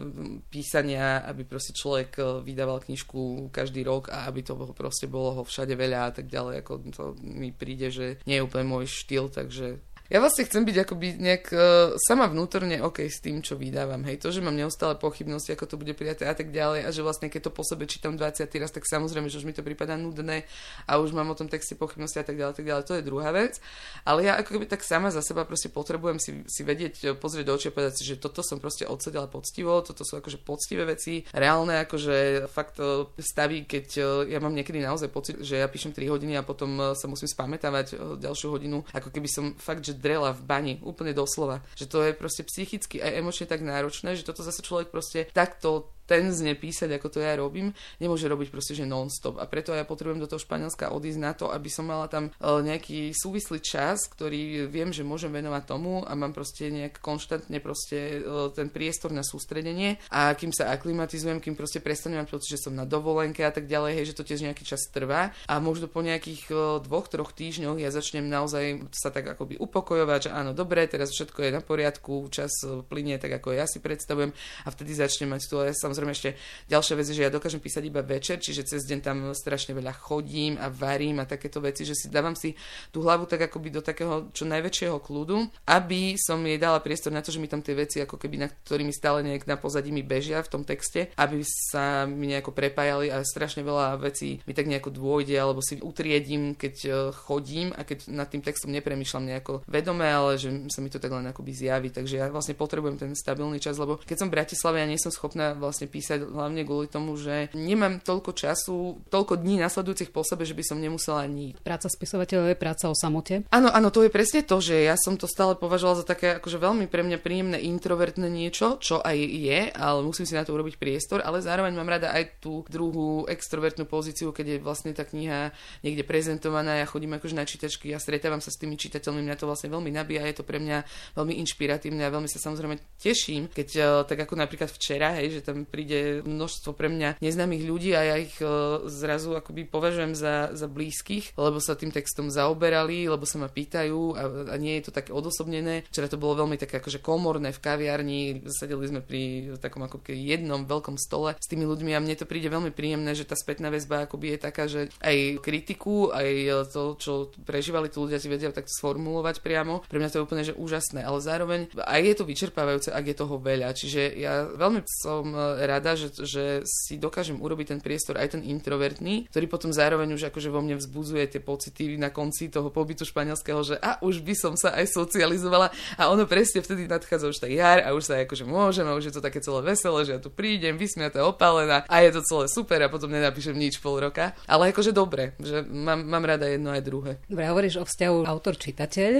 písania, 0.50 1.22
aby 1.22 1.46
proste 1.46 1.70
človek 1.70 2.10
e, 2.18 2.22
vydával 2.42 2.82
knižku 2.82 3.48
každý 3.54 3.86
rok 3.86 4.10
a 4.10 4.26
aby 4.26 4.42
to 4.42 4.58
proste 4.74 5.06
bolo 5.06 5.38
ho 5.38 5.42
všade 5.46 5.78
veľa 5.78 6.10
a 6.10 6.12
tak 6.12 6.26
ďalej. 6.26 6.54
Ako 6.66 6.72
to 6.90 7.04
mi 7.22 7.54
príde, 7.54 7.94
že 7.94 8.18
nie 8.26 8.42
je 8.42 8.46
úplne 8.46 8.66
môj 8.66 8.90
štýl, 8.90 9.30
takže 9.30 9.78
ja 10.12 10.20
vlastne 10.20 10.44
chcem 10.44 10.68
byť 10.68 10.76
akoby 10.84 11.08
nejak 11.16 11.44
uh, 11.56 11.62
sama 11.96 12.28
vnútorne 12.28 12.84
OK 12.84 13.08
s 13.08 13.24
tým, 13.24 13.40
čo 13.40 13.56
vydávam. 13.56 14.04
Hej, 14.04 14.20
to, 14.20 14.28
že 14.28 14.44
mám 14.44 14.52
neustále 14.52 15.00
pochybnosti, 15.00 15.56
ako 15.56 15.64
to 15.64 15.80
bude 15.80 15.96
prijaté 15.96 16.28
a 16.28 16.36
tak 16.36 16.52
ďalej 16.52 16.84
a 16.84 16.92
že 16.92 17.00
vlastne 17.00 17.32
keď 17.32 17.48
to 17.48 17.50
po 17.56 17.64
sebe 17.64 17.88
čítam 17.88 18.20
20 18.20 18.44
raz, 18.60 18.68
tak 18.68 18.84
samozrejme, 18.84 19.32
že 19.32 19.40
už 19.40 19.48
mi 19.48 19.56
to 19.56 19.64
prípada 19.64 19.96
nudné 19.96 20.44
a 20.84 21.00
už 21.00 21.16
mám 21.16 21.32
o 21.32 21.38
tom 21.38 21.48
texte 21.48 21.80
pochybnosti 21.80 22.20
a 22.20 22.26
tak 22.28 22.36
ďalej, 22.36 22.52
tak 22.60 22.68
ďalej. 22.68 22.84
To 22.92 22.94
je 23.00 23.08
druhá 23.08 23.32
vec. 23.32 23.56
Ale 24.04 24.28
ja 24.28 24.36
ako 24.36 24.60
keby 24.60 24.68
tak 24.68 24.84
sama 24.84 25.08
za 25.08 25.24
seba 25.24 25.48
proste 25.48 25.72
potrebujem 25.72 26.20
si, 26.20 26.44
si 26.44 26.60
vedieť, 26.60 26.94
e, 27.00 27.06
pozrieť 27.16 27.48
do 27.48 27.56
očí 27.56 27.72
a 27.72 27.76
povedať 27.76 28.04
si, 28.04 28.04
že 28.04 28.20
toto 28.20 28.44
som 28.44 28.60
proste 28.60 28.84
odsedela 28.84 29.32
poctivo, 29.32 29.80
toto 29.80 30.04
sú 30.04 30.20
akože 30.20 30.44
poctivé 30.44 30.84
veci, 30.84 31.24
reálne 31.32 31.88
akože 31.88 32.44
fakt 32.52 32.76
e, 32.84 33.08
staví, 33.16 33.64
keď 33.64 33.86
ja 34.28 34.44
mám 34.44 34.52
niekedy 34.52 34.84
naozaj 34.84 35.08
pocit, 35.08 35.40
že 35.40 35.56
ja 35.56 35.72
píšem 35.72 35.96
3 35.96 36.12
hodiny 36.12 36.36
a 36.36 36.44
potom 36.44 36.92
sa 36.92 37.08
musím 37.08 37.32
spamätávať 37.32 38.20
ďalšiu 38.20 38.52
hodinu, 38.52 38.84
ako 38.92 39.08
keby 39.08 39.28
som 39.30 39.56
fakt, 39.56 39.80
že 39.80 40.01
drela 40.02 40.34
v 40.34 40.42
bani, 40.42 40.74
úplne 40.82 41.14
doslova. 41.14 41.62
Že 41.78 41.86
to 41.86 41.98
je 42.02 42.12
proste 42.18 42.42
psychicky 42.42 42.98
aj 42.98 43.22
emočne 43.22 43.46
tak 43.46 43.62
náročné, 43.62 44.18
že 44.18 44.26
toto 44.26 44.42
zase 44.42 44.66
človek 44.66 44.90
proste 44.90 45.30
takto 45.30 45.94
tenzne 46.06 46.52
písať, 46.58 46.98
ako 46.98 47.08
to 47.08 47.18
ja 47.22 47.34
robím, 47.38 47.72
nemôže 48.02 48.26
robiť 48.26 48.48
proste, 48.50 48.74
že 48.74 48.88
non-stop. 48.88 49.38
A 49.38 49.46
preto 49.46 49.72
ja 49.72 49.86
potrebujem 49.86 50.20
do 50.22 50.28
toho 50.28 50.42
Španielska 50.42 50.90
odísť 50.90 51.20
na 51.20 51.32
to, 51.32 51.48
aby 51.48 51.68
som 51.70 51.86
mala 51.88 52.10
tam 52.10 52.28
e, 52.28 52.30
nejaký 52.42 53.14
súvislý 53.14 53.62
čas, 53.62 54.04
ktorý 54.10 54.66
viem, 54.66 54.90
že 54.90 55.06
môžem 55.06 55.30
venovať 55.30 55.62
tomu 55.64 56.02
a 56.02 56.12
mám 56.18 56.34
proste 56.34 56.68
nejak 56.68 56.98
konštantne 56.98 57.58
proste 57.62 58.22
e, 58.22 58.50
ten 58.52 58.68
priestor 58.68 59.14
na 59.14 59.22
sústredenie. 59.22 60.02
A 60.10 60.34
kým 60.34 60.50
sa 60.50 60.74
aklimatizujem, 60.74 61.38
kým 61.38 61.54
proste 61.54 61.78
prestanem 61.78 62.20
mať 62.22 62.34
pocit, 62.34 62.58
že 62.58 62.68
som 62.68 62.74
na 62.74 62.84
dovolenke 62.84 63.46
a 63.46 63.52
tak 63.54 63.70
ďalej, 63.70 64.02
hej, 64.02 64.04
že 64.12 64.16
to 64.18 64.26
tiež 64.26 64.42
nejaký 64.42 64.66
čas 64.66 64.84
trvá. 64.90 65.30
A 65.46 65.62
možno 65.62 65.86
po 65.86 66.02
nejakých 66.02 66.50
e, 66.50 66.54
dvoch, 66.82 67.06
troch 67.06 67.30
týždňoch 67.32 67.78
ja 67.78 67.94
začnem 67.94 68.26
naozaj 68.26 68.90
sa 68.90 69.14
tak 69.14 69.32
akoby 69.32 69.56
upokojovať, 69.62 70.28
že 70.28 70.30
áno, 70.34 70.52
dobre, 70.52 70.84
teraz 70.90 71.14
všetko 71.14 71.46
je 71.46 71.50
na 71.54 71.62
poriadku, 71.62 72.26
čas 72.28 72.52
plinie 72.90 73.16
tak, 73.16 73.38
ako 73.38 73.54
ja 73.54 73.64
si 73.70 73.78
predstavujem. 73.78 74.34
A 74.64 74.68
vtedy 74.68 74.92
začnem 74.98 75.30
mať 75.30 75.42
tu, 75.46 75.56
ja 75.62 75.72
samozrejme 75.92 76.16
ešte 76.16 76.40
ďalšia 76.72 76.94
vec 76.96 77.06
je, 77.12 77.16
že 77.20 77.24
ja 77.28 77.30
dokážem 77.30 77.60
písať 77.60 77.84
iba 77.84 78.00
večer, 78.00 78.40
čiže 78.40 78.64
cez 78.64 78.88
deň 78.88 78.98
tam 79.04 79.18
strašne 79.36 79.76
veľa 79.76 79.92
chodím 79.92 80.56
a 80.56 80.72
varím 80.72 81.20
a 81.20 81.28
takéto 81.28 81.60
veci, 81.60 81.84
že 81.84 81.92
si 81.92 82.08
dávam 82.08 82.32
si 82.32 82.56
tú 82.88 83.04
hlavu 83.04 83.28
tak 83.28 83.52
akoby 83.52 83.68
do 83.68 83.84
takého 83.84 84.32
čo 84.32 84.48
najväčšieho 84.48 84.96
kľudu, 84.96 85.52
aby 85.68 86.16
som 86.16 86.40
jej 86.40 86.56
dala 86.56 86.80
priestor 86.80 87.12
na 87.12 87.20
to, 87.20 87.28
že 87.28 87.36
mi 87.36 87.52
tam 87.52 87.60
tie 87.60 87.76
veci 87.76 88.00
ako 88.00 88.16
keby 88.16 88.40
na 88.40 88.48
ktorými 88.48 88.90
stále 88.96 89.20
nejak 89.20 89.44
na 89.44 89.60
pozadí 89.60 89.92
mi 89.92 90.00
bežia 90.00 90.40
v 90.40 90.48
tom 90.48 90.62
texte, 90.64 91.12
aby 91.20 91.44
sa 91.44 92.08
mi 92.08 92.32
nejako 92.32 92.56
prepájali 92.56 93.12
a 93.12 93.20
strašne 93.20 93.60
veľa 93.60 94.00
vecí 94.00 94.40
mi 94.48 94.56
tak 94.56 94.72
nejako 94.72 94.88
dôjde 94.88 95.36
alebo 95.36 95.60
si 95.60 95.76
utriedím, 95.82 96.56
keď 96.56 96.74
e, 96.86 96.90
chodím 97.12 97.74
a 97.76 97.84
keď 97.84 98.08
nad 98.08 98.30
tým 98.32 98.40
textom 98.40 98.72
nepremýšľam 98.72 99.28
nejako 99.28 99.52
vedome, 99.68 100.06
ale 100.06 100.40
že 100.40 100.48
sa 100.72 100.80
mi 100.80 100.88
to 100.88 101.02
tak 101.02 101.12
len 101.12 101.28
akoby 101.28 101.52
zjaví. 101.52 101.90
Takže 101.90 102.22
ja 102.22 102.26
vlastne 102.32 102.56
potrebujem 102.56 102.96
ten 102.96 103.12
stabilný 103.12 103.58
čas, 103.58 103.76
lebo 103.76 103.98
keď 104.00 104.16
som 104.16 104.28
v 104.30 104.36
Bratislave, 104.40 104.80
ja 104.80 104.88
nie 104.88 105.00
som 105.00 105.12
schopná 105.12 105.52
vlastne 105.52 105.81
vlastne 105.82 105.90
písať, 105.90 106.18
hlavne 106.30 106.62
kvôli 106.62 106.86
tomu, 106.86 107.18
že 107.18 107.50
nemám 107.58 107.98
toľko 107.98 108.30
času, 108.38 109.02
toľko 109.10 109.42
dní 109.42 109.58
nasledujúcich 109.58 110.14
po 110.14 110.22
sebe, 110.22 110.46
že 110.46 110.54
by 110.54 110.62
som 110.62 110.78
nemusela 110.78 111.26
nič. 111.26 111.58
Práca 111.66 111.90
spisovateľa 111.90 112.54
je 112.54 112.58
práca 112.58 112.86
o 112.86 112.94
samote? 112.94 113.42
Áno, 113.50 113.66
áno, 113.66 113.90
to 113.90 114.06
je 114.06 114.14
presne 114.14 114.46
to, 114.46 114.62
že 114.62 114.86
ja 114.86 114.94
som 114.94 115.18
to 115.18 115.26
stále 115.26 115.58
považovala 115.58 116.02
za 116.02 116.06
také 116.06 116.38
akože 116.38 116.62
veľmi 116.62 116.86
pre 116.86 117.02
mňa 117.02 117.18
príjemné 117.18 117.58
introvertné 117.66 118.30
niečo, 118.30 118.78
čo 118.78 119.02
aj 119.02 119.18
je, 119.18 119.60
ale 119.74 120.06
musím 120.06 120.28
si 120.28 120.38
na 120.38 120.46
to 120.46 120.54
urobiť 120.54 120.78
priestor, 120.78 121.18
ale 121.24 121.42
zároveň 121.42 121.74
mám 121.74 121.90
rada 121.90 122.14
aj 122.14 122.38
tú 122.38 122.62
druhú 122.70 123.26
extrovertnú 123.26 123.88
pozíciu, 123.90 124.30
keď 124.30 124.58
je 124.58 124.58
vlastne 124.62 124.94
tá 124.94 125.02
kniha 125.02 125.50
niekde 125.82 126.06
prezentovaná, 126.06 126.78
ja 126.78 126.86
chodím 126.86 127.18
akože 127.18 127.34
na 127.34 127.48
čítačky, 127.48 127.90
ja 127.90 127.98
stretávam 127.98 128.38
sa 128.38 128.54
s 128.54 128.60
tými 128.60 128.78
čitateľmi, 128.78 129.24
mňa 129.24 129.40
to 129.40 129.48
vlastne 129.50 129.72
veľmi 129.72 129.90
nabíja, 129.90 130.28
je 130.30 130.36
to 130.38 130.44
pre 130.46 130.62
mňa 130.62 130.84
veľmi 131.18 131.34
inšpiratívne 131.42 132.04
a 132.06 132.12
veľmi 132.12 132.28
sa 132.30 132.38
samozrejme 132.38 132.76
teším, 133.00 133.50
keď 133.50 133.68
uh, 133.80 133.86
tak 134.06 134.28
ako 134.28 134.38
napríklad 134.38 134.68
včera, 134.68 135.16
hej, 135.18 135.40
že 135.40 135.46
tam 135.46 135.64
príde 135.72 136.20
množstvo 136.28 136.76
pre 136.76 136.92
mňa 136.92 137.24
neznámych 137.24 137.64
ľudí 137.64 137.96
a 137.96 138.04
ja 138.04 138.16
ich 138.20 138.36
uh, 138.44 138.84
zrazu 138.92 139.32
akoby 139.32 139.64
považujem 139.64 140.12
za, 140.12 140.52
za 140.52 140.68
blízkych, 140.68 141.32
lebo 141.40 141.56
sa 141.56 141.72
tým 141.72 141.88
textom 141.88 142.28
zaoberali, 142.28 143.08
lebo 143.08 143.24
sa 143.24 143.40
ma 143.40 143.48
pýtajú 143.48 144.00
a, 144.12 144.52
a 144.52 144.56
nie 144.60 144.76
je 144.76 144.92
to 144.92 144.92
také 144.92 145.16
odosobnené. 145.16 145.88
Včera 145.88 146.12
to 146.12 146.20
bolo 146.20 146.44
veľmi 146.44 146.60
také 146.60 146.76
akože 146.76 147.00
komorné 147.00 147.56
v 147.56 147.62
kaviarni, 147.64 148.20
sedeli 148.52 148.84
sme 148.84 149.00
pri 149.00 149.56
takom 149.56 149.80
ako 149.88 150.04
jednom 150.12 150.68
veľkom 150.68 151.00
stole 151.00 151.32
s 151.40 151.48
tými 151.48 151.64
ľuďmi 151.64 151.96
a 151.96 152.02
mne 152.02 152.20
to 152.20 152.28
príde 152.28 152.52
veľmi 152.52 152.74
príjemné, 152.74 153.16
že 153.16 153.24
tá 153.24 153.38
spätná 153.38 153.72
väzba 153.72 154.04
akoby 154.04 154.36
je 154.36 154.38
taká, 154.38 154.64
že 154.68 154.92
aj 155.00 155.40
kritiku, 155.40 156.12
aj 156.12 156.28
to, 156.68 156.82
čo 156.98 157.12
prežívali 157.46 157.88
tí 157.88 157.96
ľudia, 157.96 158.20
si 158.20 158.28
vedia 158.28 158.52
tak 158.52 158.68
sformulovať 158.68 159.40
priamo. 159.40 159.86
Pre 159.86 159.98
mňa 159.98 160.10
to 160.10 160.18
je 160.20 160.26
úplne 160.26 160.44
že 160.44 160.58
úžasné, 160.58 161.00
ale 161.06 161.18
zároveň 161.22 161.60
aj 161.78 162.00
je 162.02 162.14
to 162.18 162.24
vyčerpávajúce, 162.28 162.88
ak 162.90 163.04
je 163.06 163.16
toho 163.16 163.36
veľa. 163.38 163.72
Čiže 163.72 164.02
ja 164.18 164.44
veľmi 164.50 164.82
som 164.84 165.24
e, 165.30 165.61
rada, 165.66 165.94
že, 165.94 166.12
že 166.12 166.44
si 166.66 166.98
dokážem 166.98 167.38
urobiť 167.38 167.76
ten 167.76 167.80
priestor 167.80 168.18
aj 168.18 168.38
ten 168.38 168.42
introvertný, 168.42 169.30
ktorý 169.30 169.46
potom 169.48 169.70
zároveň 169.70 170.14
už 170.14 170.32
akože 170.32 170.48
vo 170.50 170.60
mne 170.60 170.78
vzbudzuje 170.78 171.24
tie 171.36 171.40
pocity 171.40 171.96
na 171.96 172.10
konci 172.12 172.52
toho 172.52 172.68
pobytu 172.68 173.06
španielského, 173.06 173.60
že 173.62 173.76
a 173.78 173.98
už 174.02 174.22
by 174.22 174.34
som 174.34 174.54
sa 174.58 174.74
aj 174.76 174.90
socializovala 174.90 175.70
a 175.98 176.02
ono 176.10 176.26
presne 176.26 176.60
vtedy 176.60 176.90
nadchádza 176.90 177.30
už 177.30 177.38
tá 177.42 177.48
jar 177.48 177.82
a 177.82 177.94
už 177.94 178.04
sa 178.08 178.20
akože 178.22 178.44
môžem 178.44 178.86
a 178.86 178.96
už 178.96 179.10
je 179.10 179.14
to 179.14 179.22
také 179.24 179.38
celé 179.40 179.60
veselé, 179.62 180.00
že 180.04 180.12
ja 180.16 180.20
tu 180.20 180.28
prídem, 180.28 180.76
vysmiatá, 180.76 181.24
opálená 181.24 181.84
a 181.86 181.96
je 182.02 182.10
to 182.12 182.20
celé 182.26 182.44
super 182.50 182.78
a 182.82 182.92
potom 182.92 183.10
nenapíšem 183.10 183.54
nič 183.54 183.78
pol 183.78 183.98
roka. 184.02 184.34
Ale 184.46 184.74
akože 184.74 184.90
dobre, 184.90 185.38
že 185.38 185.62
mám, 185.66 186.02
mám 186.02 186.24
rada 186.26 186.48
jedno 186.48 186.74
aj 186.74 186.82
druhé. 186.82 187.12
Dobre, 187.30 187.46
hovoríš 187.48 187.80
o 187.80 187.84
vzťahu 187.86 188.26
autor-čitateľ, 188.26 189.12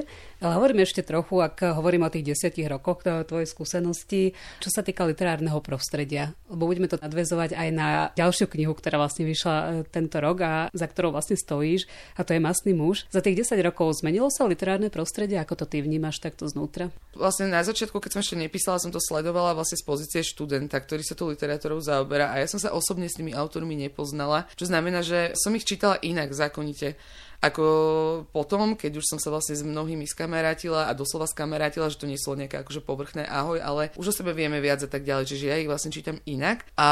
ale 0.42 0.52
hovorím 0.58 0.82
ešte 0.82 1.06
trochu, 1.06 1.38
ak 1.38 1.76
hovorím 1.78 2.08
o 2.08 2.12
tých 2.12 2.34
desiatich 2.34 2.66
rokoch 2.66 3.04
tvojej 3.04 3.48
skúsenosti, 3.48 4.34
čo 4.58 4.68
sa 4.68 4.82
týka 4.82 5.06
literárneho 5.06 5.58
prostredia. 5.62 6.31
Lebo 6.50 6.68
budeme 6.68 6.88
to 6.88 7.00
nadvezovať 7.00 7.56
aj 7.56 7.68
na 7.72 7.88
ďalšiu 8.14 8.46
knihu, 8.52 8.72
ktorá 8.76 9.00
vlastne 9.00 9.24
vyšla 9.24 9.54
e, 9.54 9.66
tento 9.88 10.20
rok 10.20 10.36
a 10.44 10.52
za 10.72 10.86
ktorou 10.86 11.14
vlastne 11.14 11.38
stojíš, 11.38 11.88
a 12.16 12.26
to 12.26 12.36
je 12.36 12.40
Masný 12.42 12.72
muž. 12.76 13.08
Za 13.08 13.24
tých 13.24 13.46
10 13.46 13.56
rokov 13.62 14.02
zmenilo 14.02 14.28
sa 14.28 14.44
literárne 14.44 14.92
prostredie, 14.92 15.40
ako 15.40 15.62
to 15.62 15.64
ty 15.66 15.80
vnímaš 15.80 16.20
takto 16.20 16.44
znútra? 16.48 16.92
Vlastne 17.16 17.48
na 17.48 17.64
začiatku, 17.64 17.96
keď 18.00 18.10
som 18.18 18.22
ešte 18.24 18.36
nepísala, 18.36 18.82
som 18.82 18.92
to 18.92 19.00
sledovala 19.00 19.56
vlastne 19.56 19.80
z 19.80 19.84
pozície 19.84 20.20
študenta, 20.24 20.80
ktorý 20.80 21.02
sa 21.04 21.16
tu 21.16 21.28
literatúrou 21.28 21.80
zaoberá 21.80 22.32
a 22.32 22.40
ja 22.40 22.48
som 22.48 22.60
sa 22.60 22.72
osobne 22.72 23.08
s 23.08 23.16
tými 23.16 23.36
autormi 23.36 23.76
nepoznala, 23.76 24.48
čo 24.56 24.68
znamená, 24.68 25.04
že 25.04 25.32
som 25.36 25.52
ich 25.52 25.68
čítala 25.68 26.00
inak 26.00 26.32
zákonite 26.32 26.96
ako 27.42 27.64
potom, 28.30 28.78
keď 28.78 29.02
už 29.02 29.08
som 29.10 29.18
sa 29.18 29.34
vlastne 29.34 29.58
s 29.58 29.66
mnohými 29.66 30.06
skamerátila 30.06 30.86
a 30.86 30.94
doslova 30.94 31.26
skamerátila, 31.26 31.90
že 31.90 31.98
to 31.98 32.06
nie 32.06 32.14
sú 32.14 32.38
nejaké 32.38 32.62
akože 32.62 32.86
povrchné 32.86 33.26
ahoj, 33.26 33.58
ale 33.58 33.90
už 33.98 34.14
o 34.14 34.14
sebe 34.14 34.30
vieme 34.30 34.62
viac 34.62 34.86
a 34.86 34.88
tak 34.88 35.02
ďalej, 35.02 35.26
čiže 35.26 35.50
ja 35.50 35.58
ich 35.58 35.66
vlastne 35.66 35.90
čítam 35.90 36.22
inak 36.22 36.62
a 36.78 36.90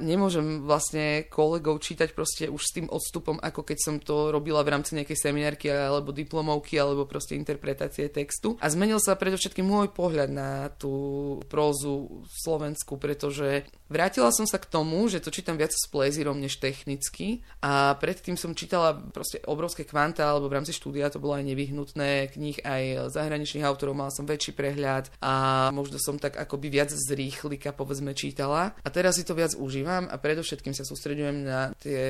nemôžem 0.00 0.64
vlastne 0.64 1.28
kolegov 1.28 1.84
čítať 1.84 2.16
proste 2.16 2.48
už 2.48 2.62
s 2.64 2.74
tým 2.80 2.88
odstupom, 2.88 3.36
ako 3.44 3.60
keď 3.60 3.78
som 3.78 3.94
to 4.00 4.32
robila 4.32 4.64
v 4.64 4.72
rámci 4.72 4.96
nejakej 4.96 5.20
seminárky 5.20 5.68
alebo 5.68 6.16
diplomovky 6.16 6.80
alebo 6.80 7.04
proste 7.04 7.36
interpretácie 7.36 8.08
textu. 8.08 8.56
A 8.64 8.72
zmenil 8.72 9.04
sa 9.04 9.20
predovšetkým 9.20 9.68
môj 9.68 9.92
pohľad 9.92 10.32
na 10.32 10.72
tú 10.80 11.36
prózu 11.52 12.24
Slovensku, 12.40 12.96
pretože 12.96 13.68
vrátila 13.92 14.32
som 14.32 14.48
sa 14.48 14.56
k 14.56 14.64
tomu, 14.64 15.12
že 15.12 15.20
to 15.20 15.28
čítam 15.28 15.60
viac 15.60 15.76
s 15.76 15.84
plézirom 15.92 16.40
než 16.40 16.56
technicky 16.56 17.44
a 17.60 17.92
predtým 18.00 18.40
som 18.40 18.56
čítala 18.56 18.96
proste 18.96 19.44
obrovské 19.44 19.89
kvanta 19.90 20.30
alebo 20.30 20.46
v 20.46 20.62
rámci 20.62 20.70
štúdia 20.70 21.10
to 21.10 21.18
bolo 21.18 21.34
aj 21.34 21.44
nevyhnutné, 21.50 22.30
kníh 22.30 22.62
aj 22.62 23.10
zahraničných 23.10 23.66
autorov 23.66 23.98
mal 23.98 24.14
som 24.14 24.22
väčší 24.22 24.54
prehľad 24.54 25.10
a 25.18 25.68
možno 25.74 25.98
som 25.98 26.14
tak 26.16 26.38
akoby 26.38 26.70
viac 26.70 26.94
z 26.94 27.10
rýchlika 27.18 27.74
povedzme 27.74 28.14
čítala 28.14 28.78
a 28.78 28.88
teraz 28.88 29.18
si 29.18 29.26
to 29.26 29.34
viac 29.34 29.58
užívam 29.58 30.06
a 30.06 30.14
predovšetkým 30.14 30.72
sa 30.72 30.86
sústredujem 30.86 31.42
na 31.42 31.74
tie 31.82 32.00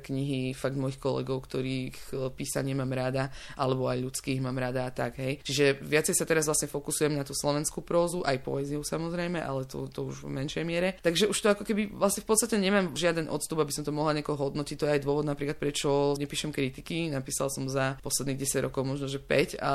knihy 0.00 0.56
fakt 0.56 0.80
mojich 0.80 0.96
kolegov, 0.96 1.44
ktorých 1.44 2.32
písanie 2.32 2.72
mám 2.72 2.90
rada 2.90 3.28
alebo 3.60 3.90
aj 3.92 4.00
ľudských 4.00 4.40
mám 4.40 4.56
rada 4.56 4.88
a 4.88 4.90
tak, 4.94 5.20
hej. 5.20 5.44
Čiže 5.44 5.82
viacej 5.84 6.14
sa 6.16 6.24
teraz 6.24 6.48
vlastne 6.48 6.70
fokusujem 6.70 7.12
na 7.12 7.26
tú 7.26 7.34
slovenskú 7.34 7.82
prózu, 7.84 8.22
aj 8.24 8.40
poéziu 8.40 8.80
samozrejme, 8.80 9.42
ale 9.42 9.68
to, 9.68 9.90
to 9.90 10.06
už 10.06 10.24
v 10.24 10.32
menšej 10.32 10.64
miere. 10.64 10.96
Takže 11.02 11.28
už 11.28 11.38
to 11.38 11.52
ako 11.52 11.64
keby 11.66 11.90
vlastne 11.92 12.24
v 12.24 12.28
podstate 12.30 12.56
nemám 12.56 12.94
žiaden 12.94 13.26
odstup, 13.28 13.60
aby 13.60 13.74
som 13.74 13.82
to 13.84 13.92
mohla 13.92 14.14
niekoho 14.14 14.38
hodnotiť. 14.38 14.76
To 14.78 14.86
je 14.86 14.94
aj 14.96 15.02
dôvod 15.04 15.26
napríklad, 15.26 15.58
prečo 15.58 16.14
nepíšem 16.16 16.54
kritiky 16.54 17.10
napísal 17.18 17.50
som 17.50 17.66
za 17.66 17.98
posledných 18.00 18.38
10 18.38 18.66
rokov 18.70 18.86
možno, 18.86 19.10
že 19.10 19.18
5 19.18 19.58
a 19.58 19.72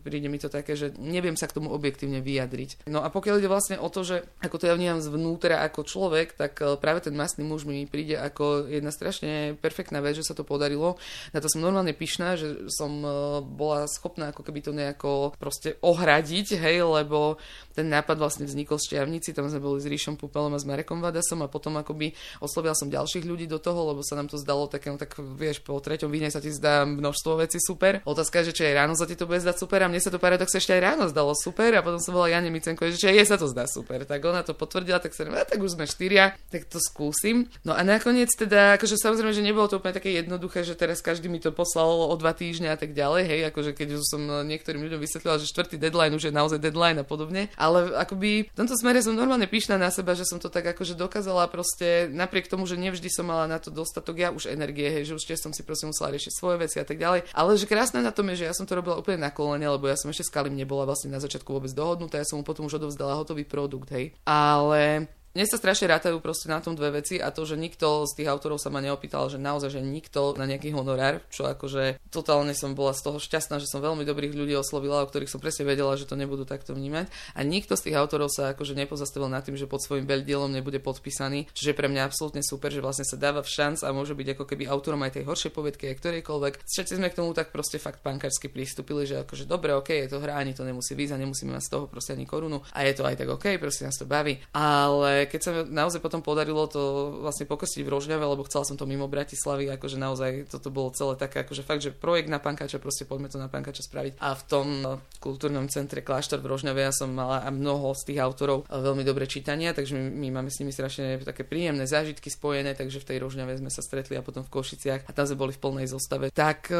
príde 0.00 0.30
mi 0.30 0.38
to 0.38 0.48
také, 0.48 0.78
že 0.78 0.94
neviem 0.96 1.34
sa 1.34 1.50
k 1.50 1.58
tomu 1.58 1.74
objektívne 1.74 2.22
vyjadriť. 2.22 2.86
No 2.86 3.02
a 3.02 3.10
pokiaľ 3.10 3.42
ide 3.42 3.50
vlastne 3.50 3.76
o 3.76 3.90
to, 3.90 4.06
že 4.06 4.22
ako 4.40 4.56
to 4.56 4.68
ja 4.70 4.74
vnímam 4.78 5.02
zvnútra 5.02 5.60
ako 5.66 5.82
človek, 5.82 6.38
tak 6.38 6.62
e, 6.62 6.78
práve 6.78 7.04
ten 7.04 7.12
masný 7.12 7.42
muž 7.42 7.66
mi 7.66 7.84
príde 7.84 8.14
ako 8.14 8.70
jedna 8.70 8.94
strašne 8.94 9.58
perfektná 9.58 9.98
vec, 9.98 10.16
že 10.16 10.26
sa 10.26 10.38
to 10.38 10.46
podarilo. 10.46 10.96
Na 11.34 11.42
to 11.42 11.50
som 11.50 11.60
normálne 11.60 11.92
pyšná, 11.92 12.38
že 12.38 12.70
som 12.70 13.02
e, 13.02 13.10
bola 13.42 13.90
schopná 13.90 14.30
ako 14.30 14.46
keby 14.46 14.60
to 14.62 14.72
nejako 14.72 15.34
proste 15.36 15.76
ohradiť, 15.82 16.56
hej, 16.56 16.86
lebo 16.86 17.36
ten 17.74 17.90
nápad 17.90 18.16
vlastne 18.16 18.46
vznikol 18.46 18.78
z 18.78 18.94
Čiavnici, 18.94 19.34
tam 19.34 19.50
sme 19.50 19.58
boli 19.58 19.82
s 19.82 19.90
Ríšom 19.90 20.14
Pupelom 20.14 20.54
a 20.54 20.62
s 20.62 20.68
Marekom 20.68 21.02
Vadasom 21.02 21.42
a 21.42 21.50
potom 21.50 21.74
akoby 21.74 22.14
oslovila 22.38 22.78
som 22.78 22.86
ďalších 22.86 23.26
ľudí 23.26 23.50
do 23.50 23.58
toho, 23.58 23.90
lebo 23.90 24.00
sa 24.06 24.14
nám 24.14 24.30
to 24.30 24.38
zdalo 24.38 24.70
také, 24.70 24.94
no 24.94 24.96
tak 25.00 25.18
vieš, 25.18 25.60
po 25.64 25.74
treťom 25.82 26.08
víne 26.08 26.30
sa 26.30 26.38
ti 26.38 26.54
zdá 26.54 26.83
množstvo 26.84 27.40
vecí 27.40 27.58
super. 27.60 28.04
Otázka 28.04 28.44
je, 28.44 28.52
že 28.52 28.56
či 28.60 28.62
aj 28.70 28.74
ráno 28.74 28.94
sa 28.94 29.08
ti 29.08 29.16
to 29.16 29.24
bude 29.24 29.40
zdať 29.40 29.56
super 29.56 29.80
a 29.82 29.88
mne 29.88 30.00
sa 30.00 30.12
to 30.12 30.20
paradox 30.20 30.52
ešte 30.52 30.76
aj 30.76 30.82
ráno 30.82 31.04
zdalo 31.08 31.32
super 31.32 31.72
a 31.74 31.80
potom 31.80 32.00
som 32.00 32.12
bola 32.12 32.30
Jane 32.30 32.52
Micenko, 32.52 32.88
že 32.92 33.10
jej 33.10 33.26
sa 33.26 33.40
to 33.40 33.48
zdá 33.48 33.64
super. 33.64 34.04
Tak 34.04 34.20
ona 34.20 34.44
to 34.44 34.52
potvrdila, 34.52 35.00
tak 35.00 35.16
sa 35.16 35.24
tak 35.24 35.58
už 35.58 35.80
sme 35.80 35.88
štyria, 35.88 36.36
tak 36.52 36.68
to 36.68 36.78
skúsim. 36.78 37.48
No 37.64 37.72
a 37.72 37.80
nakoniec 37.82 38.30
teda, 38.36 38.76
akože 38.76 39.00
samozrejme, 39.00 39.32
že 39.32 39.42
nebolo 39.42 39.66
to 39.66 39.80
úplne 39.80 39.96
také 39.96 40.12
jednoduché, 40.12 40.62
že 40.62 40.76
teraz 40.76 41.00
každý 41.00 41.32
mi 41.32 41.40
to 41.40 41.50
poslal 41.50 42.12
o 42.12 42.14
dva 42.20 42.36
týždne 42.36 42.70
a 42.70 42.76
tak 42.76 42.92
ďalej, 42.92 43.22
hej, 43.24 43.40
akože 43.50 43.70
keď 43.72 43.88
už 43.98 44.04
som 44.04 44.20
niektorým 44.44 44.84
ľuďom 44.84 45.00
vysvetlila, 45.00 45.40
že 45.40 45.48
štvrtý 45.48 45.76
deadline 45.80 46.12
už 46.12 46.28
je 46.28 46.32
naozaj 46.34 46.60
deadline 46.60 47.00
a 47.00 47.06
podobne 47.06 47.48
ale 47.56 47.96
akoby 47.96 48.50
v 48.50 48.56
tomto 48.56 48.76
smere 48.76 49.00
som 49.00 49.16
normálne 49.16 49.48
pyšná 49.48 49.80
na 49.80 49.88
seba, 49.88 50.12
že 50.12 50.28
som 50.28 50.36
to 50.36 50.52
tak 50.52 50.66
akože 50.76 50.98
dokázala 50.98 51.46
proste, 51.48 52.10
napriek 52.10 52.50
tomu, 52.50 52.68
že 52.68 52.76
nevždy 52.76 53.08
som 53.08 53.28
mala 53.28 53.48
na 53.48 53.56
to 53.56 53.70
dostatok 53.70 54.20
ja 54.20 54.28
už 54.34 54.50
energie, 54.50 54.90
hej, 54.90 55.08
že 55.08 55.16
už 55.16 55.24
som 55.40 55.56
si 55.56 55.64
proste 55.64 55.88
musela 55.88 56.12
riešiť 56.14 56.32
svoje 56.34 56.56
veci 56.60 56.73
a 56.82 56.86
tak 56.86 56.98
ďalej. 56.98 57.30
Ale 57.30 57.50
že 57.54 57.70
krásne 57.70 58.02
na 58.02 58.10
tom 58.10 58.26
je, 58.32 58.42
že 58.42 58.48
ja 58.50 58.54
som 58.56 58.66
to 58.66 58.74
robila 58.74 58.98
úplne 58.98 59.22
na 59.22 59.30
kolene, 59.30 59.68
lebo 59.68 59.86
ja 59.86 59.94
som 59.94 60.10
ešte 60.10 60.26
s 60.26 60.34
Kalim 60.34 60.58
nebola 60.58 60.88
vlastne 60.88 61.12
na 61.12 61.22
začiatku 61.22 61.46
vôbec 61.46 61.70
dohodnutá, 61.70 62.18
ja 62.18 62.26
som 62.26 62.40
mu 62.40 62.44
potom 62.46 62.66
už 62.66 62.82
odovzdala 62.82 63.18
hotový 63.18 63.46
produkt, 63.46 63.92
hej. 63.94 64.16
Ale 64.26 65.06
mne 65.34 65.50
sa 65.50 65.58
strašne 65.58 65.90
rátajú 65.90 66.22
proste 66.22 66.46
na 66.46 66.62
tom 66.62 66.78
dve 66.78 67.02
veci 67.02 67.18
a 67.18 67.34
to, 67.34 67.42
že 67.42 67.58
nikto 67.58 68.06
z 68.06 68.22
tých 68.22 68.30
autorov 68.30 68.62
sa 68.62 68.70
ma 68.70 68.78
neopýtal, 68.78 69.26
že 69.26 69.42
naozaj, 69.42 69.74
že 69.74 69.82
nikto 69.82 70.38
na 70.38 70.46
nejaký 70.46 70.70
honorár, 70.70 71.26
čo 71.26 71.50
akože 71.50 71.98
totálne 72.14 72.54
som 72.54 72.78
bola 72.78 72.94
z 72.94 73.02
toho 73.02 73.18
šťastná, 73.18 73.58
že 73.58 73.66
som 73.66 73.82
veľmi 73.82 74.06
dobrých 74.06 74.30
ľudí 74.30 74.54
oslovila, 74.54 75.02
o 75.02 75.10
ktorých 75.10 75.26
som 75.26 75.42
presne 75.42 75.66
vedela, 75.66 75.98
že 75.98 76.06
to 76.06 76.14
nebudú 76.14 76.46
takto 76.46 76.70
vnímať. 76.70 77.10
A 77.34 77.42
nikto 77.42 77.74
z 77.74 77.90
tých 77.90 77.98
autorov 77.98 78.30
sa 78.30 78.54
akože 78.54 78.78
nepozastavil 78.78 79.26
nad 79.26 79.42
tým, 79.42 79.58
že 79.58 79.66
pod 79.66 79.82
svojim 79.82 80.06
veľdielom 80.06 80.54
nebude 80.54 80.78
podpísaný, 80.78 81.50
čo 81.50 81.66
je 81.66 81.74
pre 81.74 81.90
mňa 81.90 82.06
absolútne 82.06 82.46
super, 82.46 82.70
že 82.70 82.78
vlastne 82.78 83.02
sa 83.02 83.18
dáva 83.18 83.42
v 83.42 83.50
šanc 83.50 83.82
a 83.82 83.90
môže 83.90 84.14
byť 84.14 84.38
ako 84.38 84.44
keby 84.46 84.70
autorom 84.70 85.02
aj 85.02 85.18
tej 85.18 85.26
horšej 85.26 85.50
povedky, 85.50 85.90
aj 85.90 85.98
ktorejkoľvek. 85.98 86.62
Všetci 86.62 86.94
sme 87.02 87.10
k 87.10 87.18
tomu 87.18 87.34
tak 87.34 87.50
proste 87.50 87.82
fakt 87.82 88.06
pankársky 88.06 88.46
pristúpili, 88.46 89.02
že 89.02 89.26
akože 89.26 89.50
dobre, 89.50 89.74
ok, 89.74 90.06
je 90.06 90.08
to 90.14 90.22
hra, 90.22 90.38
ani 90.38 90.54
to 90.54 90.62
nemusí 90.62 90.94
víza, 90.94 91.18
nemusíme 91.18 91.50
mať 91.50 91.64
z 91.66 91.70
toho 91.74 91.84
proste 91.90 92.14
ani 92.14 92.22
korunu 92.22 92.62
a 92.70 92.86
je 92.86 92.94
to 92.94 93.02
aj 93.02 93.18
tak 93.18 93.28
ok, 93.34 93.58
proste 93.58 93.82
nás 93.82 93.98
to 93.98 94.06
baví. 94.06 94.38
Ale 94.54 95.23
keď 95.28 95.40
sa 95.40 95.50
naozaj 95.64 96.00
potom 96.00 96.20
podarilo 96.20 96.66
to 96.68 97.14
vlastne 97.24 97.48
pokostiť 97.48 97.82
v 97.84 97.92
Rožňave, 97.92 98.24
lebo 98.24 98.46
chcela 98.46 98.64
som 98.64 98.76
to 98.76 98.88
mimo 98.88 99.10
Bratislavy, 99.10 99.70
akože 99.74 99.96
naozaj 99.96 100.30
toto 100.50 100.68
bolo 100.72 100.94
celé 100.94 101.14
také, 101.18 101.44
akože 101.44 101.62
fakt, 101.62 101.82
že 101.82 101.90
projekt 101.94 102.30
na 102.30 102.38
Pankača, 102.40 102.80
proste 102.80 103.04
poďme 103.04 103.28
to 103.30 103.38
na 103.40 103.48
Pankača 103.48 103.84
spraviť. 103.84 104.20
A 104.20 104.34
v 104.34 104.42
tom 104.46 104.66
no, 104.80 104.92
kultúrnom 105.20 105.68
centre 105.68 106.00
Kláštor 106.00 106.40
v 106.40 106.50
Rožňave 106.50 106.84
ja 106.84 106.92
som 106.92 107.12
mala 107.12 107.44
mnoho 107.50 107.92
z 107.96 108.12
tých 108.12 108.18
autorov 108.20 108.66
veľmi 108.68 109.04
dobré 109.06 109.24
čítania, 109.28 109.76
takže 109.76 109.96
my, 109.96 110.08
my 110.10 110.28
máme 110.40 110.50
s 110.50 110.60
nimi 110.60 110.72
strašne 110.72 111.20
také 111.22 111.46
príjemné 111.46 111.86
zážitky 111.86 112.28
spojené, 112.28 112.74
takže 112.74 113.00
v 113.00 113.08
tej 113.14 113.18
Rožňave 113.22 113.60
sme 113.60 113.70
sa 113.70 113.80
stretli 113.84 114.18
a 114.18 114.22
potom 114.24 114.42
v 114.42 114.52
Košiciach 114.52 115.06
a 115.06 115.10
tam 115.14 115.24
sme 115.28 115.40
boli 115.40 115.52
v 115.54 115.62
plnej 115.62 115.86
zostave. 115.88 116.28
Tak 116.34 116.72
e, 116.72 116.76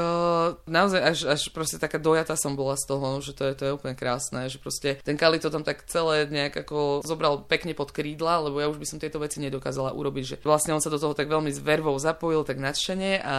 naozaj 0.66 1.00
až, 1.00 1.18
až 1.30 1.42
proste 1.54 1.78
taká 1.78 2.00
dojata 2.00 2.34
som 2.34 2.58
bola 2.58 2.74
z 2.74 2.84
toho, 2.88 3.06
že 3.22 3.32
to 3.36 3.42
je, 3.48 3.52
to 3.54 3.62
je 3.68 3.72
úplne 3.76 3.94
krásne, 3.94 4.48
že 4.50 4.58
proste 4.58 4.98
ten 5.02 5.14
Kali 5.14 5.38
to 5.38 5.52
tam 5.52 5.62
tak 5.62 5.86
celé 5.86 6.26
nejak 6.26 6.66
ako 6.66 7.06
zobral 7.06 7.44
pekne 7.46 7.76
pod 7.76 7.94
krídla 7.94 8.33
lebo 8.40 8.62
ja 8.62 8.70
už 8.70 8.78
by 8.80 8.86
som 8.86 8.98
tieto 9.02 9.20
veci 9.20 9.42
nedokázala 9.42 9.92
urobiť, 9.92 10.24
že 10.24 10.36
vlastne 10.42 10.74
on 10.74 10.82
sa 10.82 10.90
do 10.90 10.98
toho 10.98 11.12
tak 11.12 11.30
veľmi 11.30 11.50
s 11.50 11.60
vervou 11.60 11.94
zapojil, 11.98 12.46
tak 12.46 12.62
nadšene 12.62 13.20
a 13.22 13.36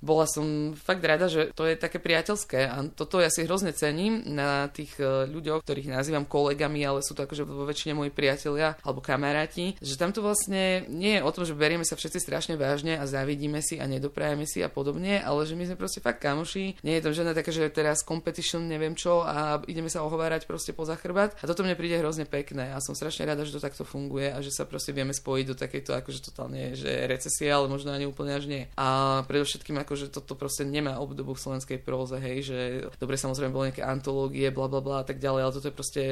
bola 0.00 0.24
som 0.28 0.76
fakt 0.76 1.02
rada, 1.04 1.26
že 1.26 1.50
to 1.52 1.66
je 1.66 1.74
také 1.76 1.98
priateľské 1.98 2.68
a 2.68 2.76
toto 2.92 3.20
ja 3.20 3.28
si 3.32 3.44
hrozne 3.44 3.74
cením 3.74 4.24
na 4.24 4.68
tých 4.70 4.96
e, 5.00 5.28
ľuďoch, 5.28 5.64
ktorých 5.64 5.92
nazývam 5.92 6.28
kolegami, 6.28 6.84
ale 6.84 7.04
sú 7.04 7.16
to 7.16 7.24
akože 7.24 7.44
vo 7.44 7.64
väčšine 7.68 7.96
moji 7.96 8.12
priatelia 8.12 8.78
alebo 8.84 9.04
kamaráti, 9.04 9.76
že 9.80 9.98
tam 9.98 10.12
to 10.14 10.24
vlastne 10.24 10.84
nie 10.88 11.18
je 11.18 11.24
o 11.24 11.30
tom, 11.30 11.44
že 11.44 11.56
berieme 11.56 11.84
sa 11.84 11.96
všetci 11.98 12.18
strašne 12.22 12.54
vážne 12.54 12.96
a 13.00 13.04
závidíme 13.08 13.60
si 13.64 13.80
a 13.80 13.84
nedoprajeme 13.88 14.44
si 14.44 14.60
a 14.60 14.68
podobne, 14.70 15.20
ale 15.20 15.48
že 15.48 15.54
my 15.56 15.64
sme 15.68 15.80
proste 15.80 16.04
fakt 16.04 16.20
kamoši. 16.20 16.80
Nie 16.84 16.98
je 16.98 17.04
to 17.08 17.14
žiadne 17.16 17.32
také, 17.32 17.50
že 17.50 17.70
teraz 17.72 18.04
competition, 18.04 18.66
neviem 18.66 18.94
čo 18.94 19.22
a 19.24 19.62
ideme 19.66 19.88
sa 19.88 20.04
ohovárať 20.04 20.44
proste 20.44 20.74
poza 20.76 20.94
chrbát. 20.98 21.34
A 21.40 21.48
toto 21.48 21.62
mne 21.62 21.78
príde 21.78 21.98
hrozne 21.98 22.24
pekné 22.28 22.74
a 22.74 22.82
som 22.82 22.96
strašne 22.96 23.28
rada, 23.28 23.46
že 23.46 23.54
to 23.54 23.62
takto 23.62 23.82
funguje 23.86 24.30
a 24.30 24.37
že 24.40 24.54
sa 24.54 24.64
proste 24.64 24.94
vieme 24.94 25.14
spojiť 25.14 25.44
do 25.48 25.56
takejto 25.56 25.90
akože 25.98 26.20
totálne, 26.30 26.74
že 26.74 27.06
recesia, 27.06 27.58
ale 27.58 27.70
možno 27.70 27.94
ani 27.94 28.08
úplne 28.08 28.36
až 28.36 28.44
nie. 28.50 28.66
A 28.78 29.20
predovšetkým 29.26 29.76
akože 29.82 30.10
toto 30.12 30.34
proste 30.38 30.66
nemá 30.66 30.98
obdobu 30.98 31.34
v 31.34 31.42
slovenskej 31.42 31.78
próze, 31.82 32.16
hej, 32.18 32.38
že 32.44 32.58
dobre 32.98 33.16
samozrejme 33.20 33.50
boli 33.50 33.70
nejaké 33.70 33.84
antológie, 33.84 34.48
bla 34.50 34.66
bla 34.70 34.80
bla 34.82 34.96
a 35.02 35.04
tak 35.06 35.18
ďalej, 35.18 35.40
ale 35.42 35.54
toto 35.54 35.68
je 35.68 35.74
proste 35.74 36.02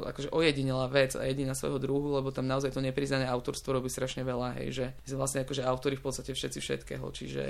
akože 0.00 0.28
ojedinelá 0.32 0.86
vec 0.88 1.14
a 1.18 1.22
jediná 1.26 1.54
svojho 1.54 1.78
druhu, 1.78 2.16
lebo 2.16 2.32
tam 2.32 2.48
naozaj 2.48 2.72
to 2.72 2.80
nepriznané 2.82 3.28
autorstvo 3.28 3.76
robí 3.76 3.90
strašne 3.92 4.22
veľa, 4.26 4.62
hej, 4.62 4.68
že 4.72 4.84
sme 5.06 5.20
vlastne 5.20 5.42
akože 5.44 5.62
autori 5.66 5.96
v 5.98 6.04
podstate 6.04 6.32
všetci 6.32 6.58
všetkého, 6.62 7.06
čiže 7.12 7.42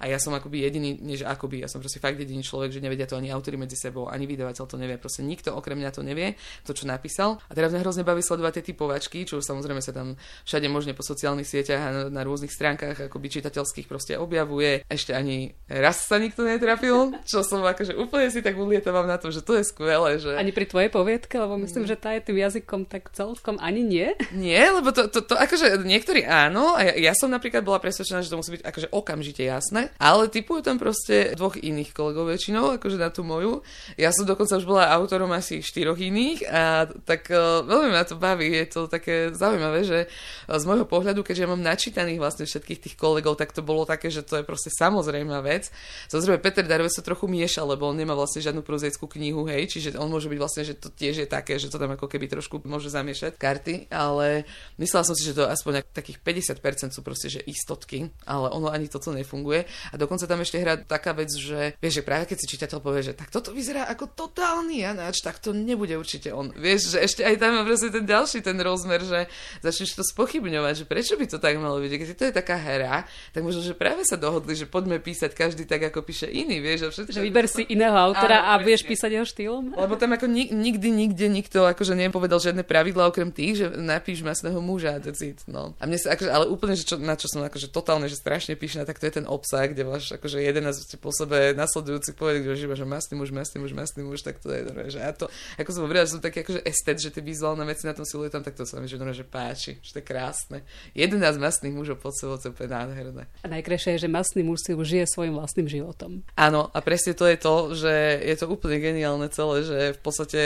a 0.00 0.08
ja 0.08 0.16
som 0.16 0.32
akoby 0.32 0.64
jediný, 0.64 0.96
než 1.02 1.28
akoby, 1.28 1.62
ja 1.62 1.68
som 1.68 1.78
proste 1.78 2.00
fakt 2.00 2.16
jediný 2.16 2.40
človek, 2.40 2.72
že 2.72 2.80
nevedia 2.80 3.04
to 3.04 3.18
ani 3.18 3.28
autori 3.28 3.60
medzi 3.60 3.76
sebou, 3.76 4.08
ani 4.08 4.24
vydavateľ 4.24 4.64
to 4.64 4.76
nevie, 4.80 4.96
proste 4.96 5.20
nikto 5.20 5.52
okrem 5.52 5.76
mňa 5.76 5.90
to 5.92 6.02
nevie, 6.02 6.34
to 6.64 6.72
čo 6.72 6.88
napísal. 6.88 7.36
A 7.48 7.52
teraz 7.52 7.70
mňa 7.70 7.84
hrozne 7.84 8.04
baví 8.06 8.24
sledovať 8.24 8.60
tie 8.60 8.64
typovačky, 8.72 9.28
čo 9.28 9.38
už 9.40 9.44
samozrejme 9.44 9.83
sa 9.84 9.92
tam 9.92 10.16
všade 10.48 10.66
možne 10.72 10.96
po 10.96 11.04
sociálnych 11.04 11.44
sieťach 11.44 11.82
a 11.84 11.90
na, 11.92 12.02
na 12.08 12.22
rôznych 12.24 12.48
stránkach 12.48 13.12
akoby 13.12 13.28
čitateľských 13.40 13.84
proste 13.84 14.16
objavuje. 14.16 14.80
Ešte 14.88 15.12
ani 15.12 15.52
raz 15.68 16.08
sa 16.08 16.16
nikto 16.16 16.48
netrafil, 16.48 17.12
čo 17.28 17.44
som 17.44 17.60
akože 17.60 17.92
úplne 18.00 18.32
si 18.32 18.40
tak 18.40 18.56
ulietávam 18.56 19.04
na 19.04 19.20
to, 19.20 19.28
že 19.28 19.44
to 19.44 19.60
je 19.60 19.64
skvelé. 19.68 20.16
Že... 20.16 20.40
Ani 20.40 20.56
pri 20.56 20.64
tvojej 20.64 20.88
poviedke, 20.88 21.36
lebo 21.36 21.60
myslím, 21.60 21.84
mm. 21.84 21.90
že 21.90 22.00
tá 22.00 22.16
je 22.16 22.24
tým 22.24 22.38
jazykom 22.40 22.88
tak 22.88 23.12
celkom 23.12 23.60
ani 23.60 23.84
nie. 23.84 24.08
Nie, 24.32 24.70
lebo 24.70 24.94
to, 24.94 25.10
to, 25.10 25.20
to 25.24 25.34
akože 25.34 25.82
niektorí 25.82 26.22
áno, 26.24 26.78
a 26.78 26.86
ja, 26.86 27.10
ja 27.10 27.12
som 27.16 27.32
napríklad 27.32 27.66
bola 27.66 27.82
presvedčená, 27.82 28.22
že 28.22 28.30
to 28.30 28.38
musí 28.38 28.54
byť 28.54 28.62
akože 28.64 28.88
okamžite 28.94 29.42
jasné, 29.42 29.90
ale 29.98 30.30
typujú 30.30 30.62
tam 30.62 30.78
proste 30.78 31.34
dvoch 31.34 31.58
iných 31.58 31.90
kolegov 31.90 32.30
väčšinou, 32.30 32.78
akože 32.78 32.96
na 33.00 33.10
tú 33.10 33.26
moju. 33.26 33.66
Ja 33.98 34.14
som 34.14 34.28
dokonca 34.28 34.60
už 34.60 34.68
bola 34.68 34.92
autorom 34.92 35.32
asi 35.34 35.64
štyroch 35.64 35.98
iných 35.98 36.46
a 36.46 36.86
tak 37.08 37.32
uh, 37.32 37.64
veľmi 37.64 37.90
ma 37.90 38.04
to 38.04 38.20
baví, 38.20 38.52
je 38.52 38.68
to 38.68 38.80
také 38.86 39.32
zaujímavé, 39.32 39.63
že 39.84 39.98
uh, 40.06 40.58
z 40.58 40.64
môjho 40.66 40.86
pohľadu, 40.88 41.24
keďže 41.24 41.42
ja 41.44 41.50
mám 41.50 41.62
načítaných 41.62 42.20
vlastne 42.20 42.44
všetkých 42.44 42.80
tých 42.84 42.94
kolegov, 42.98 43.38
tak 43.40 43.56
to 43.56 43.64
bolo 43.64 43.88
také, 43.88 44.12
že 44.12 44.20
to 44.26 44.40
je 44.40 44.44
proste 44.44 44.68
samozrejmá 44.74 45.40
vec. 45.40 45.72
Samozrejme, 46.12 46.42
Peter 46.42 46.66
Darve 46.66 46.90
sa 46.92 47.00
trochu 47.00 47.24
mieša, 47.30 47.64
lebo 47.64 47.88
on 47.88 47.96
nemá 47.96 48.12
vlastne 48.12 48.44
žiadnu 48.44 48.60
prozaickú 48.60 49.08
knihu, 49.16 49.48
hej, 49.48 49.70
čiže 49.70 49.96
on 49.96 50.10
môže 50.10 50.28
byť 50.28 50.38
vlastne, 50.38 50.62
že 50.66 50.74
to 50.76 50.92
tiež 50.92 51.24
je 51.24 51.28
také, 51.28 51.56
že 51.56 51.72
to 51.72 51.80
tam 51.80 51.94
ako 51.94 52.10
keby 52.10 52.28
trošku 52.28 52.60
môže 52.66 52.90
zamiešať 52.90 53.38
karty, 53.38 53.74
ale 53.88 54.44
myslela 54.76 55.06
som 55.06 55.16
si, 55.16 55.24
že 55.24 55.36
to 55.36 55.46
aspoň 55.46 55.86
takých 55.94 56.20
50% 56.20 56.96
sú 56.96 57.00
proste, 57.00 57.30
že 57.30 57.40
istotky, 57.46 58.10
ale 58.26 58.50
ono 58.50 58.68
ani 58.68 58.90
toto 58.90 59.14
nefunguje. 59.14 59.64
A 59.92 59.94
dokonca 59.94 60.26
tam 60.26 60.42
ešte 60.42 60.58
hrá 60.58 60.80
taká 60.80 61.14
vec, 61.14 61.30
že 61.30 61.76
vieš, 61.78 62.02
že 62.02 62.06
práve 62.06 62.26
keď 62.26 62.36
si 62.42 62.46
čitateľ 62.56 62.78
povie, 62.82 63.06
že 63.06 63.14
tak 63.14 63.30
toto 63.30 63.54
vyzerá 63.54 63.86
ako 63.90 64.10
totálny 64.12 64.82
Janáč, 64.82 65.22
tak 65.22 65.38
to 65.38 65.54
nebude 65.54 65.94
určite 65.94 66.34
on. 66.34 66.50
Vieš, 66.52 66.96
že 66.96 66.98
ešte 67.04 67.22
aj 67.22 67.36
tam 67.38 67.52
je 67.54 67.62
proste 67.68 67.88
ten 67.94 68.04
ďalší 68.04 68.38
ten 68.42 68.58
rozmer, 68.58 69.00
že 69.04 69.20
začneš 69.60 69.98
to 69.98 70.04
spochybňovať, 70.06 70.82
že 70.82 70.84
prečo 70.86 71.18
by 71.18 71.26
to 71.26 71.38
tak 71.42 71.58
malo 71.58 71.82
byť. 71.82 71.90
Keď 71.90 72.08
to 72.14 72.24
je 72.30 72.34
taká 72.34 72.56
hra, 72.56 73.04
tak 73.34 73.42
možno, 73.42 73.60
že 73.60 73.74
práve 73.74 74.06
sa 74.06 74.14
dohodli, 74.14 74.54
že 74.54 74.70
poďme 74.70 75.02
písať 75.02 75.34
každý 75.34 75.66
tak, 75.66 75.90
ako 75.90 76.06
píše 76.06 76.30
iný, 76.30 76.62
vieš. 76.62 76.86
A 76.86 76.94
všetko, 76.94 77.10
že 77.10 77.22
vyber 77.24 77.46
si 77.50 77.66
iného 77.66 77.94
autora 77.94 78.54
a 78.54 78.58
budeš 78.62 78.86
písať 78.86 79.10
jeho 79.18 79.26
štýlom. 79.26 79.74
Lebo 79.74 79.98
tam 79.98 80.14
ako 80.14 80.30
nikdy, 80.30 80.88
nikde 80.94 81.26
nikto 81.26 81.66
akože 81.66 81.98
nepovedal 81.98 82.38
žiadne 82.38 82.62
pravidla 82.62 83.10
okrem 83.10 83.34
tých, 83.34 83.64
že 83.64 83.66
napíš 83.74 84.22
masného 84.22 84.62
muža, 84.62 85.02
decid, 85.02 85.42
no. 85.50 85.74
A 85.82 85.90
mne 85.90 85.98
sa 85.98 86.14
akože, 86.14 86.30
ale 86.30 86.46
úplne, 86.46 86.78
že 86.78 86.86
čo, 86.86 86.96
na 86.96 87.18
čo 87.18 87.26
som 87.26 87.42
akože 87.42 87.74
totálne, 87.74 88.06
že 88.06 88.14
strašne 88.14 88.54
píšna, 88.54 88.86
tak 88.86 89.02
to 89.02 89.10
je 89.10 89.18
ten 89.18 89.26
obsah, 89.26 89.66
kde 89.66 89.82
máš 89.82 90.14
akože 90.14 90.38
11 90.38 91.02
po 91.02 91.10
sebe 91.10 91.56
nasledujúci 91.56 92.14
povedek, 92.14 92.54
že 92.54 92.64
že 92.74 92.86
masný 92.86 93.14
muž, 93.16 93.30
masný 93.32 93.58
muž, 93.62 93.72
masný 93.72 94.02
muž, 94.04 94.20
tak 94.20 94.38
to 94.38 94.52
je 94.52 94.62
dobré, 94.66 94.90
že 94.92 95.00
ja 95.00 95.12
to, 95.16 95.30
ako 95.56 95.70
som 95.72 95.82
hovorila, 95.88 96.04
že 96.04 96.18
som 96.18 96.22
taký 96.22 96.44
akože 96.44 96.60
estet, 96.66 96.98
že 97.00 97.08
tie 97.08 97.24
vizuálne 97.24 97.64
veci 97.64 97.88
na 97.88 97.96
tom 97.96 98.04
siluetom, 98.04 98.44
tak 98.44 98.58
to 98.58 98.68
sa 98.68 98.78
mi 98.78 98.86
že, 98.86 99.00
že 99.00 99.24
páči, 99.44 99.76
že 99.84 99.90
to 99.92 100.00
je 100.00 100.06
krásne. 100.08 100.58
11 100.96 101.20
masných 101.36 101.74
mužov 101.76 102.00
pod 102.00 102.16
sebou, 102.16 102.40
to 102.40 102.48
je 102.48 102.64
nádherné. 102.64 103.28
A 103.44 103.46
najkrajšie 103.52 104.00
je, 104.00 104.08
že 104.08 104.08
masný 104.08 104.40
muž 104.40 104.64
si 104.64 104.72
už 104.72 104.86
žije 104.88 105.04
svojim 105.04 105.36
vlastným 105.36 105.68
životom. 105.68 106.24
Áno, 106.32 106.72
a 106.72 106.78
presne 106.80 107.12
to 107.12 107.28
je 107.28 107.36
to, 107.36 107.54
že 107.76 107.94
je 108.24 108.34
to 108.40 108.46
úplne 108.48 108.80
geniálne 108.80 109.28
celé, 109.28 109.56
že 109.68 109.78
v 109.94 110.00
podstate 110.00 110.42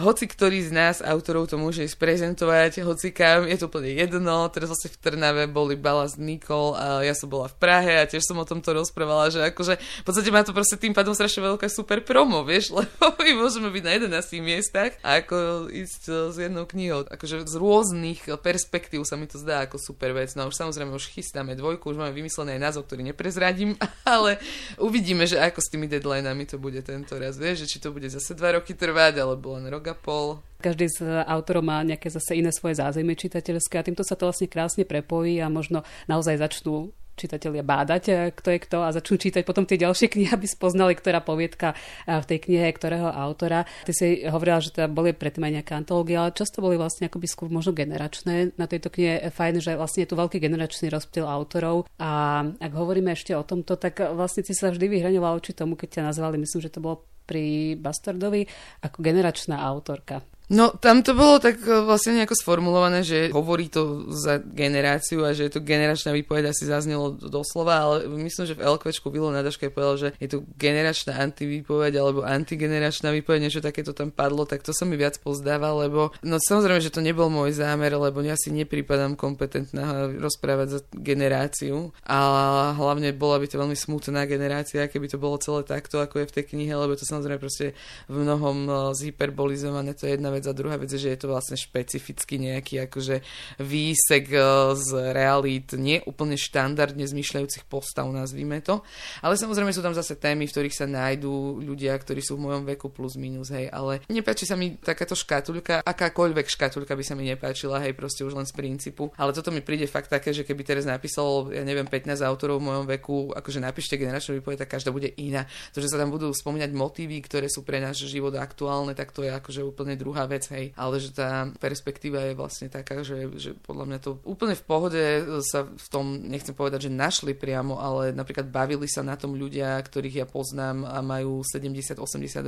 hoci 0.00 0.24
ktorý 0.24 0.64
z 0.64 0.72
nás 0.72 0.96
autorov 1.04 1.52
to 1.52 1.60
môže 1.60 1.84
ísť 1.84 1.98
prezentovať, 2.00 2.80
hoci 2.86 3.12
kam, 3.12 3.44
je 3.44 3.56
to 3.60 3.68
úplne 3.68 3.92
jedno. 3.92 4.48
Teraz 4.48 4.72
vlastne 4.72 4.94
v 4.94 5.00
Trnave 5.02 5.44
boli 5.50 5.76
Balast 5.76 6.16
Nikol 6.16 6.78
a 6.78 7.04
ja 7.04 7.12
som 7.12 7.28
bola 7.28 7.52
v 7.52 7.56
Prahe 7.60 8.00
a 8.00 8.08
tiež 8.08 8.24
som 8.24 8.40
o 8.40 8.48
tomto 8.48 8.72
rozprávala, 8.72 9.28
že 9.28 9.44
akože 9.52 9.76
v 9.76 10.04
podstate 10.06 10.32
má 10.32 10.40
to 10.46 10.56
proste 10.56 10.80
tým 10.80 10.96
pádom 10.96 11.12
strašne 11.12 11.44
veľká 11.44 11.68
super 11.68 12.00
promo, 12.00 12.46
vieš, 12.46 12.72
lebo 12.78 13.12
my 13.18 13.32
môžeme 13.36 13.68
byť 13.68 13.82
na 13.84 13.92
11 14.08 14.40
miestach 14.40 14.96
a 15.04 15.20
ako 15.20 15.68
ísť 15.68 16.32
s 16.32 16.36
jednou 16.38 16.64
knihou. 16.64 17.04
Akože 17.10 17.44
z 17.44 17.54
rôznych 17.58 18.37
perspektív 18.38 19.04
sa 19.04 19.18
mi 19.18 19.26
to 19.26 19.36
zdá 19.36 19.66
ako 19.66 19.76
super 19.76 20.14
vec. 20.14 20.32
No 20.38 20.48
už 20.48 20.56
samozrejme 20.56 20.94
už 20.94 21.12
chystáme 21.12 21.58
dvojku, 21.58 21.90
už 21.90 21.98
máme 21.98 22.14
vymyslený 22.14 22.56
aj 22.56 22.62
názov, 22.62 22.86
ktorý 22.86 23.02
neprezradím, 23.10 23.74
ale 24.06 24.38
uvidíme, 24.78 25.26
že 25.26 25.42
ako 25.42 25.60
s 25.60 25.70
tými 25.70 25.90
deadlineami 25.90 26.46
to 26.46 26.56
bude 26.56 26.80
tento 26.86 27.18
raz, 27.18 27.36
vieš, 27.36 27.66
že 27.66 27.76
či 27.76 27.78
to 27.82 27.90
bude 27.90 28.06
zase 28.06 28.32
dva 28.38 28.56
roky 28.56 28.72
trvať, 28.72 29.20
alebo 29.20 29.58
len 29.58 29.66
rok 29.68 29.84
a 29.90 29.96
pol. 29.98 30.40
Každý 30.58 30.90
z 30.90 31.22
autorov 31.22 31.62
má 31.62 31.82
nejaké 31.86 32.10
zase 32.10 32.34
iné 32.34 32.50
svoje 32.50 32.82
zázemie 32.82 33.14
čitateľské 33.14 33.78
a 33.78 33.86
týmto 33.86 34.02
sa 34.02 34.18
to 34.18 34.26
vlastne 34.26 34.50
krásne 34.50 34.82
prepojí 34.82 35.38
a 35.38 35.46
možno 35.46 35.86
naozaj 36.10 36.42
začnú 36.42 36.90
čitatelia 37.18 37.66
bádať, 37.66 38.02
eh, 38.08 38.16
kto 38.30 38.48
je 38.54 38.58
kto 38.62 38.78
a 38.86 38.94
začnú 38.94 39.18
čítať 39.18 39.42
potom 39.42 39.66
tie 39.66 39.74
ďalšie 39.74 40.06
knihy, 40.14 40.30
aby 40.30 40.46
spoznali, 40.46 40.94
ktorá 40.94 41.18
poviedka 41.18 41.74
eh, 41.74 42.22
v 42.22 42.24
tej 42.24 42.38
knihe 42.46 42.70
ktorého 42.70 43.10
autora. 43.10 43.66
Ty 43.82 43.92
si 43.92 44.22
hovorila, 44.22 44.62
že 44.62 44.70
teda 44.70 44.86
boli 44.86 45.10
predtým 45.10 45.42
aj 45.42 45.52
nejaké 45.60 45.72
antológie, 45.74 46.14
ale 46.14 46.30
často 46.30 46.62
boli 46.62 46.78
vlastne 46.78 47.10
akoby 47.10 47.26
skôr 47.26 47.50
možno 47.50 47.74
generačné. 47.74 48.54
Na 48.54 48.70
tejto 48.70 48.94
knihe 48.94 49.26
je 49.26 49.34
fajn, 49.34 49.54
že 49.58 49.74
vlastne 49.74 50.06
je 50.06 50.10
tu 50.10 50.14
veľký 50.14 50.38
generačný 50.38 50.86
rozptyl 50.94 51.26
autorov 51.26 51.90
a 51.98 52.44
ak 52.46 52.72
hovoríme 52.72 53.10
ešte 53.10 53.34
o 53.34 53.42
tomto, 53.42 53.74
tak 53.74 53.98
vlastne 54.14 54.46
si 54.46 54.54
sa 54.54 54.70
vždy 54.70 54.86
vyhraňoval 54.86 55.42
oči 55.42 55.56
tomu, 55.56 55.74
keď 55.74 55.98
ťa 55.98 56.06
nazvali, 56.14 56.38
myslím, 56.38 56.60
že 56.62 56.70
to 56.70 56.84
bolo 56.84 57.02
pri 57.28 57.76
Bastardovi, 57.76 58.48
ako 58.80 58.98
generačná 59.04 59.60
autorka. 59.60 60.24
No, 60.48 60.72
tam 60.72 61.04
to 61.04 61.12
bolo 61.12 61.36
tak 61.36 61.60
e, 61.60 61.84
vlastne 61.84 62.16
nejako 62.16 62.32
sformulované, 62.32 63.04
že 63.04 63.28
hovorí 63.36 63.68
to 63.68 64.08
za 64.08 64.40
generáciu 64.40 65.20
a 65.20 65.36
že 65.36 65.48
je 65.48 65.52
to 65.52 65.60
generačná 65.60 66.16
výpoveď, 66.16 66.56
asi 66.56 66.64
zaznelo 66.64 67.20
doslova, 67.20 67.76
ale 67.76 68.08
myslím, 68.08 68.48
že 68.48 68.56
v 68.56 68.64
LKVčku 68.64 69.12
Vilo 69.12 69.28
Nadaška 69.28 69.68
povedal, 69.68 69.96
že 70.00 70.08
je 70.16 70.28
to 70.32 70.48
generačná 70.56 71.20
antivýpoveď 71.20 71.92
alebo 72.00 72.24
antigeneračná 72.24 73.12
výpoveď, 73.12 73.38
niečo 73.44 73.60
takéto 73.60 73.92
tam 73.92 74.08
padlo, 74.08 74.48
tak 74.48 74.64
to 74.64 74.72
sa 74.72 74.88
mi 74.88 74.96
viac 74.96 75.20
pozdáva, 75.20 75.76
lebo 75.76 76.16
no 76.24 76.40
samozrejme, 76.40 76.80
že 76.80 76.96
to 76.96 77.04
nebol 77.04 77.28
môj 77.28 77.52
zámer, 77.52 77.92
lebo 77.92 78.24
ja 78.24 78.32
si 78.40 78.48
nepripadám 78.48 79.20
kompetentná 79.20 80.08
rozprávať 80.16 80.68
za 80.72 80.80
generáciu 80.96 81.92
a 82.08 82.72
hlavne 82.72 83.12
bola 83.12 83.36
by 83.36 83.52
to 83.52 83.60
veľmi 83.60 83.76
smutná 83.76 84.24
generácia, 84.24 84.88
keby 84.88 85.12
to 85.12 85.20
bolo 85.20 85.36
celé 85.36 85.60
takto, 85.68 86.00
ako 86.00 86.24
je 86.24 86.28
v 86.32 86.34
tej 86.40 86.44
knihe, 86.56 86.72
lebo 86.72 86.96
to 86.96 87.04
samozrejme 87.04 87.36
proste 87.36 87.76
v 88.08 88.16
mnohom 88.24 88.56
e, 88.64 88.72
zhyperbolizované, 88.96 89.92
to 89.92 90.08
je 90.08 90.16
jedna 90.16 90.32
vec 90.32 90.37
vec 90.38 90.46
a 90.46 90.54
druhá 90.54 90.78
vec 90.78 90.88
je, 90.94 91.02
že 91.02 91.10
je 91.12 91.18
to 91.18 91.34
vlastne 91.34 91.58
špecificky 91.58 92.38
nejaký 92.38 92.86
akože 92.86 93.20
výsek 93.58 94.30
e, 94.30 94.38
z 94.78 94.88
realít, 95.10 95.74
nie 95.74 95.98
úplne 96.06 96.38
štandardne 96.38 97.02
zmyšľajúcich 97.04 97.66
postav, 97.66 98.06
nazvime 98.14 98.62
to. 98.62 98.80
Ale 99.20 99.34
samozrejme 99.34 99.74
sú 99.74 99.82
tam 99.82 99.92
zase 99.92 100.14
témy, 100.14 100.46
v 100.46 100.54
ktorých 100.54 100.78
sa 100.78 100.86
nájdú 100.86 101.58
ľudia, 101.58 101.98
ktorí 101.98 102.22
sú 102.22 102.38
v 102.38 102.46
mojom 102.46 102.62
veku 102.70 102.94
plus 102.94 103.18
minus, 103.18 103.50
hej, 103.50 103.66
ale 103.74 104.06
nepáči 104.06 104.46
sa 104.46 104.54
mi 104.54 104.78
takáto 104.78 105.18
škatulka, 105.18 105.82
akákoľvek 105.82 106.46
škatulka 106.46 106.94
by 106.94 107.04
sa 107.04 107.18
mi 107.18 107.26
nepáčila, 107.26 107.82
hej, 107.82 107.98
proste 107.98 108.22
už 108.22 108.38
len 108.38 108.46
z 108.46 108.54
princípu. 108.54 109.10
Ale 109.18 109.34
toto 109.34 109.50
mi 109.50 109.60
príde 109.60 109.90
fakt 109.90 110.12
také, 110.12 110.30
že 110.30 110.46
keby 110.46 110.62
teraz 110.62 110.86
napísalo, 110.86 111.50
ja 111.50 111.66
neviem, 111.66 111.88
15 111.88 112.22
autorov 112.22 112.62
v 112.62 112.68
mojom 112.70 112.86
veku, 112.86 113.34
akože 113.34 113.58
napíšte 113.58 113.98
generačnú 113.98 114.38
výpoveď, 114.38 114.64
tak 114.64 114.78
každá 114.78 114.94
bude 114.94 115.10
iná. 115.18 115.48
To, 115.74 115.82
že 115.82 115.90
sa 115.90 115.98
tam 115.98 116.14
budú 116.14 116.30
spomínať 116.30 116.70
motívy, 116.70 117.18
ktoré 117.24 117.50
sú 117.50 117.66
pre 117.66 117.82
náš 117.82 118.06
život 118.06 118.36
aktuálne, 118.36 118.92
tak 118.92 119.10
to 119.10 119.24
je 119.24 119.32
akože 119.32 119.64
úplne 119.64 119.96
druhá 119.96 120.27
vec, 120.28 120.44
hej. 120.52 120.76
Ale 120.76 121.00
že 121.00 121.16
tá 121.16 121.48
perspektíva 121.56 122.22
je 122.28 122.36
vlastne 122.36 122.68
taká, 122.68 123.00
že, 123.00 123.32
že 123.40 123.56
podľa 123.56 123.84
mňa 123.88 123.98
to 124.04 124.10
úplne 124.28 124.54
v 124.54 124.64
pohode 124.68 125.02
sa 125.48 125.64
v 125.64 125.88
tom, 125.88 126.28
nechcem 126.28 126.52
povedať, 126.52 126.86
že 126.86 126.92
našli 126.92 127.32
priamo, 127.32 127.80
ale 127.80 128.12
napríklad 128.12 128.52
bavili 128.52 128.84
sa 128.84 129.00
na 129.00 129.16
tom 129.16 129.34
ľudia, 129.34 129.80
ktorých 129.80 130.22
ja 130.22 130.26
poznám 130.28 130.84
a 130.84 131.00
majú 131.00 131.40
70-80 131.40 131.98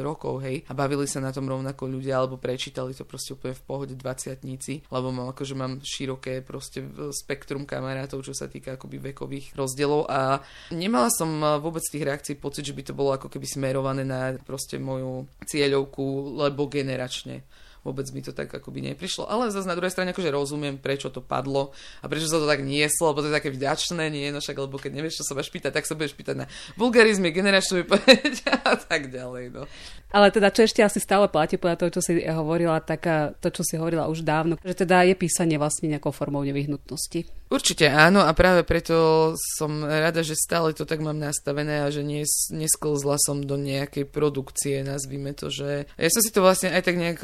rokov, 0.05 0.45
hej. 0.45 0.62
A 0.68 0.76
bavili 0.76 1.09
sa 1.09 1.24
na 1.24 1.33
tom 1.33 1.49
rovnako 1.49 1.89
ľudia, 1.89 2.20
alebo 2.20 2.37
prečítali 2.37 2.93
to 2.93 3.09
proste 3.09 3.33
úplne 3.33 3.57
v 3.57 3.64
pohode 3.64 3.95
20 3.97 4.43
lebo 4.91 5.09
mám 5.14 5.31
akože 5.33 5.55
mám 5.55 5.78
široké 5.81 6.43
proste 6.43 6.85
spektrum 7.14 7.64
kamarátov, 7.64 8.26
čo 8.26 8.35
sa 8.35 8.51
týka 8.51 8.74
akoby 8.76 9.12
vekových 9.12 9.55
rozdielov 9.55 10.11
a 10.11 10.43
nemala 10.74 11.09
som 11.14 11.31
vôbec 11.62 11.83
tých 11.87 12.05
reakcií 12.05 12.35
pocit, 12.37 12.66
že 12.66 12.76
by 12.76 12.83
to 12.83 12.97
bolo 12.97 13.14
ako 13.14 13.31
keby 13.31 13.47
smerované 13.47 14.03
na 14.03 14.35
proste 14.43 14.76
moju 14.76 15.31
cieľovku, 15.47 16.37
lebo 16.41 16.66
generačne 16.66 17.47
vôbec 17.81 18.07
mi 18.12 18.20
to 18.20 18.37
tak 18.37 18.53
akoby 18.53 18.93
neprišlo. 18.93 19.26
Ale 19.28 19.49
zase 19.49 19.68
na 19.68 19.76
druhej 19.76 19.93
strane 19.93 20.12
akože 20.12 20.31
rozumiem, 20.33 20.76
prečo 20.76 21.09
to 21.09 21.24
padlo 21.24 21.72
a 22.01 22.07
prečo 22.07 22.28
sa 22.28 22.41
to 22.41 22.47
tak 22.49 22.61
nieslo, 22.64 23.12
lebo 23.12 23.24
to 23.24 23.28
je 23.33 23.39
také 23.39 23.51
vďačné, 23.53 24.12
nie, 24.12 24.28
no 24.28 24.39
však, 24.39 24.57
lebo 24.57 24.76
keď 24.76 24.93
nevieš, 25.01 25.24
čo 25.24 25.26
sa 25.26 25.37
máš 25.37 25.49
pýtať, 25.49 25.72
tak 25.72 25.89
sa 25.89 25.97
budeš 25.97 26.16
pýtať 26.16 26.45
na 26.45 26.47
vulgarizmy, 26.76 27.33
generačnú 27.33 27.85
vypoveď 27.85 28.33
a 28.70 28.74
tak 28.76 29.09
ďalej. 29.09 29.45
No. 29.57 29.64
Ale 30.11 30.35
teda, 30.35 30.51
čo 30.51 30.66
ešte 30.66 30.83
asi 30.83 30.99
stále 30.99 31.31
platí 31.31 31.57
podľa 31.57 31.87
toho, 31.87 31.91
čo 31.95 32.03
si 32.03 32.18
hovorila, 32.26 32.83
tak 32.83 33.07
to, 33.39 33.49
čo 33.49 33.62
si 33.62 33.78
hovorila 33.78 34.11
už 34.11 34.26
dávno, 34.26 34.59
že 34.61 34.74
teda 34.74 35.07
je 35.07 35.14
písanie 35.14 35.57
vlastne 35.57 35.91
nejakou 35.91 36.11
formou 36.11 36.43
nevyhnutnosti. 36.43 37.41
Určite 37.51 37.91
áno 37.91 38.22
a 38.22 38.31
práve 38.31 38.62
preto 38.62 39.35
som 39.35 39.83
rada, 39.83 40.22
že 40.22 40.39
stále 40.39 40.70
to 40.70 40.87
tak 40.87 41.03
mám 41.03 41.18
nastavené 41.18 41.83
a 41.83 41.91
že 41.91 42.07
nes, 42.07 42.47
nesklzla 42.55 43.18
som 43.18 43.43
do 43.43 43.59
nejakej 43.59 44.07
produkcie, 44.07 44.87
nazvime 44.87 45.35
to, 45.35 45.51
že 45.51 45.91
ja 45.99 46.09
som 46.14 46.22
si 46.22 46.31
to 46.31 46.47
vlastne 46.47 46.70
aj 46.70 46.83
tak 46.87 46.95
nejak 46.95 47.18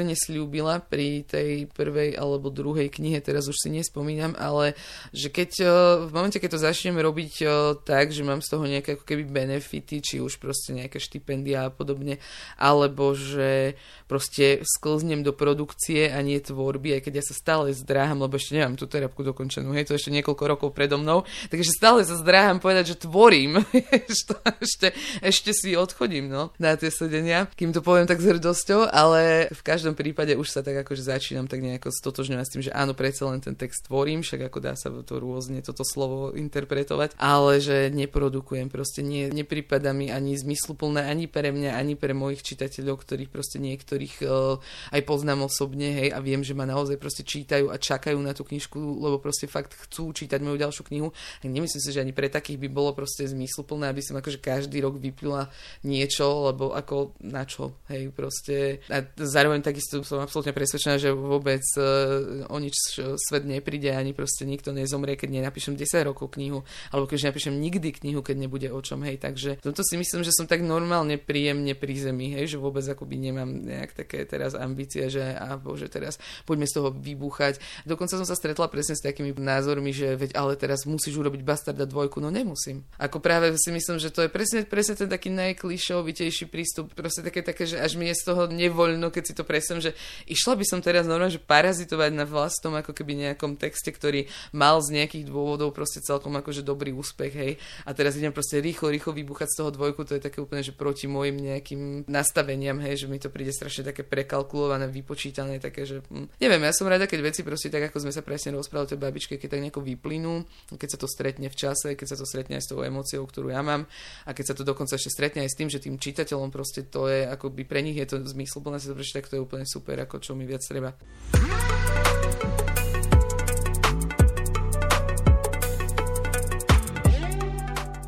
interne 0.00 0.16
slúbila 0.16 0.80
pri 0.80 1.28
tej 1.28 1.68
prvej 1.68 2.16
alebo 2.16 2.48
druhej 2.48 2.88
knihe, 2.88 3.20
teraz 3.20 3.52
už 3.52 3.56
si 3.60 3.68
nespomínam, 3.68 4.32
ale 4.40 4.72
že 5.12 5.28
keď 5.28 5.50
e, 5.60 5.64
v 6.08 6.10
momente, 6.16 6.40
keď 6.40 6.56
to 6.56 6.64
začnem 6.64 6.96
robiť 6.96 7.34
e, 7.44 7.46
tak, 7.84 8.16
že 8.16 8.24
mám 8.24 8.40
z 8.40 8.48
toho 8.48 8.64
nejaké 8.64 8.96
ako 8.96 9.04
keby 9.04 9.28
benefity, 9.28 10.00
či 10.00 10.24
už 10.24 10.40
proste 10.40 10.72
nejaké 10.72 10.96
štipendia 10.96 11.68
a 11.68 11.74
podobne, 11.74 12.16
alebo 12.56 13.12
že 13.12 13.76
proste 14.08 14.64
sklznem 14.64 15.20
do 15.20 15.36
produkcie 15.36 16.08
a 16.08 16.24
nie 16.24 16.40
tvorby, 16.40 16.96
aj 16.96 17.04
keď 17.04 17.20
ja 17.20 17.24
sa 17.28 17.34
stále 17.36 17.76
zdráham, 17.76 18.24
lebo 18.24 18.40
ešte 18.40 18.56
nemám 18.56 18.80
tú 18.80 18.88
terapku 18.88 19.20
dokončenú 19.20 19.76
hej, 19.76 19.84
to 19.84 20.00
ešte 20.00 20.08
niekoľko 20.16 20.44
rokov 20.48 20.68
predo 20.72 20.96
mnou, 20.96 21.28
takže 21.52 21.76
stále 21.76 22.00
sa 22.08 22.16
zdráham 22.16 22.56
povedať, 22.56 22.96
že 22.96 23.04
tvorím, 23.04 23.60
ešte, 24.64 24.96
ešte 25.20 25.50
si 25.52 25.76
odchodím, 25.76 26.32
no, 26.32 26.56
na 26.56 26.72
tie 26.80 26.88
sedenia, 26.88 27.44
kým 27.52 27.76
to 27.76 27.84
poviem 27.84 28.08
tak 28.08 28.24
s 28.24 28.32
hrdosťou, 28.32 28.88
ale 28.88 29.50
v 29.52 29.60
každom 29.66 29.89
prípade 29.94 30.34
už 30.36 30.48
sa 30.48 30.60
tak 30.60 30.82
akože 30.86 31.02
začínam 31.02 31.46
tak 31.46 31.62
nejako 31.62 31.92
stotožňovať 31.92 32.44
s 32.46 32.52
tým, 32.52 32.62
že 32.66 32.72
áno, 32.74 32.92
predsa 32.96 33.28
len 33.28 33.40
ten 33.40 33.54
text 33.54 33.86
tvorím, 33.86 34.20
však 34.20 34.50
ako 34.50 34.58
dá 34.58 34.74
sa 34.74 34.88
to 34.90 35.14
rôzne 35.18 35.60
toto 35.60 35.82
slovo 35.86 36.32
interpretovať, 36.34 37.16
ale 37.16 37.62
že 37.62 37.88
neprodukujem, 37.92 38.70
proste 38.72 39.00
nie, 39.04 39.28
nepripada 39.30 39.90
mi 39.90 40.08
ani 40.12 40.36
zmysluplné, 40.36 41.06
ani 41.06 41.26
pre 41.26 41.50
mňa, 41.50 41.76
ani 41.76 41.94
pre 41.94 42.12
mojich 42.12 42.42
čitateľov, 42.44 43.02
ktorých 43.02 43.30
proste 43.30 43.58
niektorých 43.58 44.14
uh, 44.26 44.58
aj 44.94 45.00
poznám 45.06 45.46
osobne, 45.46 45.92
hej, 46.04 46.08
a 46.14 46.18
viem, 46.18 46.40
že 46.40 46.56
ma 46.56 46.64
naozaj 46.66 46.96
proste 47.00 47.22
čítajú 47.22 47.70
a 47.70 47.76
čakajú 47.80 48.18
na 48.20 48.36
tú 48.36 48.46
knižku, 48.46 48.78
lebo 48.78 49.22
proste 49.22 49.46
fakt 49.46 49.76
chcú 49.86 50.12
čítať 50.12 50.42
moju 50.42 50.56
ďalšiu 50.60 50.82
knihu, 50.90 51.08
tak 51.40 51.50
nemyslím 51.50 51.82
si, 51.82 51.90
že 51.90 52.02
ani 52.02 52.12
pre 52.14 52.30
takých 52.30 52.60
by 52.60 52.68
bolo 52.68 52.90
proste 52.92 53.26
zmysluplné, 53.26 53.88
aby 53.90 54.02
som 54.02 54.18
akože 54.18 54.42
každý 54.42 54.82
rok 54.82 54.98
vypila 54.98 55.48
niečo, 55.86 56.50
lebo 56.50 56.72
ako 56.74 57.14
na 57.24 57.44
čo, 57.46 57.78
hej, 57.88 58.12
proste. 58.12 58.84
A 58.90 59.02
zároveň 59.16 59.64
takisto 59.80 60.04
som 60.04 60.20
absolútne 60.20 60.52
presvedčená, 60.52 61.00
že 61.00 61.08
vôbec 61.16 61.64
uh, 61.80 62.44
o 62.52 62.56
nič 62.60 63.00
svet 63.00 63.48
nepríde, 63.48 63.88
ani 63.96 64.12
proste 64.12 64.44
nikto 64.44 64.76
nezomrie, 64.76 65.16
keď 65.16 65.40
nenapíšem 65.40 65.72
10 65.72 66.04
rokov 66.04 66.36
knihu, 66.36 66.68
alebo 66.92 67.08
keď 67.08 67.32
napíšem 67.32 67.56
nikdy 67.56 67.96
knihu, 67.96 68.20
keď 68.20 68.36
nebude 68.44 68.68
o 68.68 68.80
čom, 68.84 69.00
hej, 69.08 69.16
takže 69.16 69.56
toto 69.64 69.80
si 69.80 69.96
myslím, 69.96 70.20
že 70.20 70.36
som 70.36 70.44
tak 70.44 70.60
normálne 70.60 71.16
príjemne 71.16 71.72
pri 71.72 71.96
zemi, 71.96 72.36
hej, 72.36 72.52
že 72.52 72.58
vôbec 72.60 72.84
akoby 72.84 73.16
nemám 73.32 73.48
nejak 73.48 73.96
také 73.96 74.28
teraz 74.28 74.52
ambície, 74.52 75.08
že 75.08 75.32
a 75.32 75.56
bože, 75.56 75.88
teraz 75.88 76.20
poďme 76.44 76.68
z 76.68 76.76
toho 76.76 76.92
vybúchať. 76.92 77.56
Dokonca 77.88 78.20
som 78.20 78.28
sa 78.28 78.36
stretla 78.36 78.68
presne 78.68 79.00
s 79.00 79.02
takými 79.02 79.32
názormi, 79.32 79.96
že 79.96 80.12
veď 80.12 80.36
ale 80.36 80.60
teraz 80.60 80.84
musíš 80.84 81.16
urobiť 81.16 81.40
Bastarda 81.40 81.88
dvojku, 81.88 82.20
no 82.20 82.28
nemusím. 82.28 82.84
Ako 83.00 83.24
práve 83.24 83.56
si 83.56 83.72
myslím, 83.72 83.96
že 83.96 84.12
to 84.12 84.28
je 84.28 84.30
presne, 84.30 84.68
presne 84.68 85.00
ten 85.00 85.08
taký 85.08 85.32
najklišovitejší 85.32 86.52
prístup, 86.52 86.92
proste 86.92 87.24
také, 87.24 87.40
také, 87.40 87.64
že 87.64 87.80
až 87.80 87.96
mi 87.96 88.12
je 88.12 88.20
z 88.20 88.28
toho 88.28 88.44
nevoľno, 88.44 89.08
keď 89.08 89.24
si 89.24 89.32
to 89.32 89.46
presne, 89.46 89.69
že 89.78 89.94
išla 90.26 90.58
by 90.58 90.64
som 90.66 90.82
teraz 90.82 91.06
normálne, 91.06 91.30
že 91.30 91.38
parazitovať 91.38 92.10
na 92.10 92.26
vlastnom 92.26 92.74
ako 92.74 92.90
keby 92.90 93.30
nejakom 93.30 93.54
texte, 93.54 93.94
ktorý 93.94 94.26
mal 94.50 94.82
z 94.82 94.98
nejakých 94.98 95.30
dôvodov 95.30 95.70
proste 95.70 96.02
celkom 96.02 96.34
akože 96.34 96.66
dobrý 96.66 96.90
úspech, 96.90 97.32
hej. 97.38 97.52
A 97.86 97.94
teraz 97.94 98.18
idem 98.18 98.34
proste 98.34 98.58
rýchlo, 98.58 98.90
rýchlo 98.90 99.14
vybuchať 99.14 99.48
z 99.54 99.56
toho 99.62 99.70
dvojku, 99.70 100.02
to 100.02 100.18
je 100.18 100.22
také 100.26 100.42
úplne, 100.42 100.66
že 100.66 100.74
proti 100.74 101.06
môjim 101.06 101.38
nejakým 101.38 102.10
nastaveniam, 102.10 102.82
hej, 102.82 103.04
že 103.04 103.06
mi 103.06 103.22
to 103.22 103.30
príde 103.30 103.54
strašne 103.54 103.86
také 103.86 104.02
prekalkulované, 104.02 104.90
vypočítané, 104.90 105.62
také, 105.62 105.86
že 105.86 106.02
hm. 106.10 106.40
neviem, 106.42 106.62
ja 106.66 106.72
som 106.74 106.90
rada, 106.90 107.06
keď 107.06 107.20
veci 107.20 107.40
proste 107.46 107.68
tak, 107.68 107.92
ako 107.92 108.08
sme 108.08 108.12
sa 108.16 108.24
presne 108.26 108.56
rozprávali 108.56 108.88
o 108.88 108.92
tej 108.96 109.00
babičke, 109.00 109.34
keď 109.36 109.48
tak 109.52 109.60
nejako 109.60 109.84
vyplynú, 109.84 110.48
keď 110.74 110.88
sa 110.96 110.98
to 110.98 111.06
stretne 111.06 111.52
v 111.52 111.56
čase, 111.56 111.92
keď 111.92 112.06
sa 112.08 112.16
to 112.16 112.24
stretne 112.24 112.56
aj 112.56 112.64
s 112.64 112.70
tou 112.72 112.80
emóciou, 112.80 113.28
ktorú 113.28 113.52
ja 113.52 113.60
mám 113.60 113.84
a 114.24 114.30
keď 114.32 114.52
sa 114.52 114.54
to 114.56 114.62
dokonca 114.64 114.96
ešte 114.96 115.12
stretne 115.12 115.44
aj 115.44 115.50
s 115.52 115.58
tým, 115.58 115.68
že 115.68 115.82
tým 115.82 115.98
čitateľom 116.00 116.48
proste 116.48 116.86
to 116.86 117.10
je, 117.10 117.26
ako 117.26 117.52
by 117.52 117.62
pre 117.66 117.84
nich 117.84 117.98
je 117.98 118.06
to 118.06 118.16
zmysluplné 118.24 118.78
si 118.78 118.88
to 118.88 118.94
prečítať, 118.96 119.18
tak 119.20 119.28
to 119.28 119.36
je 119.36 119.44
úplne 119.60 119.68
super, 119.68 119.96
ako 120.00 120.16
čo 120.24 120.32
mi 120.32 120.48
viac 120.48 120.64
treba. 120.64 120.96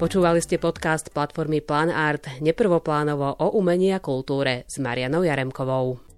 Počúvali 0.00 0.42
ste 0.42 0.58
podcast 0.58 1.14
platformy 1.14 1.62
Plan 1.62 1.86
Art 1.86 2.42
neprvoplánovo 2.42 3.38
o 3.38 3.54
umení 3.54 3.94
a 3.94 4.02
kultúre 4.02 4.66
s 4.66 4.82
Marianou 4.82 5.22
Jaremkovou. 5.22 6.11